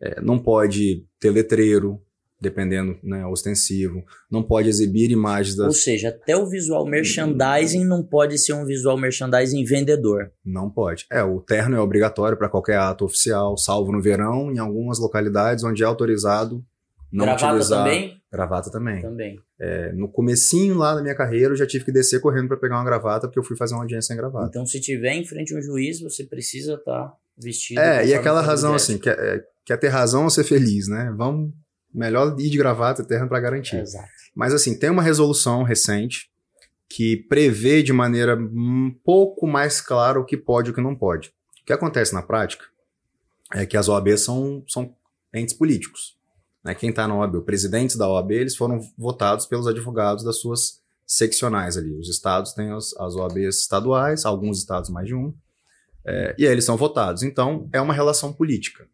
É, 0.00 0.20
não 0.20 0.38
pode 0.38 1.06
ter 1.18 1.30
letreiro. 1.30 2.00
dependendo, 2.42 2.98
né, 3.04 3.24
ostensivo. 3.24 4.02
Não 4.28 4.42
pode 4.42 4.68
exibir 4.68 5.12
imagens 5.12 5.56
das... 5.56 5.66
Ou 5.68 5.72
seja, 5.72 6.08
até 6.08 6.36
o 6.36 6.44
visual 6.44 6.84
merchandising 6.84 7.84
não 7.84 8.02
pode 8.02 8.36
ser 8.36 8.52
um 8.52 8.66
visual 8.66 8.98
merchandising 8.98 9.64
vendedor. 9.64 10.32
Não 10.44 10.68
pode. 10.68 11.06
É, 11.10 11.22
o 11.22 11.40
terno 11.40 11.76
é 11.76 11.80
obrigatório 11.80 12.36
para 12.36 12.48
qualquer 12.48 12.78
ato 12.78 13.04
oficial, 13.04 13.56
salvo 13.56 13.92
no 13.92 14.02
verão, 14.02 14.50
em 14.50 14.58
algumas 14.58 14.98
localidades 14.98 15.62
onde 15.62 15.84
é 15.84 15.86
autorizado 15.86 16.64
não 17.12 17.26
Gravata 17.26 17.46
utilizar... 17.48 17.84
também? 17.84 18.22
Gravata 18.32 18.70
também. 18.70 19.02
Também. 19.02 19.40
É, 19.60 19.92
no 19.92 20.08
comecinho 20.08 20.78
lá 20.78 20.94
da 20.94 21.02
minha 21.02 21.14
carreira, 21.14 21.52
eu 21.52 21.56
já 21.56 21.66
tive 21.66 21.84
que 21.84 21.92
descer 21.92 22.20
correndo 22.20 22.48
para 22.48 22.56
pegar 22.56 22.76
uma 22.76 22.84
gravata, 22.84 23.28
porque 23.28 23.38
eu 23.38 23.44
fui 23.44 23.56
fazer 23.56 23.74
uma 23.74 23.82
audiência 23.82 24.08
sem 24.08 24.16
gravata. 24.16 24.46
Então, 24.48 24.64
se 24.64 24.80
tiver 24.80 25.12
em 25.12 25.24
frente 25.24 25.54
a 25.54 25.58
um 25.58 25.62
juiz, 25.62 26.00
você 26.00 26.24
precisa 26.24 26.74
estar 26.74 27.12
vestido. 27.36 27.80
É, 27.80 28.06
e 28.06 28.14
aquela 28.14 28.40
razão 28.40 28.74
assim, 28.74 28.96
quer, 28.96 29.18
é, 29.18 29.44
quer 29.66 29.76
ter 29.76 29.88
razão 29.88 30.24
ou 30.24 30.30
ser 30.30 30.44
feliz, 30.44 30.88
né? 30.88 31.12
Vamos, 31.14 31.52
melhor 31.92 32.34
ir 32.40 32.48
de 32.48 32.56
gravata 32.56 33.02
e 33.02 33.06
terno 33.06 33.28
para 33.28 33.40
garantir. 33.40 33.76
Exato. 33.76 34.08
Mas 34.34 34.54
assim, 34.54 34.78
tem 34.78 34.88
uma 34.88 35.02
resolução 35.02 35.62
recente 35.62 36.30
que 36.88 37.16
prevê 37.16 37.82
de 37.82 37.92
maneira 37.92 38.34
um 38.36 38.94
pouco 39.04 39.46
mais 39.46 39.80
clara 39.80 40.18
o 40.18 40.24
que 40.24 40.36
pode 40.36 40.68
e 40.68 40.72
o 40.72 40.74
que 40.74 40.80
não 40.80 40.96
pode. 40.96 41.28
O 41.60 41.66
que 41.66 41.72
acontece 41.72 42.14
na 42.14 42.22
prática 42.22 42.64
é 43.52 43.66
que 43.66 43.76
as 43.76 43.88
OABs 43.88 44.22
são, 44.22 44.64
são 44.66 44.94
entes 45.34 45.54
políticos. 45.54 46.16
Né? 46.64 46.74
Quem 46.74 46.90
está 46.90 47.06
na 47.08 47.16
OAB, 47.16 47.36
os 47.36 47.44
presidentes 47.44 47.96
da 47.96 48.08
OAB, 48.08 48.32
eles 48.32 48.56
foram 48.56 48.80
votados 48.96 49.46
pelos 49.46 49.66
advogados 49.66 50.24
das 50.24 50.40
suas 50.40 50.80
seccionais 51.06 51.76
ali. 51.76 51.94
Os 51.98 52.08
estados 52.08 52.52
têm 52.52 52.70
as, 52.70 52.96
as 52.96 53.14
OABs 53.14 53.60
estaduais, 53.60 54.24
alguns 54.24 54.58
estados 54.58 54.90
mais 54.90 55.06
de 55.06 55.14
um, 55.14 55.34
é, 56.04 56.34
e 56.38 56.46
aí 56.46 56.52
eles 56.52 56.64
são 56.64 56.76
votados. 56.76 57.22
Então, 57.22 57.68
é 57.72 57.80
uma 57.80 57.94
relação 57.94 58.32
política. 58.32 58.86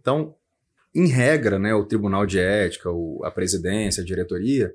Então, 0.00 0.34
em 0.94 1.06
regra, 1.06 1.58
né, 1.58 1.74
o 1.74 1.84
Tribunal 1.84 2.26
de 2.26 2.38
Ética, 2.38 2.90
o, 2.90 3.20
a 3.24 3.30
presidência, 3.30 4.02
a 4.02 4.06
diretoria, 4.06 4.72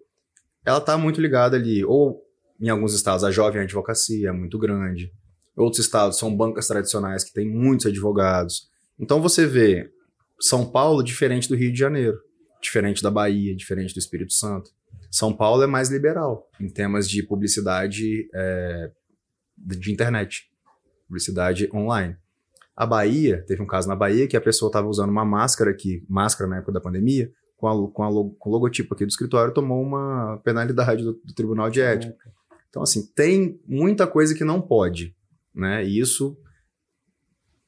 ela 0.65 0.77
está 0.77 0.97
muito 0.97 1.21
ligada 1.21 1.55
ali, 1.57 1.83
ou 1.83 2.23
em 2.59 2.69
alguns 2.69 2.93
estados 2.93 3.23
a 3.23 3.31
jovem 3.31 3.61
advocacia 3.61 4.29
é 4.29 4.31
muito 4.31 4.57
grande, 4.57 5.11
outros 5.55 5.83
estados 5.83 6.17
são 6.17 6.35
bancas 6.35 6.67
tradicionais 6.67 7.23
que 7.23 7.33
têm 7.33 7.49
muitos 7.49 7.85
advogados. 7.85 8.69
Então 8.97 9.21
você 9.21 9.45
vê 9.45 9.91
São 10.39 10.69
Paulo 10.69 11.03
diferente 11.03 11.47
do 11.47 11.55
Rio 11.55 11.71
de 11.71 11.79
Janeiro, 11.79 12.17
diferente 12.61 13.01
da 13.01 13.11
Bahia, 13.11 13.55
diferente 13.55 13.93
do 13.93 13.99
Espírito 13.99 14.33
Santo. 14.33 14.71
São 15.11 15.35
Paulo 15.35 15.63
é 15.63 15.67
mais 15.67 15.89
liberal 15.89 16.49
em 16.59 16.69
temas 16.69 17.09
de 17.09 17.21
publicidade 17.23 18.27
é, 18.33 18.91
de 19.57 19.91
internet, 19.91 20.49
publicidade 21.07 21.69
online. 21.73 22.17
A 22.75 22.85
Bahia, 22.85 23.43
teve 23.45 23.61
um 23.61 23.67
caso 23.67 23.87
na 23.87 23.95
Bahia 23.95 24.27
que 24.27 24.35
a 24.35 24.41
pessoa 24.41 24.69
estava 24.69 24.87
usando 24.87 25.11
uma 25.11 25.23
máscara 25.23 25.69
aqui, 25.69 26.03
máscara 26.09 26.49
na 26.49 26.57
época 26.57 26.71
da 26.71 26.81
pandemia, 26.81 27.31
com, 27.55 27.67
a, 27.67 27.91
com, 27.91 28.03
a, 28.03 28.09
com 28.09 28.49
o 28.49 28.51
logotipo 28.51 28.93
aqui 28.93 29.05
do 29.05 29.09
escritório, 29.09 29.53
tomou 29.53 29.81
uma 29.81 30.41
penalidade 30.43 31.03
do, 31.03 31.13
do 31.13 31.33
Tribunal 31.33 31.69
de 31.69 31.81
Ética. 31.81 32.15
Então, 32.69 32.81
assim, 32.81 33.05
tem 33.15 33.61
muita 33.67 34.07
coisa 34.07 34.33
que 34.33 34.43
não 34.43 34.59
pode, 34.59 35.15
né? 35.53 35.85
E 35.85 35.99
isso 35.99 36.35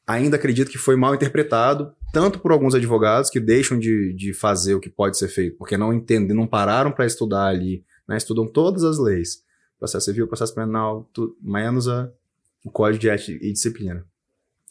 ainda 0.07 0.35
acredito 0.35 0.71
que 0.71 0.77
foi 0.77 0.95
mal 0.95 1.13
interpretado, 1.13 1.94
tanto 2.11 2.39
por 2.39 2.51
alguns 2.51 2.75
advogados 2.75 3.29
que 3.29 3.39
deixam 3.39 3.77
de, 3.77 4.13
de 4.13 4.33
fazer 4.33 4.75
o 4.75 4.79
que 4.79 4.89
pode 4.89 5.17
ser 5.17 5.27
feito, 5.27 5.57
porque 5.57 5.77
não 5.77 5.93
entendem, 5.93 6.35
não 6.35 6.47
pararam 6.47 6.91
para 6.91 7.05
estudar 7.05 7.47
ali, 7.47 7.83
né? 8.07 8.17
Estudam 8.17 8.47
todas 8.47 8.83
as 8.83 8.97
leis, 8.97 9.43
processo 9.77 10.05
civil, 10.05 10.27
processo 10.27 10.53
penal, 10.53 11.09
tu, 11.13 11.35
menos 11.41 11.87
a, 11.87 12.09
o 12.63 12.71
Código 12.71 12.99
de 12.99 13.09
Ética 13.09 13.45
e 13.45 13.51
Disciplina. 13.51 14.05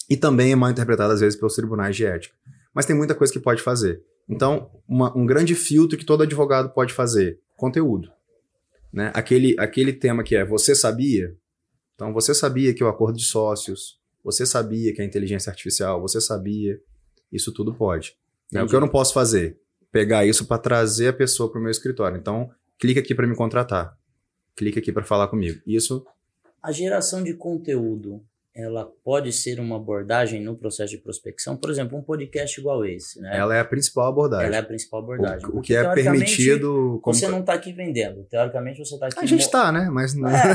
E 0.08 0.16
também 0.16 0.52
é 0.52 0.56
mal 0.56 0.70
interpretado 0.70 1.12
às 1.12 1.20
vezes 1.20 1.38
pelos 1.38 1.54
tribunais 1.54 1.96
de 1.96 2.04
ética. 2.04 2.34
Mas 2.74 2.86
tem 2.86 2.96
muita 2.96 3.14
coisa 3.14 3.32
que 3.32 3.38
pode 3.38 3.62
fazer. 3.62 4.02
Então, 4.28 4.70
uma, 4.88 5.16
um 5.16 5.26
grande 5.26 5.54
filtro 5.54 5.98
que 5.98 6.04
todo 6.04 6.22
advogado 6.22 6.70
pode 6.70 6.92
fazer, 6.92 7.40
conteúdo. 7.56 8.10
Né? 8.92 9.10
Aquele, 9.14 9.54
aquele 9.58 9.92
tema 9.92 10.22
que 10.22 10.34
é 10.34 10.44
você 10.44 10.74
sabia? 10.74 11.36
Então, 11.94 12.12
você 12.12 12.34
sabia 12.34 12.74
que 12.74 12.82
o 12.82 12.88
acordo 12.88 13.18
de 13.18 13.24
sócios, 13.24 13.98
você 14.22 14.46
sabia 14.46 14.92
que 14.92 15.00
a 15.00 15.04
inteligência 15.04 15.50
artificial, 15.50 16.00
você 16.00 16.20
sabia, 16.20 16.80
isso 17.34 17.52
tudo 17.52 17.74
pode. 17.74 18.16
Né? 18.50 18.62
O 18.62 18.66
que 18.68 18.74
eu 18.74 18.80
não 18.80 18.88
posso 18.88 19.12
fazer? 19.12 19.58
Pegar 19.90 20.24
isso 20.24 20.46
para 20.46 20.58
trazer 20.58 21.08
a 21.08 21.12
pessoa 21.12 21.50
para 21.50 21.58
o 21.58 21.62
meu 21.62 21.70
escritório. 21.70 22.16
Então, 22.16 22.50
clica 22.78 23.00
aqui 23.00 23.14
para 23.14 23.26
me 23.26 23.34
contratar. 23.34 23.96
Clica 24.56 24.78
aqui 24.78 24.92
para 24.92 25.04
falar 25.04 25.28
comigo. 25.28 25.60
Isso. 25.66 26.06
A 26.62 26.72
geração 26.72 27.22
de 27.22 27.34
conteúdo, 27.34 28.24
ela 28.54 28.88
pode 29.04 29.32
ser 29.32 29.58
uma 29.58 29.76
abordagem 29.76 30.40
no 30.40 30.56
processo 30.56 30.92
de 30.92 30.98
prospecção? 30.98 31.56
Por 31.56 31.70
exemplo, 31.70 31.98
um 31.98 32.02
podcast 32.02 32.60
igual 32.60 32.84
esse, 32.86 33.20
né? 33.20 33.36
Ela 33.36 33.56
é 33.56 33.60
a 33.60 33.64
principal 33.64 34.06
abordagem. 34.06 34.46
Ela 34.46 34.56
é 34.56 34.58
a 34.60 34.64
principal 34.64 35.00
abordagem. 35.00 35.48
O, 35.48 35.58
o 35.58 35.60
que 35.60 35.74
é 35.74 35.92
permitido. 35.92 37.00
Como... 37.02 37.14
Você 37.14 37.26
não 37.26 37.40
está 37.40 37.54
aqui 37.54 37.72
vendendo. 37.72 38.22
Teoricamente, 38.30 38.78
você 38.78 38.94
está 38.94 39.06
aqui. 39.06 39.18
A 39.18 39.26
gente 39.26 39.40
está, 39.40 39.72
né? 39.72 39.88
Mas 39.90 40.14
não. 40.14 40.28
É, 40.28 40.54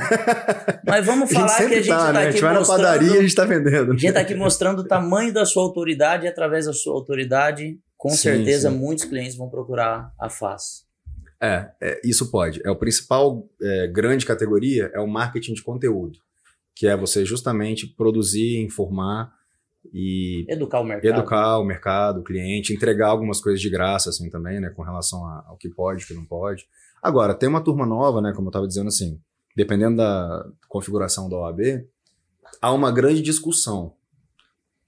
Mas 0.88 1.05
vamos 1.05 1.29
a 1.29 1.33
falar 1.33 1.57
que 1.57 1.63
a 1.63 1.67
gente 1.67 1.88
tá, 1.88 1.97
está 1.97 2.13
né? 2.13 2.19
A 2.19 2.21
aqui 2.23 2.31
gente 2.31 2.41
vai 2.41 2.53
na 2.53 2.59
mostrando... 2.59 2.81
padaria 2.81 3.15
e 3.15 3.17
a 3.17 3.21
gente 3.21 3.35
tá 3.35 3.45
vendendo. 3.45 3.91
A 3.91 3.93
gente 3.93 4.07
está 4.07 4.21
aqui 4.21 4.35
mostrando 4.35 4.79
o 4.79 4.88
tamanho 4.88 5.33
da 5.33 5.45
sua 5.45 5.63
autoridade 5.63 6.25
e 6.25 6.29
através 6.29 6.67
da 6.67 6.73
sua 6.73 6.93
autoridade, 6.93 7.77
com 7.97 8.09
Sim, 8.09 8.17
certeza, 8.17 8.71
sim. 8.71 8.77
muitos 8.77 9.03
clientes 9.03 9.35
vão 9.35 9.49
procurar 9.49 10.13
a 10.17 10.29
face. 10.29 10.88
É, 11.41 11.69
é, 11.81 12.01
isso 12.03 12.29
pode. 12.31 12.62
É 12.65 12.71
o 12.71 12.75
principal 12.75 13.45
é, 13.62 13.88
grande 13.88 14.25
categoria 14.25 14.91
é 14.93 14.99
o 14.99 15.07
marketing 15.07 15.53
de 15.53 15.63
conteúdo, 15.63 16.19
que 16.79 16.87
é 16.87 16.95
você 16.95 17.25
justamente 17.25 17.85
produzir, 17.85 18.57
informar 18.61 19.33
e 19.93 20.45
Educar 20.47 20.79
o 20.79 20.85
mercado. 20.85 21.11
educar 21.11 21.57
o 21.59 21.65
mercado, 21.65 22.21
o 22.21 22.23
cliente, 22.23 22.73
entregar 22.73 23.09
algumas 23.09 23.41
coisas 23.41 23.59
de 23.59 23.69
graça 23.69 24.09
assim 24.09 24.29
também, 24.29 24.61
né, 24.61 24.69
com 24.69 24.81
relação 24.81 25.25
a- 25.25 25.43
ao 25.49 25.57
que 25.57 25.67
pode, 25.67 26.05
o 26.05 26.07
que 26.07 26.13
não 26.13 26.25
pode. 26.25 26.65
Agora, 27.03 27.33
tem 27.33 27.49
uma 27.49 27.61
turma 27.61 27.85
nova, 27.85 28.21
né, 28.21 28.31
como 28.33 28.47
eu 28.47 28.51
estava 28.51 28.65
dizendo 28.65 28.87
assim, 28.87 29.19
dependendo 29.57 29.97
da 29.97 30.45
configuração 30.69 31.27
da 31.27 31.35
OAB, 31.35 31.85
há 32.61 32.71
uma 32.71 32.93
grande 32.93 33.21
discussão. 33.21 33.93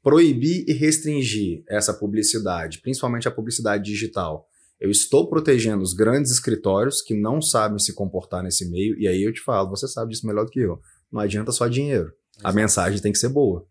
Proibir 0.01 0.63
e 0.69 0.71
restringir 0.73 1.61
essa 1.67 1.93
publicidade, 1.93 2.79
principalmente 2.79 3.27
a 3.27 3.31
publicidade 3.31 3.83
digital. 3.83 4.47
Eu 4.79 4.89
estou 4.89 5.29
protegendo 5.29 5.83
os 5.83 5.93
grandes 5.93 6.31
escritórios 6.31 7.01
que 7.01 7.13
não 7.13 7.41
sabem 7.41 7.77
se 7.79 7.93
comportar 7.93 8.41
nesse 8.43 8.71
meio, 8.71 8.97
e 8.97 9.09
aí 9.09 9.21
eu 9.23 9.33
te 9.33 9.41
falo, 9.41 9.69
você 9.69 9.89
sabe 9.89 10.11
disso 10.11 10.25
melhor 10.25 10.45
do 10.45 10.51
que 10.51 10.61
eu. 10.61 10.79
Não 11.11 11.21
adianta 11.21 11.51
só 11.51 11.67
dinheiro. 11.67 12.13
A 12.37 12.49
Exato. 12.49 12.55
mensagem 12.55 13.01
tem 13.01 13.11
que 13.11 13.17
ser 13.17 13.29
boa. 13.29 13.65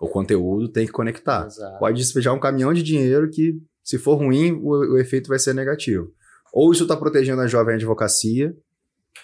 O 0.00 0.08
conteúdo 0.08 0.68
tem 0.68 0.86
que 0.86 0.92
conectar. 0.92 1.46
Exato. 1.46 1.78
Pode 1.78 1.98
despejar 1.98 2.34
um 2.34 2.40
caminhão 2.40 2.72
de 2.72 2.82
dinheiro 2.82 3.30
que, 3.30 3.60
se 3.84 3.98
for 3.98 4.16
ruim, 4.16 4.52
o, 4.52 4.94
o 4.94 4.98
efeito 4.98 5.28
vai 5.28 5.38
ser 5.38 5.54
negativo. 5.54 6.12
Ou 6.52 6.72
isso 6.72 6.82
está 6.82 6.96
protegendo 6.96 7.42
a 7.42 7.46
jovem 7.46 7.74
advocacia, 7.76 8.56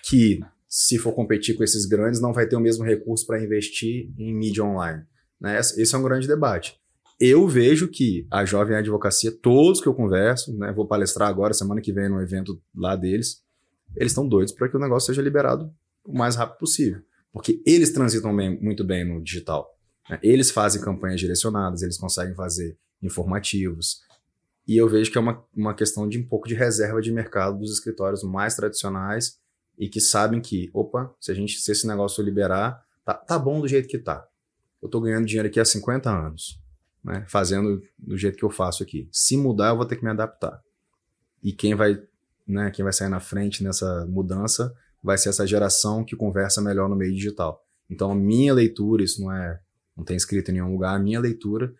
que, 0.08 0.40
se 0.68 0.98
for 0.98 1.12
competir 1.12 1.56
com 1.56 1.64
esses 1.64 1.86
grandes, 1.86 2.20
não 2.20 2.32
vai 2.32 2.46
ter 2.46 2.56
o 2.56 2.60
mesmo 2.60 2.84
recurso 2.84 3.26
para 3.26 3.42
investir 3.42 4.10
em 4.18 4.34
mídia 4.34 4.64
online. 4.64 5.02
Né? 5.40 5.58
Esse 5.58 5.80
esse 5.80 5.94
é 5.94 5.98
um 5.98 6.02
grande 6.02 6.28
debate. 6.28 6.78
Eu 7.18 7.48
vejo 7.48 7.88
que 7.88 8.26
a 8.30 8.44
jovem 8.44 8.76
advocacia, 8.76 9.32
todos 9.32 9.80
que 9.80 9.86
eu 9.86 9.94
converso, 9.94 10.54
né, 10.56 10.70
vou 10.70 10.86
palestrar 10.86 11.28
agora, 11.28 11.54
semana 11.54 11.80
que 11.80 11.92
vem, 11.92 12.10
num 12.10 12.20
evento 12.20 12.60
lá 12.74 12.94
deles, 12.94 13.42
eles 13.96 14.12
estão 14.12 14.28
doidos 14.28 14.52
para 14.52 14.68
que 14.68 14.76
o 14.76 14.80
negócio 14.80 15.06
seja 15.06 15.22
liberado 15.22 15.72
o 16.04 16.16
mais 16.16 16.36
rápido 16.36 16.58
possível. 16.58 17.00
Porque 17.36 17.60
eles 17.66 17.92
transitam 17.92 18.34
bem- 18.34 18.58
muito 18.62 18.82
bem 18.82 19.04
no 19.04 19.22
digital. 19.22 19.70
né? 20.08 20.18
Eles 20.22 20.50
fazem 20.50 20.80
campanhas 20.80 21.20
direcionadas, 21.20 21.82
eles 21.82 21.98
conseguem 21.98 22.34
fazer 22.34 22.78
informativos. 23.02 24.00
E 24.66 24.74
eu 24.78 24.88
vejo 24.88 25.12
que 25.12 25.18
é 25.18 25.20
uma, 25.20 25.44
uma 25.54 25.74
questão 25.74 26.08
de 26.08 26.18
um 26.18 26.26
pouco 26.26 26.48
de 26.48 26.54
reserva 26.54 26.98
de 27.02 27.12
mercado 27.12 27.58
dos 27.58 27.70
escritórios 27.70 28.22
mais 28.22 28.56
tradicionais 28.56 29.38
e 29.78 29.86
que 29.86 30.00
sabem 30.00 30.40
que, 30.40 30.70
opa, 30.72 31.14
se 31.20 31.30
a 31.30 31.34
gente 31.34 31.60
se 31.60 31.70
esse 31.70 31.86
negócio 31.86 32.24
liberar, 32.24 32.82
tá, 33.04 33.12
tá 33.12 33.38
bom 33.38 33.60
do 33.60 33.68
jeito 33.68 33.86
que 33.86 33.98
tá. 33.98 34.26
Eu 34.82 34.88
tô 34.88 34.98
ganhando 34.98 35.26
dinheiro 35.26 35.46
aqui 35.48 35.60
há 35.60 35.64
50 35.64 36.08
anos, 36.10 36.58
né? 37.04 37.22
Fazendo 37.28 37.82
do 37.98 38.16
jeito 38.16 38.38
que 38.38 38.44
eu 38.46 38.50
faço 38.50 38.82
aqui. 38.82 39.10
Se 39.12 39.36
mudar, 39.36 39.68
eu 39.68 39.76
vou 39.76 39.84
ter 39.84 39.96
que 39.96 40.04
me 40.04 40.10
adaptar. 40.10 40.58
E 41.42 41.52
quem 41.52 41.74
vai, 41.74 42.02
né, 42.48 42.70
quem 42.70 42.82
vai 42.82 42.94
sair 42.94 43.10
na 43.10 43.20
frente 43.20 43.62
nessa 43.62 44.06
mudança 44.06 44.74
vai 45.06 45.16
ser 45.16 45.28
essa 45.28 45.46
geração 45.46 46.04
que 46.04 46.16
conversa 46.16 46.60
melhor 46.60 46.88
no 46.88 46.96
meio 46.96 47.14
digital. 47.14 47.62
Então, 47.88 48.10
a 48.10 48.14
minha 48.14 48.52
leitura, 48.52 49.04
isso 49.04 49.22
não 49.22 49.32
é, 49.32 49.60
não 49.96 50.04
tem 50.04 50.16
escrito 50.16 50.50
em 50.50 50.54
nenhum 50.54 50.72
lugar, 50.72 50.96
a 50.96 50.98
minha 50.98 51.20
leitura 51.20 51.72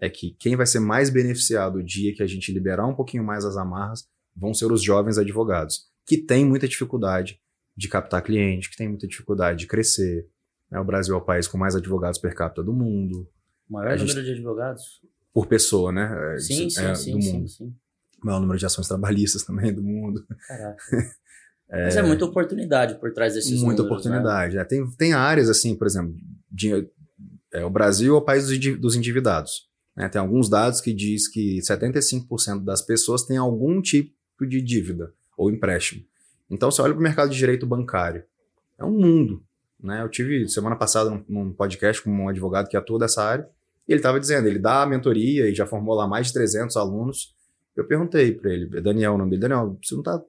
é 0.00 0.08
que 0.08 0.30
quem 0.38 0.56
vai 0.56 0.66
ser 0.66 0.80
mais 0.80 1.10
beneficiado 1.10 1.76
o 1.76 1.82
dia 1.84 2.14
que 2.14 2.22
a 2.22 2.26
gente 2.26 2.50
liberar 2.52 2.86
um 2.86 2.94
pouquinho 2.94 3.22
mais 3.22 3.44
as 3.44 3.56
amarras 3.58 4.08
vão 4.34 4.54
ser 4.54 4.72
os 4.72 4.82
jovens 4.82 5.18
advogados, 5.18 5.90
que 6.06 6.16
têm 6.16 6.44
muita 6.46 6.66
dificuldade 6.66 7.38
de 7.76 7.86
captar 7.88 8.22
cliente, 8.22 8.70
que 8.70 8.76
têm 8.76 8.88
muita 8.88 9.06
dificuldade 9.06 9.58
de 9.60 9.66
crescer. 9.66 10.26
né? 10.70 10.80
O 10.80 10.84
Brasil 10.84 11.14
é 11.14 11.18
o 11.18 11.20
país 11.20 11.46
com 11.46 11.58
mais 11.58 11.76
advogados 11.76 12.18
per 12.18 12.34
capita 12.34 12.62
do 12.62 12.72
mundo, 12.72 13.28
O 13.68 13.74
maior 13.74 13.92
A 13.92 13.96
gente- 13.96 14.08
número 14.08 14.24
de 14.26 14.32
advogados? 14.32 15.02
por 15.34 15.46
pessoa, 15.46 15.92
né? 15.92 16.34
É, 16.34 16.38
Sim, 16.38 16.66
isso- 16.66 16.80
sim, 16.80 16.86
é, 16.86 16.94
sim, 16.94 17.12
do 17.12 17.22
sim, 17.22 17.32
mundo. 17.32 17.48
sim. 17.48 17.74
O 18.22 18.26
maior 18.26 18.40
número 18.40 18.58
de 18.58 18.66
ações 18.66 18.88
trabalhistas 18.88 19.44
também 19.46 19.72
do 19.74 19.82
mundo. 19.82 20.26
Caraca. 20.48 20.82
Mas 21.72 21.96
é 21.96 22.02
muita 22.02 22.24
oportunidade 22.24 22.96
por 22.96 23.12
trás 23.12 23.34
desses 23.34 23.62
Muita 23.62 23.82
números, 23.82 24.04
né? 24.04 24.10
oportunidade. 24.18 24.56
né? 24.56 24.64
Tem, 24.64 24.86
tem 24.98 25.12
áreas 25.12 25.48
assim, 25.48 25.74
por 25.76 25.86
exemplo, 25.86 26.14
de- 26.50 26.88
é, 27.52 27.64
o 27.64 27.70
Brasil 27.70 28.14
é 28.14 28.18
o 28.18 28.22
país 28.22 28.46
dos, 28.78 28.94
endividados. 28.96 29.68
né? 29.96 30.08
Tem 30.08 30.20
alguns 30.20 30.48
dados 30.48 30.80
que 30.80 30.92
diz 30.92 31.28
que 31.28 31.58
75% 31.60 32.64
das 32.64 32.82
pessoas 32.82 33.22
têm 33.24 33.36
algum 33.36 33.80
tipo, 33.80 34.12
de 34.46 34.60
dívida 34.62 35.12
ou 35.36 35.50
empréstimo. 35.50 36.02
Então, 36.50 36.70
você 36.70 36.80
olha 36.82 36.92
para 36.94 37.00
o 37.00 37.02
mercado 37.02 37.30
de 37.30 37.36
direito 37.36 37.66
bancário. 37.66 38.24
É 38.78 38.84
um 38.84 38.90
mundo. 38.98 39.42
Né? 39.82 40.02
Eu 40.02 40.08
tive 40.08 40.48
semana 40.48 40.74
passada 40.76 41.10
num, 41.10 41.22
num 41.28 41.52
podcast 41.52 42.02
com 42.02 42.10
um 42.10 42.28
advogado 42.28 42.68
que 42.68 42.76
atua 42.76 42.98
dessa 42.98 43.22
área, 43.22 43.48
e 43.88 43.92
ele 43.92 43.98
estava 44.00 44.18
dizendo, 44.18 44.46
ele 44.48 44.58
dá 44.58 44.82
a 44.82 44.86
mentoria 44.86 45.48
e 45.48 45.54
já 45.54 45.66
formou 45.66 45.94
lá 45.94 46.06
mais 46.06 46.28
de 46.28 46.32
300 46.34 46.76
alunos. 46.76 47.34
Eu 47.76 47.84
perguntei 47.84 48.32
para 48.32 48.50
ele, 48.52 48.66
Daniel, 48.80 49.14
o 49.14 49.18
nome 49.18 49.30
dele, 49.30 49.42
Daniel, 49.42 49.78
você 49.82 49.94
não 49.94 50.00
está 50.00 50.20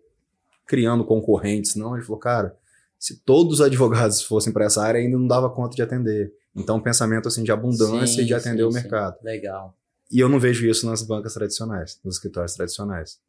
criando 0.72 1.04
concorrentes, 1.04 1.76
não? 1.76 1.98
Ele 1.98 2.06
falou, 2.06 2.18
cara, 2.18 2.58
se 2.98 3.22
todos 3.26 3.56
os 3.56 3.62
advogados 3.62 4.22
fossem 4.24 4.54
para 4.54 4.64
essa 4.64 4.82
área, 4.82 5.02
ainda 5.02 5.18
não 5.18 5.28
dava 5.28 5.50
conta 5.50 5.76
de 5.76 5.82
atender. 5.82 6.34
Então, 6.56 6.78
um 6.78 6.82
pensamento 6.82 7.28
assim 7.28 7.44
de 7.44 7.52
abundância 7.52 8.16
sim, 8.16 8.22
e 8.22 8.26
de 8.26 8.34
atender 8.34 8.64
sim, 8.64 8.70
o 8.70 8.72
mercado. 8.72 9.18
Sim. 9.18 9.26
Legal. 9.26 9.78
E 10.10 10.18
eu 10.18 10.30
não 10.30 10.40
vejo 10.40 10.66
isso 10.66 10.86
nas 10.86 11.04
bancas 11.04 11.34
tradicionais, 11.34 12.00
nos 12.06 12.16
escritórios 12.16 12.54
tradicionais. 12.54 13.20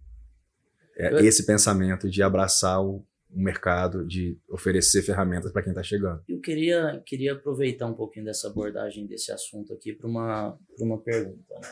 É 0.97 1.15
eu... 1.15 1.19
esse 1.19 1.45
pensamento 1.45 2.09
de 2.09 2.23
abraçar 2.23 2.81
o, 2.81 3.05
o 3.29 3.43
mercado, 3.43 4.07
de 4.07 4.39
oferecer 4.49 5.03
ferramentas 5.03 5.51
para 5.51 5.63
quem 5.63 5.73
está 5.73 5.83
chegando. 5.83 6.23
Eu 6.29 6.41
queria, 6.41 7.03
queria 7.05 7.33
aproveitar 7.33 7.89
um 7.89 7.95
pouquinho 7.95 8.27
dessa 8.27 8.47
abordagem 8.47 9.05
desse 9.05 9.33
assunto 9.33 9.73
aqui 9.73 9.93
para 9.93 10.07
uma, 10.07 10.57
uma 10.79 10.99
pergunta. 10.99 11.55
Né? 11.61 11.69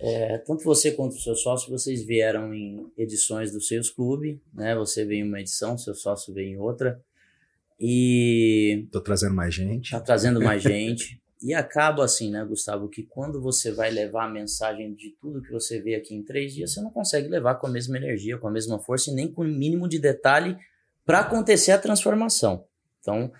É, 0.00 0.38
tanto 0.38 0.62
você 0.62 0.92
quanto 0.92 1.12
o 1.16 1.20
seu 1.20 1.34
sócio, 1.34 1.70
vocês 1.70 2.04
vieram 2.04 2.54
em 2.54 2.86
edições 2.96 3.50
do 3.50 3.60
Seus 3.60 3.90
Clube, 3.90 4.40
né? 4.54 4.74
Você 4.76 5.04
veio 5.04 5.24
em 5.24 5.28
uma 5.28 5.40
edição, 5.40 5.76
seu 5.76 5.94
sócio 5.94 6.32
veio 6.32 6.54
em 6.54 6.58
outra. 6.58 7.00
E. 7.80 8.86
Tô 8.92 9.00
trazendo 9.00 9.34
mais 9.34 9.54
gente. 9.54 9.90
Tá 9.90 10.00
trazendo 10.00 10.40
mais 10.40 10.62
gente. 10.64 11.20
E 11.40 11.54
acaba 11.54 12.04
assim, 12.04 12.30
né, 12.30 12.44
Gustavo, 12.44 12.88
que 12.88 13.04
quando 13.04 13.40
você 13.40 13.70
vai 13.70 13.90
levar 13.90 14.24
a 14.24 14.28
mensagem 14.28 14.92
de 14.94 15.16
tudo 15.20 15.40
que 15.40 15.52
você 15.52 15.80
vê 15.80 15.94
aqui 15.94 16.14
em 16.14 16.22
três 16.22 16.52
dias, 16.52 16.72
você 16.72 16.80
não 16.80 16.90
consegue 16.90 17.28
levar 17.28 17.56
com 17.56 17.68
a 17.68 17.70
mesma 17.70 17.96
energia, 17.96 18.38
com 18.38 18.48
a 18.48 18.50
mesma 18.50 18.78
força 18.80 19.10
e 19.10 19.14
nem 19.14 19.30
com 19.30 19.42
o 19.42 19.44
mínimo 19.44 19.88
de 19.88 20.00
detalhe 20.00 20.56
para 21.06 21.20
acontecer 21.20 21.70
a 21.70 21.78
transformação. 21.78 22.64
Então, 23.00 23.32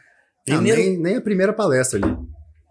primeiro. 0.44 0.78
Não, 0.78 0.88
nem, 0.88 0.98
nem 0.98 1.16
a 1.16 1.20
primeira 1.20 1.52
palestra 1.52 1.98
ali. 1.98 2.16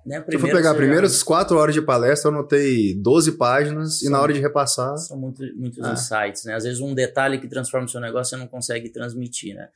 Né? 0.07 0.23
Se 0.29 0.35
eu 0.35 0.39
for 0.39 0.49
pegar 0.49 0.71
as 0.71 0.77
primeiras 0.77 1.21
quatro 1.21 1.57
horas 1.57 1.75
de 1.75 1.81
palestra, 1.81 2.31
eu 2.31 2.35
anotei 2.35 2.95
12 2.95 3.33
páginas 3.33 3.99
são, 3.99 4.07
e 4.07 4.11
na 4.11 4.21
hora 4.21 4.31
de 4.31 4.39
repassar. 4.39 4.97
São 4.97 5.17
muito, 5.17 5.43
muitos 5.57 5.83
ah. 5.83 5.91
insights, 5.91 6.45
né? 6.45 6.55
Às 6.55 6.63
vezes 6.63 6.79
um 6.79 6.95
detalhe 6.95 7.37
que 7.39 7.47
transforma 7.47 7.85
o 7.85 7.89
seu 7.89 7.99
negócio 7.99 8.29
você 8.29 8.37
não 8.37 8.47
consegue 8.47 8.89
transmitir, 8.89 9.53
né? 9.53 9.67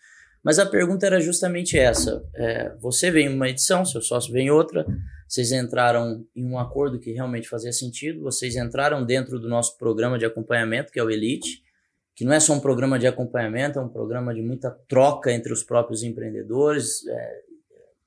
Mas 0.41 0.57
a 0.57 0.65
pergunta 0.65 1.05
era 1.05 1.19
justamente 1.19 1.77
essa. 1.77 2.23
É, 2.33 2.73
você 2.79 3.11
vem 3.11 3.27
em 3.27 3.35
uma 3.35 3.49
edição, 3.49 3.85
seu 3.85 4.01
sócio 4.01 4.31
vem 4.31 4.47
em 4.47 4.49
outra, 4.49 4.85
vocês 5.27 5.51
entraram 5.51 6.25
em 6.33 6.45
um 6.45 6.57
acordo 6.57 6.97
que 6.97 7.11
realmente 7.11 7.47
fazia 7.47 7.73
sentido, 7.73 8.21
vocês 8.21 8.55
entraram 8.55 9.05
dentro 9.05 9.37
do 9.37 9.49
nosso 9.49 9.77
programa 9.77 10.17
de 10.17 10.25
acompanhamento, 10.25 10.91
que 10.91 10.99
é 10.99 11.03
o 11.03 11.11
Elite, 11.11 11.61
que 12.15 12.23
não 12.23 12.33
é 12.33 12.39
só 12.39 12.53
um 12.53 12.59
programa 12.59 12.97
de 12.97 13.05
acompanhamento, 13.05 13.77
é 13.77 13.81
um 13.81 13.89
programa 13.89 14.33
de 14.33 14.41
muita 14.41 14.71
troca 14.87 15.31
entre 15.31 15.51
os 15.53 15.61
próprios 15.61 16.03
empreendedores, 16.03 17.05
é, 17.07 17.41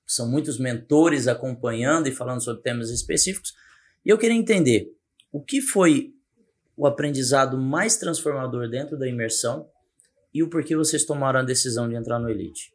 são 0.06 0.28
muitos 0.28 0.58
mentores 0.58 1.26
acompanhando 1.26 2.08
e 2.08 2.12
falando 2.12 2.42
sobre 2.42 2.62
temas 2.62 2.90
específicos. 2.90 3.54
E 4.04 4.10
eu 4.10 4.18
queria 4.18 4.36
entender 4.36 4.92
o 5.32 5.42
que 5.42 5.60
foi 5.60 6.12
o 6.76 6.86
aprendizado 6.86 7.56
mais 7.58 7.96
transformador 7.96 8.68
dentro 8.68 8.98
da 8.98 9.08
imersão 9.08 9.68
e 10.32 10.42
o 10.42 10.48
porquê 10.48 10.76
vocês 10.76 11.04
tomaram 11.04 11.40
a 11.40 11.44
decisão 11.44 11.88
de 11.88 11.94
entrar 11.94 12.18
no 12.18 12.28
Elite. 12.28 12.72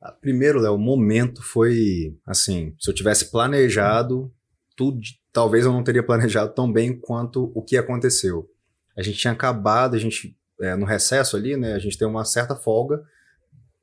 Ah, 0.00 0.12
primeiro, 0.12 0.60
Léo, 0.60 0.74
o 0.74 0.78
momento 0.78 1.42
foi 1.42 2.16
assim: 2.26 2.74
se 2.80 2.90
eu 2.90 2.94
tivesse 2.94 3.30
planejado, 3.30 4.32
tudo, 4.76 5.00
talvez 5.32 5.64
eu 5.64 5.72
não 5.72 5.84
teria 5.84 6.02
planejado 6.02 6.52
tão 6.54 6.72
bem 6.72 6.98
quanto 6.98 7.52
o 7.54 7.62
que 7.62 7.76
aconteceu. 7.76 8.48
A 8.96 9.02
gente 9.02 9.18
tinha 9.18 9.32
acabado, 9.32 9.94
a 9.94 9.98
gente 9.98 10.36
é, 10.60 10.76
no 10.76 10.86
recesso 10.86 11.36
ali, 11.36 11.56
né? 11.56 11.74
A 11.74 11.78
gente 11.78 11.98
tem 11.98 12.06
uma 12.06 12.24
certa 12.24 12.54
folga 12.54 13.02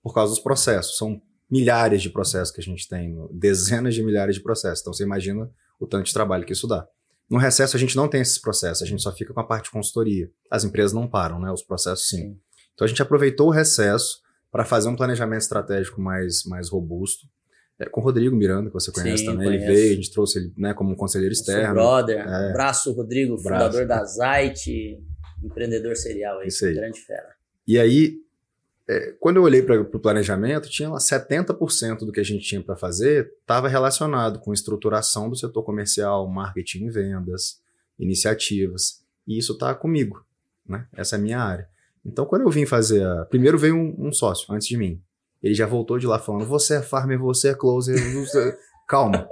por 0.01 0.13
causa 0.13 0.33
dos 0.33 0.41
processos. 0.41 0.97
São 0.97 1.21
milhares 1.49 2.01
de 2.01 2.09
processos 2.09 2.53
que 2.53 2.61
a 2.61 2.63
gente 2.63 2.87
tem, 2.87 3.15
dezenas 3.31 3.95
de 3.95 4.03
milhares 4.03 4.35
de 4.35 4.41
processos. 4.41 4.81
Então 4.81 4.93
você 4.93 5.03
imagina 5.03 5.49
o 5.79 5.87
tanto 5.87 6.05
de 6.05 6.13
trabalho 6.13 6.45
que 6.45 6.53
isso 6.53 6.67
dá. 6.67 6.87
No 7.29 7.37
recesso 7.37 7.75
a 7.75 7.79
gente 7.79 7.95
não 7.95 8.07
tem 8.07 8.21
esses 8.21 8.39
processos, 8.39 8.83
a 8.83 8.85
gente 8.85 9.01
só 9.01 9.11
fica 9.11 9.33
com 9.33 9.39
a 9.39 9.45
parte 9.45 9.65
de 9.65 9.71
consultoria. 9.71 10.29
As 10.49 10.63
empresas 10.63 10.93
não 10.93 11.07
param, 11.07 11.39
né? 11.39 11.51
Os 11.51 11.63
processos 11.63 12.07
sim. 12.09 12.17
sim. 12.17 12.37
Então 12.73 12.85
a 12.85 12.87
gente 12.87 13.01
aproveitou 13.01 13.47
o 13.47 13.51
recesso 13.51 14.19
para 14.51 14.65
fazer 14.65 14.89
um 14.89 14.95
planejamento 14.95 15.41
estratégico 15.41 16.01
mais, 16.01 16.43
mais 16.45 16.69
robusto. 16.69 17.27
É, 17.79 17.85
com 17.85 18.01
o 18.01 18.03
Rodrigo 18.03 18.35
Miranda, 18.35 18.69
que 18.69 18.73
você 18.73 18.91
conhece 18.91 19.19
sim, 19.19 19.25
também, 19.25 19.47
conheço. 19.47 19.63
ele 19.63 19.73
veio, 19.73 19.93
a 19.93 19.95
gente 19.95 20.11
trouxe 20.11 20.39
ele 20.39 20.53
né, 20.57 20.73
como 20.73 20.91
um 20.91 20.95
conselheiro 20.95 21.31
externo. 21.31 21.75
brother, 21.75 22.17
é. 22.17 22.49
abraço 22.49 22.91
Rodrigo, 22.91 23.37
fundador 23.37 23.87
da 23.87 24.03
Zite, 24.03 24.99
empreendedor 25.41 25.95
serial 25.95 26.39
aí, 26.39 26.47
Isso 26.47 26.65
aí. 26.65 26.73
grande 26.73 26.99
fera. 26.99 27.29
E 27.65 27.79
aí, 27.79 28.17
é, 28.89 29.15
quando 29.19 29.35
eu 29.35 29.43
olhei 29.43 29.61
para 29.61 29.79
o 29.79 29.99
planejamento, 29.99 30.67
tinha 30.67 30.89
lá 30.89 30.97
70% 30.97 31.99
do 31.99 32.11
que 32.11 32.19
a 32.19 32.23
gente 32.23 32.43
tinha 32.43 32.59
para 32.59 32.75
fazer 32.75 33.31
estava 33.39 33.67
relacionado 33.67 34.39
com 34.39 34.51
estruturação 34.51 35.29
do 35.29 35.35
setor 35.35 35.61
comercial, 35.61 36.27
marketing 36.27 36.85
e 36.85 36.89
vendas, 36.89 37.61
iniciativas. 37.99 39.03
E 39.27 39.37
isso 39.37 39.53
está 39.53 39.75
comigo, 39.75 40.25
né? 40.67 40.87
Essa 40.91 41.17
é 41.17 41.19
a 41.19 41.21
minha 41.21 41.39
área. 41.39 41.69
Então, 42.03 42.25
quando 42.25 42.41
eu 42.41 42.49
vim 42.49 42.65
fazer 42.65 43.05
a... 43.05 43.25
Primeiro 43.25 43.59
veio 43.59 43.75
um, 43.75 44.07
um 44.07 44.11
sócio 44.11 44.51
antes 44.51 44.67
de 44.67 44.75
mim. 44.75 44.99
Ele 45.43 45.53
já 45.53 45.67
voltou 45.67 45.99
de 45.99 46.07
lá 46.07 46.17
falando, 46.17 46.47
você 46.47 46.77
é 46.77 46.81
farmer, 46.81 47.19
você 47.19 47.49
é 47.49 47.53
closer. 47.53 47.95
Calma. 48.87 49.29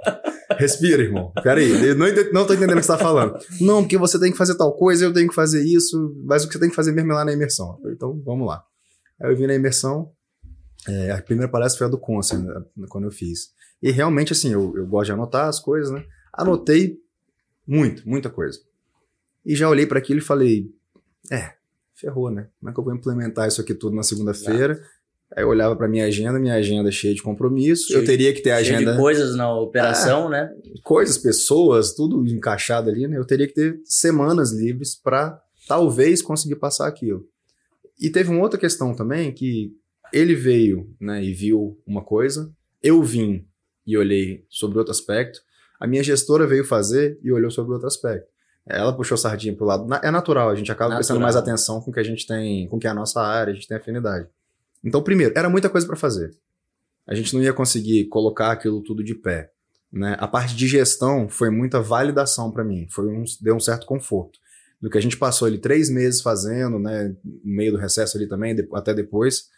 Respira, 0.56 1.02
irmão. 1.02 1.32
Peraí, 1.42 1.68
eu 1.84 1.96
não, 1.96 2.46
tô 2.46 2.54
entendendo 2.54 2.76
o 2.76 2.80
que 2.80 2.86
você 2.86 2.92
tá 2.92 2.98
falando. 2.98 3.36
Não, 3.60 3.82
porque 3.82 3.98
você 3.98 4.20
tem 4.20 4.30
que 4.30 4.38
fazer 4.38 4.56
tal 4.56 4.72
coisa, 4.76 5.04
eu 5.04 5.12
tenho 5.12 5.28
que 5.28 5.34
fazer 5.34 5.64
isso, 5.64 6.14
mas 6.24 6.44
o 6.44 6.46
que 6.46 6.52
você 6.52 6.60
tem 6.60 6.70
que 6.70 6.76
fazer 6.76 6.92
mesmo 6.92 7.10
é 7.10 7.14
lá 7.16 7.24
na 7.24 7.32
imersão. 7.32 7.76
Então, 7.86 8.22
vamos 8.24 8.46
lá. 8.46 8.62
Aí 9.20 9.30
eu 9.30 9.36
vim 9.36 9.46
na 9.46 9.54
imersão, 9.54 10.12
é, 10.88 11.10
a 11.10 11.20
primeira 11.20 11.50
palestra 11.50 11.78
foi 11.78 11.86
a 11.86 11.90
do 11.90 11.98
Consul, 11.98 12.38
né, 12.38 12.62
quando 12.88 13.04
eu 13.04 13.10
fiz. 13.10 13.50
E 13.82 13.90
realmente, 13.90 14.32
assim, 14.32 14.52
eu, 14.52 14.76
eu 14.76 14.86
gosto 14.86 15.06
de 15.06 15.12
anotar 15.12 15.48
as 15.48 15.60
coisas, 15.60 15.90
né? 15.90 16.04
Anotei 16.32 16.98
muito, 17.66 18.08
muita 18.08 18.28
coisa. 18.30 18.58
E 19.44 19.54
já 19.54 19.68
olhei 19.68 19.86
para 19.86 19.98
aquilo 19.98 20.18
e 20.18 20.22
falei, 20.22 20.70
é, 21.30 21.52
ferrou, 21.94 22.30
né? 22.30 22.48
Como 22.58 22.70
é 22.70 22.72
que 22.72 22.80
eu 22.80 22.84
vou 22.84 22.94
implementar 22.94 23.46
isso 23.46 23.60
aqui 23.60 23.74
tudo 23.74 23.94
na 23.94 24.02
segunda-feira? 24.02 24.80
Aí 25.36 25.44
eu 25.44 25.48
olhava 25.48 25.76
para 25.76 25.86
minha 25.86 26.06
agenda, 26.06 26.38
minha 26.38 26.54
agenda 26.54 26.90
cheia 26.90 27.14
de 27.14 27.22
compromisso. 27.22 27.88
Cheio, 27.88 28.00
eu 28.00 28.04
teria 28.04 28.32
que 28.32 28.40
ter 28.40 28.50
a 28.50 28.56
agenda. 28.56 28.92
de 28.92 28.98
coisas 28.98 29.36
na 29.36 29.54
operação, 29.54 30.28
ah, 30.28 30.30
né? 30.30 30.50
Coisas, 30.82 31.18
pessoas, 31.18 31.94
tudo 31.94 32.26
encaixado 32.26 32.88
ali, 32.88 33.06
né? 33.06 33.18
Eu 33.18 33.26
teria 33.26 33.46
que 33.46 33.52
ter 33.52 33.80
semanas 33.84 34.52
livres 34.52 34.96
para 34.96 35.38
talvez 35.68 36.22
conseguir 36.22 36.56
passar 36.56 36.88
aquilo. 36.88 37.26
E 37.98 38.10
teve 38.10 38.30
uma 38.30 38.42
outra 38.42 38.58
questão 38.58 38.94
também 38.94 39.32
que 39.32 39.72
ele 40.12 40.34
veio 40.34 40.94
né, 41.00 41.22
e 41.22 41.32
viu 41.32 41.80
uma 41.86 42.02
coisa, 42.02 42.52
eu 42.82 43.02
vim 43.02 43.46
e 43.86 43.96
olhei 43.96 44.44
sobre 44.48 44.78
outro 44.78 44.92
aspecto, 44.92 45.40
a 45.80 45.86
minha 45.86 46.02
gestora 46.02 46.46
veio 46.46 46.64
fazer 46.64 47.18
e 47.22 47.32
olhou 47.32 47.50
sobre 47.50 47.72
outro 47.72 47.86
aspecto. 47.86 48.28
Ela 48.66 48.94
puxou 48.94 49.16
sardinha 49.16 49.56
pro 49.56 49.64
lado. 49.64 49.86
É 50.02 50.10
natural, 50.10 50.50
a 50.50 50.54
gente 50.54 50.70
acaba 50.70 50.90
natural. 50.90 50.98
prestando 50.98 51.20
mais 51.20 51.36
atenção 51.36 51.80
com 51.80 51.90
o 51.90 51.94
que 51.94 52.00
a 52.00 52.04
gente 52.04 52.26
tem, 52.26 52.68
com 52.68 52.76
o 52.76 52.78
que 52.78 52.86
é 52.86 52.90
a 52.90 52.94
nossa 52.94 53.20
área, 53.20 53.52
a 53.52 53.54
gente 53.54 53.66
tem 53.66 53.76
afinidade. 53.76 54.28
Então, 54.84 55.02
primeiro, 55.02 55.32
era 55.36 55.48
muita 55.48 55.70
coisa 55.70 55.86
para 55.86 55.96
fazer. 55.96 56.34
A 57.06 57.14
gente 57.14 57.34
não 57.34 57.42
ia 57.42 57.52
conseguir 57.52 58.04
colocar 58.06 58.52
aquilo 58.52 58.82
tudo 58.82 59.02
de 59.02 59.14
pé. 59.14 59.50
Né? 59.90 60.16
A 60.18 60.28
parte 60.28 60.54
de 60.54 60.68
gestão 60.68 61.28
foi 61.28 61.48
muita 61.48 61.80
validação 61.80 62.50
para 62.50 62.62
mim, 62.62 62.86
foi 62.90 63.06
um, 63.06 63.24
deu 63.40 63.56
um 63.56 63.60
certo 63.60 63.86
conforto 63.86 64.38
do 64.80 64.88
que 64.88 64.98
a 64.98 65.00
gente 65.00 65.16
passou 65.16 65.46
ali 65.46 65.58
três 65.58 65.90
meses 65.90 66.20
fazendo, 66.20 66.78
né, 66.78 67.14
no 67.24 67.54
meio 67.54 67.72
do 67.72 67.78
recesso 67.78 68.16
ali 68.16 68.28
também, 68.28 68.54
de, 68.54 68.68
até 68.72 68.94
depois, 68.94 69.48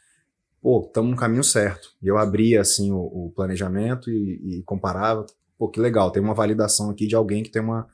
pô, 0.63 0.85
estamos 0.87 1.11
no 1.11 1.17
caminho 1.17 1.45
certo. 1.45 1.91
E 2.03 2.09
eu 2.09 2.17
abria, 2.17 2.61
assim, 2.61 2.91
o, 2.91 2.99
o 2.99 3.33
planejamento 3.35 4.11
e, 4.11 4.59
e, 4.59 4.63
comparava, 4.63 5.27
pô, 5.59 5.69
que 5.69 5.81
legal, 5.81 6.11
tem 6.11 6.23
uma 6.23 6.35
validação 6.35 6.91
aqui 6.91 7.07
de 7.07 7.15
alguém 7.15 7.43
que 7.43 7.51
tem 7.51 7.63
uma, 7.63 7.87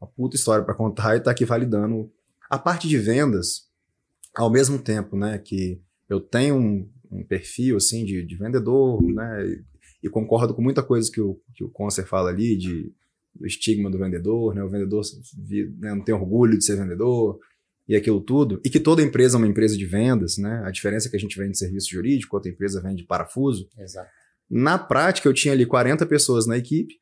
uma 0.00 0.08
puta 0.08 0.36
história 0.36 0.64
para 0.64 0.74
contar 0.74 1.16
e 1.16 1.20
tá 1.20 1.30
aqui 1.30 1.44
validando. 1.44 2.10
A 2.48 2.58
parte 2.58 2.88
de 2.88 2.96
vendas, 2.96 3.68
ao 4.36 4.50
mesmo 4.50 4.78
tempo, 4.78 5.16
né, 5.16 5.38
que 5.38 5.80
eu 6.08 6.20
tenho 6.20 6.56
um, 6.56 6.88
um 7.10 7.24
perfil, 7.24 7.76
assim, 7.76 8.04
de, 8.04 8.24
de 8.24 8.36
vendedor, 8.36 9.02
né, 9.02 9.46
e, 9.46 9.64
e, 10.04 10.08
concordo 10.08 10.54
com 10.54 10.62
muita 10.62 10.82
coisa 10.82 11.10
que 11.10 11.20
o, 11.20 11.40
que 11.54 11.64
o 11.64 11.68
Concer 11.68 12.06
fala 12.06 12.30
ali, 12.30 12.56
de 12.56 12.92
do 13.34 13.46
estigma 13.46 13.90
do 13.90 13.98
vendedor, 13.98 14.54
né? 14.54 14.62
O 14.62 14.68
vendedor 14.68 15.02
né, 15.78 15.94
não 15.94 16.04
tem 16.04 16.14
orgulho 16.14 16.58
de 16.58 16.64
ser 16.64 16.76
vendedor 16.76 17.38
e 17.88 17.96
aquilo 17.96 18.20
tudo. 18.20 18.60
E 18.64 18.70
que 18.70 18.80
toda 18.80 19.02
empresa 19.02 19.36
é 19.36 19.38
uma 19.38 19.46
empresa 19.46 19.76
de 19.76 19.86
vendas, 19.86 20.36
né? 20.36 20.62
A 20.64 20.70
diferença 20.70 21.08
é 21.08 21.10
que 21.10 21.16
a 21.16 21.20
gente 21.20 21.38
vende 21.38 21.58
serviço 21.58 21.90
jurídico, 21.90 22.36
outra 22.36 22.50
empresa 22.50 22.82
vende 22.82 23.04
parafuso. 23.04 23.68
Exato. 23.78 24.10
Na 24.50 24.78
prática, 24.78 25.28
eu 25.28 25.34
tinha 25.34 25.52
ali 25.52 25.66
40 25.66 26.06
pessoas 26.06 26.46
na 26.46 26.56
equipe 26.56 26.94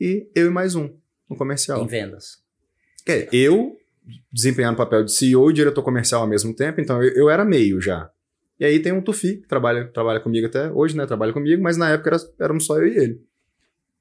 e 0.00 0.28
eu 0.34 0.46
e 0.46 0.50
mais 0.50 0.74
um 0.74 0.90
no 1.28 1.36
comercial. 1.36 1.82
Em 1.82 1.86
vendas. 1.86 2.38
É, 3.06 3.28
eu 3.32 3.76
desempenhando 4.32 4.74
o 4.74 4.78
papel 4.78 5.04
de 5.04 5.12
CEO 5.12 5.50
e 5.50 5.54
diretor 5.54 5.82
comercial 5.82 6.22
ao 6.22 6.28
mesmo 6.28 6.54
tempo, 6.54 6.80
então 6.80 7.02
eu, 7.02 7.12
eu 7.14 7.30
era 7.30 7.44
meio 7.44 7.80
já. 7.80 8.10
E 8.58 8.64
aí 8.64 8.80
tem 8.80 8.92
um 8.92 9.00
Tufi, 9.00 9.36
que 9.36 9.46
trabalha, 9.46 9.86
trabalha 9.88 10.20
comigo 10.20 10.46
até 10.46 10.70
hoje, 10.70 10.96
né? 10.96 11.06
Trabalha 11.06 11.32
comigo, 11.32 11.62
mas 11.62 11.76
na 11.76 11.90
época 11.90 12.10
era, 12.10 12.18
éramos 12.40 12.66
só 12.66 12.78
eu 12.78 12.88
e 12.88 12.96
ele. 12.96 13.27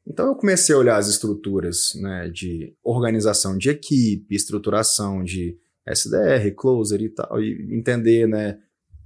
Então 0.09 0.27
eu 0.27 0.35
comecei 0.35 0.73
a 0.73 0.77
olhar 0.77 0.97
as 0.97 1.09
estruturas 1.09 1.91
né, 1.95 2.29
de 2.29 2.73
organização 2.81 3.57
de 3.57 3.69
equipe, 3.69 4.33
estruturação 4.33 5.21
de 5.21 5.57
SDR, 5.85 6.49
closer 6.55 7.01
e 7.01 7.09
tal, 7.09 7.41
e 7.41 7.75
entender, 7.77 8.27
né? 8.27 8.57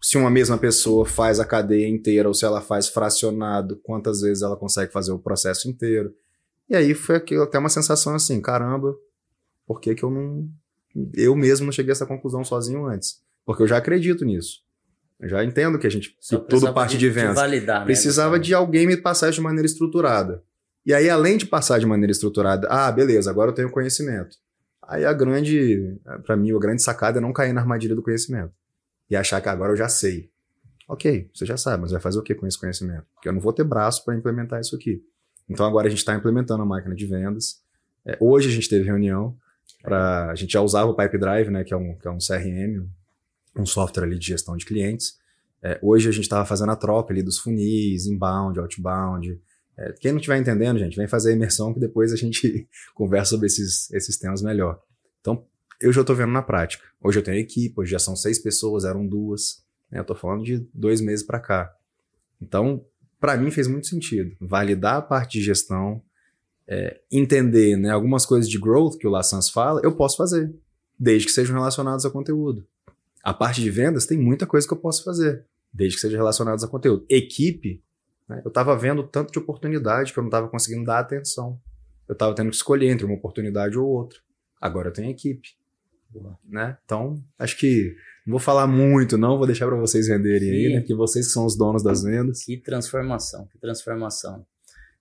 Se 0.01 0.17
uma 0.17 0.31
mesma 0.31 0.57
pessoa 0.57 1.05
faz 1.05 1.39
a 1.39 1.45
cadeia 1.45 1.87
inteira 1.87 2.27
ou 2.27 2.33
se 2.33 2.45
ela 2.45 2.61
faz 2.61 2.87
fracionado, 2.87 3.79
quantas 3.83 4.21
vezes 4.21 4.41
ela 4.41 4.55
consegue 4.55 4.91
fazer 4.91 5.11
o 5.11 5.19
processo 5.19 5.69
inteiro. 5.69 6.13
E 6.67 6.75
aí 6.75 6.93
foi 6.93 7.17
aquilo, 7.17 7.43
até 7.43 7.59
uma 7.59 7.69
sensação 7.69 8.15
assim, 8.15 8.41
caramba, 8.41 8.95
por 9.65 9.79
que, 9.79 9.93
que 9.93 10.03
eu 10.03 10.09
não. 10.09 10.49
Eu 11.13 11.35
mesmo 11.35 11.65
não 11.65 11.71
cheguei 11.71 11.91
a 11.91 11.93
essa 11.93 12.05
conclusão 12.05 12.43
sozinho 12.43 12.85
antes? 12.85 13.21
Porque 13.45 13.61
eu 13.61 13.67
já 13.67 13.77
acredito 13.77 14.25
nisso. 14.25 14.61
Eu 15.19 15.29
já 15.29 15.43
entendo 15.43 15.77
que 15.77 15.85
a 15.85 15.89
gente. 15.89 16.17
Que 16.19 16.37
tudo 16.37 16.73
parte 16.73 16.93
de, 16.93 16.99
de 16.99 17.09
vendas. 17.09 17.35
validar, 17.35 17.81
né, 17.81 17.85
Precisava 17.85 18.39
de 18.39 18.53
alguém 18.53 18.87
me 18.87 18.97
passar 18.97 19.29
isso 19.29 19.35
de 19.35 19.41
maneira 19.41 19.67
estruturada. 19.67 20.43
E 20.85 20.93
aí, 20.93 21.09
além 21.09 21.37
de 21.37 21.45
passar 21.45 21.79
de 21.79 21.85
maneira 21.85 22.11
estruturada, 22.11 22.67
ah, 22.69 22.91
beleza, 22.91 23.29
agora 23.29 23.51
eu 23.51 23.55
tenho 23.55 23.69
conhecimento. 23.69 24.37
Aí 24.81 25.05
a 25.05 25.13
grande, 25.13 25.97
para 26.25 26.35
mim, 26.35 26.51
a 26.53 26.59
grande 26.59 26.81
sacada 26.81 27.19
é 27.19 27.21
não 27.21 27.31
cair 27.31 27.53
na 27.53 27.61
armadilha 27.61 27.95
do 27.95 28.01
conhecimento. 28.01 28.51
E 29.09 29.15
achar 29.15 29.39
que 29.41 29.49
agora 29.49 29.71
eu 29.73 29.77
já 29.77 29.87
sei. 29.87 30.29
Ok, 30.87 31.29
você 31.33 31.45
já 31.45 31.55
sabe, 31.55 31.83
mas 31.83 31.91
vai 31.91 32.01
fazer 32.01 32.19
o 32.19 32.23
que 32.23 32.35
com 32.35 32.45
esse 32.45 32.59
conhecimento? 32.59 33.05
Porque 33.13 33.29
eu 33.29 33.33
não 33.33 33.39
vou 33.39 33.53
ter 33.53 33.63
braço 33.63 34.03
para 34.03 34.15
implementar 34.15 34.59
isso 34.59 34.75
aqui. 34.75 35.01
Então 35.47 35.65
agora 35.65 35.87
a 35.87 35.89
gente 35.89 35.99
está 35.99 36.13
implementando 36.15 36.63
a 36.63 36.65
máquina 36.65 36.95
de 36.95 37.05
vendas. 37.05 37.61
É, 38.05 38.17
hoje 38.19 38.49
a 38.49 38.51
gente 38.51 38.67
teve 38.67 38.83
reunião 38.83 39.37
para 39.81 40.29
a 40.29 40.35
gente 40.35 40.51
já 40.53 40.61
usava 40.61 40.89
o 40.89 40.95
Pipe 40.95 41.17
Drive, 41.17 41.49
né, 41.49 41.63
que 41.63 41.73
é 41.73 41.77
um, 41.77 41.95
que 41.95 42.07
é 42.07 42.11
um 42.11 42.17
CRM, 42.17 42.85
um 43.55 43.65
software 43.65 44.03
ali 44.03 44.17
de 44.17 44.27
gestão 44.27 44.57
de 44.57 44.65
clientes. 44.65 45.17
É, 45.63 45.79
hoje 45.81 46.09
a 46.09 46.11
gente 46.11 46.23
estava 46.23 46.45
fazendo 46.45 46.71
a 46.71 46.75
troca 46.75 47.13
ali 47.13 47.21
dos 47.21 47.37
funis, 47.37 48.05
inbound, 48.05 48.59
outbound, 48.59 49.39
é, 49.81 49.93
quem 49.93 50.11
não 50.11 50.19
estiver 50.19 50.37
entendendo, 50.37 50.77
gente, 50.77 50.95
vem 50.95 51.07
fazer 51.07 51.31
a 51.31 51.35
imersão 51.35 51.73
que 51.73 51.79
depois 51.79 52.13
a 52.13 52.15
gente 52.15 52.67
conversa 52.93 53.31
sobre 53.31 53.47
esses, 53.47 53.89
esses 53.91 54.17
temas 54.17 54.41
melhor. 54.41 54.79
Então, 55.19 55.45
eu 55.79 55.91
já 55.91 56.01
estou 56.01 56.15
vendo 56.15 56.31
na 56.31 56.43
prática. 56.43 56.83
Hoje 57.03 57.17
eu 57.17 57.23
tenho 57.23 57.39
equipe, 57.39 57.73
hoje 57.79 57.91
já 57.91 57.99
são 57.99 58.15
seis 58.15 58.37
pessoas, 58.37 58.85
eram 58.85 59.07
duas. 59.07 59.63
Né? 59.89 59.97
Eu 59.97 60.03
estou 60.03 60.15
falando 60.15 60.43
de 60.43 60.59
dois 60.73 61.01
meses 61.01 61.25
para 61.25 61.39
cá. 61.39 61.73
Então, 62.39 62.85
para 63.19 63.35
mim 63.37 63.49
fez 63.49 63.67
muito 63.67 63.87
sentido. 63.87 64.35
Validar 64.39 64.97
a 64.97 65.01
parte 65.01 65.39
de 65.39 65.45
gestão, 65.45 66.03
é, 66.67 67.01
entender 67.11 67.75
né, 67.75 67.89
algumas 67.89 68.25
coisas 68.25 68.49
de 68.49 68.59
growth 68.59 68.97
que 68.97 69.07
o 69.07 69.09
Lassans 69.09 69.49
fala, 69.49 69.81
eu 69.83 69.95
posso 69.95 70.17
fazer, 70.17 70.53
desde 70.97 71.27
que 71.27 71.33
sejam 71.33 71.55
relacionadas 71.55 72.05
a 72.05 72.09
conteúdo. 72.09 72.67
A 73.23 73.33
parte 73.33 73.61
de 73.61 73.69
vendas 73.69 74.05
tem 74.05 74.17
muita 74.17 74.45
coisa 74.45 74.67
que 74.67 74.73
eu 74.73 74.77
posso 74.77 75.03
fazer, 75.03 75.45
desde 75.73 75.95
que 75.95 76.01
sejam 76.01 76.17
relacionadas 76.17 76.63
a 76.63 76.67
conteúdo. 76.67 77.05
Equipe, 77.09 77.83
né? 78.31 78.41
Eu 78.45 78.49
estava 78.49 78.75
vendo 78.77 79.03
tanto 79.03 79.31
de 79.31 79.39
oportunidade 79.39 80.13
que 80.13 80.17
eu 80.17 80.23
não 80.23 80.29
estava 80.29 80.47
conseguindo 80.47 80.85
dar 80.85 80.99
atenção. 80.99 81.59
Eu 82.07 82.13
estava 82.13 82.33
tendo 82.33 82.49
que 82.49 82.55
escolher 82.55 82.89
entre 82.89 83.05
uma 83.05 83.15
oportunidade 83.15 83.77
ou 83.77 83.87
outra. 83.87 84.19
Agora 84.59 84.87
eu 84.87 84.93
tenho 84.93 85.11
equipe. 85.11 85.49
Né? 86.45 86.77
Então, 86.83 87.21
acho 87.37 87.57
que 87.57 87.95
não 88.25 88.31
vou 88.31 88.39
falar 88.39 88.67
muito, 88.67 89.17
não, 89.17 89.37
vou 89.37 89.47
deixar 89.47 89.67
para 89.67 89.77
vocês 89.77 90.07
venderem 90.07 90.49
Sim. 90.49 90.55
aí, 90.55 90.75
né? 90.75 90.81
Que 90.81 90.93
vocês 90.93 91.27
que 91.27 91.33
são 91.33 91.45
os 91.45 91.57
donos 91.57 91.83
das 91.83 92.03
vendas. 92.03 92.43
Que 92.43 92.57
transformação, 92.57 93.47
que 93.47 93.57
transformação. 93.59 94.45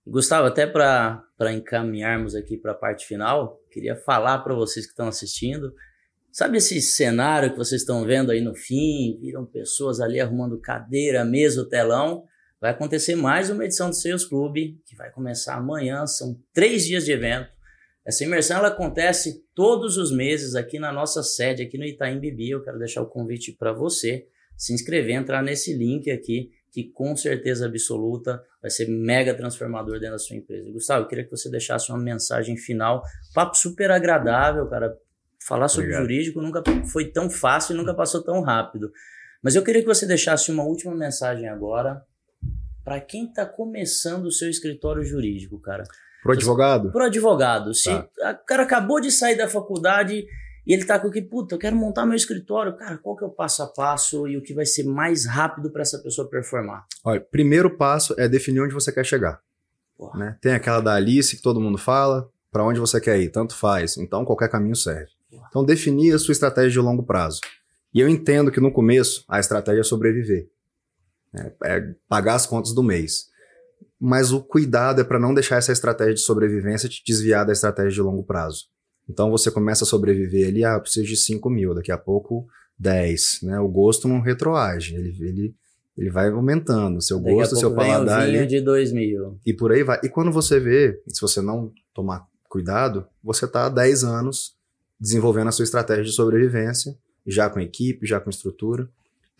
Gustavo, 0.05 0.47
até 0.47 0.65
para 0.65 1.53
encaminharmos 1.53 2.33
aqui 2.33 2.57
para 2.57 2.71
a 2.71 2.75
parte 2.75 3.05
final, 3.05 3.59
queria 3.71 3.95
falar 3.95 4.39
para 4.39 4.55
vocês 4.55 4.85
que 4.85 4.91
estão 4.91 5.07
assistindo. 5.07 5.73
Sabe 6.31 6.57
esse 6.57 6.81
cenário 6.81 7.51
que 7.51 7.57
vocês 7.57 7.81
estão 7.81 8.05
vendo 8.05 8.31
aí 8.31 8.41
no 8.41 8.55
fim? 8.55 9.19
Viram 9.21 9.45
pessoas 9.45 9.99
ali 9.99 10.19
arrumando 10.19 10.59
cadeira, 10.59 11.25
mesa, 11.25 11.67
telão 11.69 12.25
vai 12.61 12.69
acontecer 12.69 13.15
mais 13.15 13.49
uma 13.49 13.65
edição 13.65 13.89
do 13.89 13.95
Sales 13.95 14.23
Club, 14.23 14.55
que 14.85 14.95
vai 14.95 15.09
começar 15.09 15.55
amanhã, 15.55 16.05
são 16.05 16.39
três 16.53 16.85
dias 16.85 17.03
de 17.03 17.11
evento. 17.11 17.49
Essa 18.05 18.23
imersão 18.23 18.57
ela 18.57 18.67
acontece 18.67 19.43
todos 19.55 19.97
os 19.97 20.11
meses 20.11 20.53
aqui 20.53 20.77
na 20.77 20.91
nossa 20.93 21.23
sede, 21.23 21.63
aqui 21.63 21.75
no 21.75 21.85
Itaim 21.85 22.19
Bibi. 22.19 22.51
Eu 22.51 22.63
quero 22.63 22.77
deixar 22.77 23.01
o 23.01 23.07
convite 23.07 23.51
para 23.51 23.73
você 23.73 24.27
se 24.55 24.73
inscrever, 24.73 25.15
entrar 25.15 25.41
nesse 25.41 25.73
link 25.73 26.11
aqui, 26.11 26.51
que 26.71 26.83
com 26.83 27.15
certeza 27.15 27.65
absoluta 27.65 28.43
vai 28.61 28.69
ser 28.69 28.87
mega 28.87 29.33
transformador 29.33 29.93
dentro 29.93 30.11
da 30.11 30.19
sua 30.19 30.35
empresa. 30.35 30.71
Gustavo, 30.71 31.03
eu 31.03 31.07
queria 31.07 31.23
que 31.23 31.31
você 31.31 31.49
deixasse 31.49 31.91
uma 31.91 31.99
mensagem 31.99 32.55
final. 32.57 33.01
Papo 33.33 33.57
super 33.57 33.89
agradável, 33.89 34.67
cara. 34.67 34.95
Falar 35.43 35.67
sobre 35.67 35.87
Obrigado. 35.87 36.03
jurídico 36.03 36.41
nunca 36.41 36.61
foi 36.91 37.11
tão 37.11 37.27
fácil 37.27 37.73
e 37.73 37.77
nunca 37.77 37.95
passou 37.95 38.23
tão 38.23 38.41
rápido. 38.41 38.91
Mas 39.41 39.55
eu 39.55 39.63
queria 39.63 39.81
que 39.81 39.87
você 39.87 40.05
deixasse 40.05 40.51
uma 40.51 40.63
última 40.63 40.95
mensagem 40.95 41.49
agora 41.49 42.05
para 42.83 42.99
quem 42.99 43.25
está 43.25 43.45
começando 43.45 44.25
o 44.25 44.31
seu 44.31 44.49
escritório 44.49 45.03
jurídico, 45.03 45.59
cara. 45.59 45.83
Pro 46.23 46.33
advogado? 46.33 46.91
Pro 46.91 47.05
advogado. 47.05 47.73
Se 47.73 47.89
tá. 47.89 48.39
o 48.41 48.45
cara 48.45 48.63
acabou 48.63 49.01
de 49.01 49.11
sair 49.11 49.35
da 49.35 49.47
faculdade 49.47 50.25
e 50.65 50.73
ele 50.73 50.85
tá 50.85 50.99
com 50.99 51.09
que, 51.09 51.21
puta, 51.21 51.55
eu 51.55 51.59
quero 51.59 51.75
montar 51.75 52.05
meu 52.05 52.15
escritório, 52.15 52.75
cara, 52.77 52.97
qual 52.97 53.15
que 53.15 53.23
é 53.23 53.27
o 53.27 53.31
passo 53.31 53.63
a 53.63 53.67
passo 53.67 54.27
e 54.27 54.37
o 54.37 54.43
que 54.43 54.53
vai 54.53 54.65
ser 54.65 54.83
mais 54.83 55.25
rápido 55.25 55.71
para 55.71 55.81
essa 55.81 55.97
pessoa 55.99 56.29
performar? 56.29 56.85
Olha, 57.03 57.19
primeiro 57.19 57.75
passo 57.77 58.13
é 58.17 58.27
definir 58.27 58.61
onde 58.61 58.73
você 58.73 58.91
quer 58.91 59.05
chegar. 59.05 59.41
Né? 60.15 60.37
Tem 60.41 60.53
aquela 60.53 60.79
da 60.79 60.93
Alice 60.93 61.35
que 61.35 61.41
todo 61.41 61.59
mundo 61.61 61.77
fala, 61.77 62.29
para 62.51 62.63
onde 62.63 62.79
você 62.79 62.99
quer 62.99 63.19
ir, 63.19 63.29
tanto 63.29 63.55
faz. 63.55 63.97
Então 63.97 64.25
qualquer 64.25 64.49
caminho 64.49 64.75
serve. 64.75 65.11
Então 65.49 65.63
definir 65.63 66.13
a 66.13 66.19
sua 66.19 66.31
estratégia 66.31 66.71
de 66.71 66.79
longo 66.79 67.03
prazo. 67.03 67.39
E 67.93 67.99
eu 67.99 68.07
entendo 68.07 68.51
que 68.51 68.59
no 68.59 68.71
começo 68.71 69.23
a 69.27 69.39
estratégia 69.39 69.81
é 69.81 69.83
sobreviver. 69.83 70.49
É, 71.35 71.53
é 71.63 71.95
pagar 72.07 72.35
as 72.35 72.45
contas 72.45 72.73
do 72.73 72.83
mês. 72.83 73.29
Mas 73.99 74.31
o 74.31 74.41
cuidado 74.41 75.01
é 75.01 75.03
para 75.03 75.19
não 75.19 75.33
deixar 75.33 75.57
essa 75.57 75.71
estratégia 75.71 76.15
de 76.15 76.21
sobrevivência 76.21 76.89
te 76.89 77.03
desviar 77.05 77.45
da 77.45 77.53
estratégia 77.53 77.91
de 77.91 78.01
longo 78.01 78.23
prazo. 78.23 78.65
Então 79.09 79.29
você 79.29 79.51
começa 79.51 79.83
a 79.83 79.87
sobreviver 79.87 80.47
ali, 80.47 80.63
ah, 80.63 80.73
eu 80.73 80.81
preciso 80.81 81.07
de 81.07 81.17
5 81.17 81.49
mil, 81.49 81.75
daqui 81.75 81.91
a 81.91 81.97
pouco 81.97 82.47
10. 82.79 83.39
Né? 83.43 83.59
O 83.59 83.67
gosto 83.67 84.07
não 84.07 84.21
retroage, 84.21 84.95
ele, 84.95 85.15
ele, 85.19 85.55
ele 85.97 86.09
vai 86.09 86.29
aumentando. 86.29 87.01
Seu 87.01 87.19
daqui 87.19 87.35
gosto, 87.35 87.55
seu 87.55 87.73
paladar. 87.73 88.25
Vem 88.25 88.43
um 88.43 88.47
de 88.47 88.61
2 88.61 88.91
mil. 88.91 89.39
E 89.45 89.53
por 89.53 89.71
aí 89.71 89.83
vai. 89.83 89.99
E 90.03 90.09
quando 90.09 90.31
você 90.31 90.59
vê, 90.59 90.99
se 91.07 91.21
você 91.21 91.41
não 91.41 91.71
tomar 91.93 92.25
cuidado, 92.49 93.05
você 93.23 93.45
está 93.45 93.67
há 93.67 93.69
10 93.69 94.03
anos 94.03 94.55
desenvolvendo 94.99 95.47
a 95.47 95.51
sua 95.51 95.63
estratégia 95.63 96.03
de 96.03 96.11
sobrevivência, 96.11 96.95
já 97.25 97.49
com 97.49 97.59
equipe, 97.59 98.05
já 98.05 98.19
com 98.19 98.29
estrutura. 98.29 98.87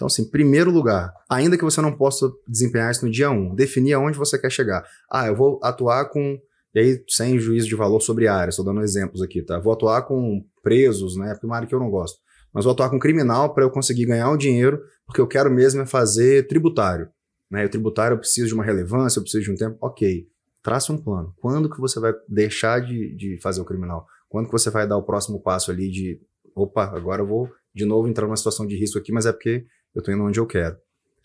Então, 0.02 0.08
assim, 0.08 0.28
primeiro 0.28 0.72
lugar, 0.72 1.14
ainda 1.30 1.56
que 1.56 1.64
você 1.64 1.80
não 1.80 1.95
possa 1.95 2.28
desempenhar 2.47 2.89
isso 2.89 3.06
no 3.06 3.12
dia 3.12 3.30
1, 3.30 3.36
um, 3.36 3.54
definir 3.54 3.93
aonde 3.93 4.18
você 4.18 4.36
quer 4.36 4.49
chegar. 4.49 4.84
Ah, 5.08 5.28
eu 5.28 5.36
vou 5.36 5.60
atuar 5.62 6.06
com. 6.06 6.39
E 6.74 6.80
aí, 6.80 7.04
sem 7.08 7.38
juízo 7.38 7.68
de 7.68 7.76
valor 7.76 7.99
sobre 7.99 8.28
áreas, 8.28 8.56
estou 8.56 8.66
dando 8.66 8.82
exemplos 8.82 9.22
aqui, 9.22 9.43
tá? 9.43 9.60
Vou 9.60 9.72
atuar 9.72 10.02
com 10.08 10.43
presos, 10.64 11.16
né? 11.18 11.36
Primário 11.36 11.68
que 11.68 11.76
eu 11.76 11.80
não 11.80 11.91
gosto. 11.91 12.18
Mas 12.52 12.66
vou 12.66 12.74
atuar 12.74 12.89
com 12.89 12.97
criminal 12.97 13.54
para 13.54 13.64
eu 13.64 13.70
conseguir 13.70 14.08
ganhar 14.08 14.32
o 14.32 14.38
dinheiro, 14.38 14.82
porque 15.06 15.22
eu 15.22 15.28
quero 15.28 15.52
mesmo 15.52 15.84
é 15.84 15.86
fazer 15.86 16.47
tributário. 16.47 17.08
Né? 17.52 17.62
E 17.62 17.66
o 17.68 17.70
tributário 17.70 18.16
eu 18.16 18.20
preciso 18.20 18.47
de 18.47 18.56
uma 18.56 18.64
relevância, 18.64 19.20
eu 19.20 19.24
preciso 19.24 19.43
de 19.43 19.52
um 19.52 19.56
tempo. 19.56 19.78
Ok, 19.80 20.26
traça 20.64 20.91
um 20.91 20.97
plano. 20.97 21.32
Quando 21.39 21.70
que 21.70 21.80
você 21.80 21.99
vai 21.99 22.12
deixar 22.28 22.80
de, 22.80 23.16
de 23.16 23.39
fazer 23.39 23.62
o 23.62 23.66
criminal? 23.66 24.08
Quando 24.28 24.47
que 24.47 24.52
você 24.52 24.72
vai 24.72 24.88
dar 24.88 24.97
o 24.97 25.04
próximo 25.04 25.39
passo 25.39 25.70
ali 25.70 25.91
de, 25.91 26.20
opa, 26.56 26.86
agora 26.86 27.22
eu 27.22 27.28
vou 27.28 27.47
de 27.74 27.86
novo 27.86 28.08
entrar 28.08 28.26
numa 28.26 28.36
situação 28.36 28.68
de 28.68 28.76
risco 28.76 28.97
aqui, 28.97 29.12
mas 29.12 29.26
é 29.26 29.32
porque 29.32 29.66
eu 29.93 29.99
estou 29.99 30.13
indo 30.13 30.23
onde 30.23 30.39
eu 30.39 30.45
quero. 30.45 30.77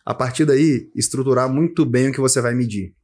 A 0.04 0.14
partir 0.14 0.44
daí, 0.44 0.90
estruturar 0.94 1.52
muito 1.52 1.84
bem 1.84 2.08
o 2.08 2.12
que 2.12 2.20
você 2.20 2.40
vai 2.40 2.54
medir. 2.54 2.94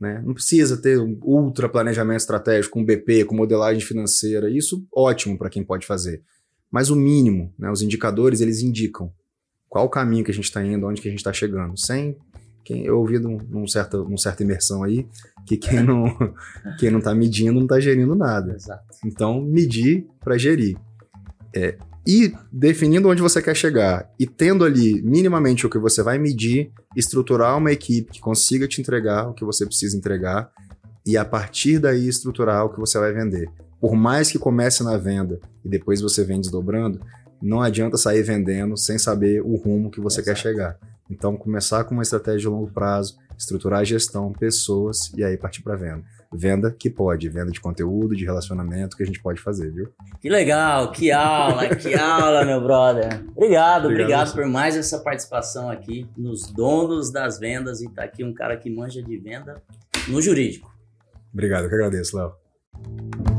Né? 0.00 0.20
Não 0.24 0.34
precisa 0.34 0.76
ter 0.76 0.98
um 0.98 1.18
ultra 1.22 1.68
planejamento 1.68 2.20
estratégico 2.20 2.74
com 2.74 2.84
BP, 2.84 3.24
com 3.24 3.36
modelagem 3.36 3.80
financeira. 3.80 4.50
Isso 4.50 4.84
ótimo 4.92 5.38
para 5.38 5.48
quem 5.48 5.64
pode 5.64 5.86
fazer. 5.86 6.22
Mas 6.70 6.90
o 6.90 6.96
mínimo, 6.96 7.54
né? 7.58 7.70
os 7.70 7.82
indicadores, 7.82 8.40
eles 8.40 8.60
indicam 8.60 9.12
qual 9.68 9.86
o 9.86 9.88
caminho 9.88 10.24
que 10.24 10.30
a 10.30 10.34
gente 10.34 10.44
está 10.44 10.64
indo, 10.64 10.86
onde 10.86 11.00
que 11.00 11.08
a 11.08 11.10
gente 11.10 11.20
está 11.20 11.32
chegando. 11.32 11.78
Sem 11.78 12.16
quem 12.64 12.84
eu 12.84 12.98
ouvi 12.98 13.18
num, 13.18 13.38
num 13.48 13.66
certa, 13.66 13.98
num 13.98 14.16
certa 14.16 14.42
imersão 14.42 14.82
aí 14.82 15.06
que 15.46 15.56
quem 15.56 15.82
não 15.82 16.04
quem 16.80 16.90
não 16.90 16.98
está 16.98 17.14
medindo 17.14 17.54
não 17.54 17.62
está 17.62 17.78
gerindo 17.78 18.14
nada. 18.14 18.54
Exato. 18.54 18.84
Então 19.04 19.40
medir 19.40 20.06
para 20.20 20.36
gerir. 20.38 20.76
É, 21.54 21.78
e 22.06 22.34
definindo 22.52 23.08
onde 23.08 23.22
você 23.22 23.40
quer 23.40 23.54
chegar 23.54 24.10
e 24.18 24.26
tendo 24.26 24.64
ali 24.64 25.00
minimamente 25.02 25.66
o 25.66 25.70
que 25.70 25.78
você 25.78 26.02
vai 26.02 26.18
medir, 26.18 26.70
estruturar 26.94 27.56
uma 27.56 27.72
equipe 27.72 28.12
que 28.12 28.20
consiga 28.20 28.68
te 28.68 28.80
entregar 28.80 29.28
o 29.28 29.34
que 29.34 29.44
você 29.44 29.64
precisa 29.64 29.96
entregar 29.96 30.50
e 31.06 31.16
a 31.16 31.24
partir 31.24 31.78
daí 31.78 32.06
estruturar 32.06 32.64
o 32.64 32.70
que 32.70 32.78
você 32.78 32.98
vai 32.98 33.12
vender. 33.12 33.48
Por 33.80 33.94
mais 33.94 34.30
que 34.30 34.38
comece 34.38 34.82
na 34.82 34.96
venda 34.96 35.40
e 35.64 35.68
depois 35.68 36.00
você 36.00 36.24
vem 36.24 36.40
desdobrando, 36.40 37.00
não 37.40 37.60
adianta 37.60 37.96
sair 37.96 38.22
vendendo 38.22 38.76
sem 38.76 38.98
saber 38.98 39.42
o 39.42 39.56
rumo 39.56 39.90
que 39.90 40.00
você 40.00 40.20
Exato. 40.20 40.36
quer 40.36 40.42
chegar. 40.42 40.78
Então, 41.10 41.36
começar 41.36 41.84
com 41.84 41.92
uma 41.92 42.02
estratégia 42.02 42.40
de 42.40 42.48
longo 42.48 42.70
prazo, 42.70 43.18
estruturar 43.36 43.80
a 43.80 43.84
gestão, 43.84 44.32
pessoas 44.32 45.12
e 45.14 45.22
aí 45.22 45.36
partir 45.36 45.62
para 45.62 45.76
venda 45.76 46.13
venda 46.34 46.70
que 46.70 46.90
pode, 46.90 47.28
venda 47.28 47.50
de 47.50 47.60
conteúdo, 47.60 48.16
de 48.16 48.24
relacionamento 48.24 48.96
que 48.96 49.02
a 49.02 49.06
gente 49.06 49.22
pode 49.22 49.40
fazer, 49.40 49.72
viu? 49.72 49.88
Que 50.20 50.28
legal, 50.28 50.90
que 50.90 51.12
aula, 51.12 51.74
que 51.74 51.94
aula, 51.94 52.44
meu 52.44 52.60
brother. 52.60 53.24
Obrigado, 53.36 53.36
obrigado, 53.36 53.86
obrigado 53.86 54.34
por 54.34 54.46
mais 54.46 54.76
essa 54.76 54.98
participação 54.98 55.70
aqui 55.70 56.06
nos 56.16 56.50
donos 56.52 57.12
das 57.12 57.38
vendas 57.38 57.80
e 57.80 57.88
tá 57.88 58.04
aqui 58.04 58.24
um 58.24 58.34
cara 58.34 58.56
que 58.56 58.68
manja 58.68 59.02
de 59.02 59.16
venda 59.16 59.62
no 60.08 60.20
jurídico. 60.20 60.74
Obrigado, 61.32 61.64
eu 61.64 61.68
que 61.68 61.74
agradeço, 61.74 62.16
Léo. 62.16 63.33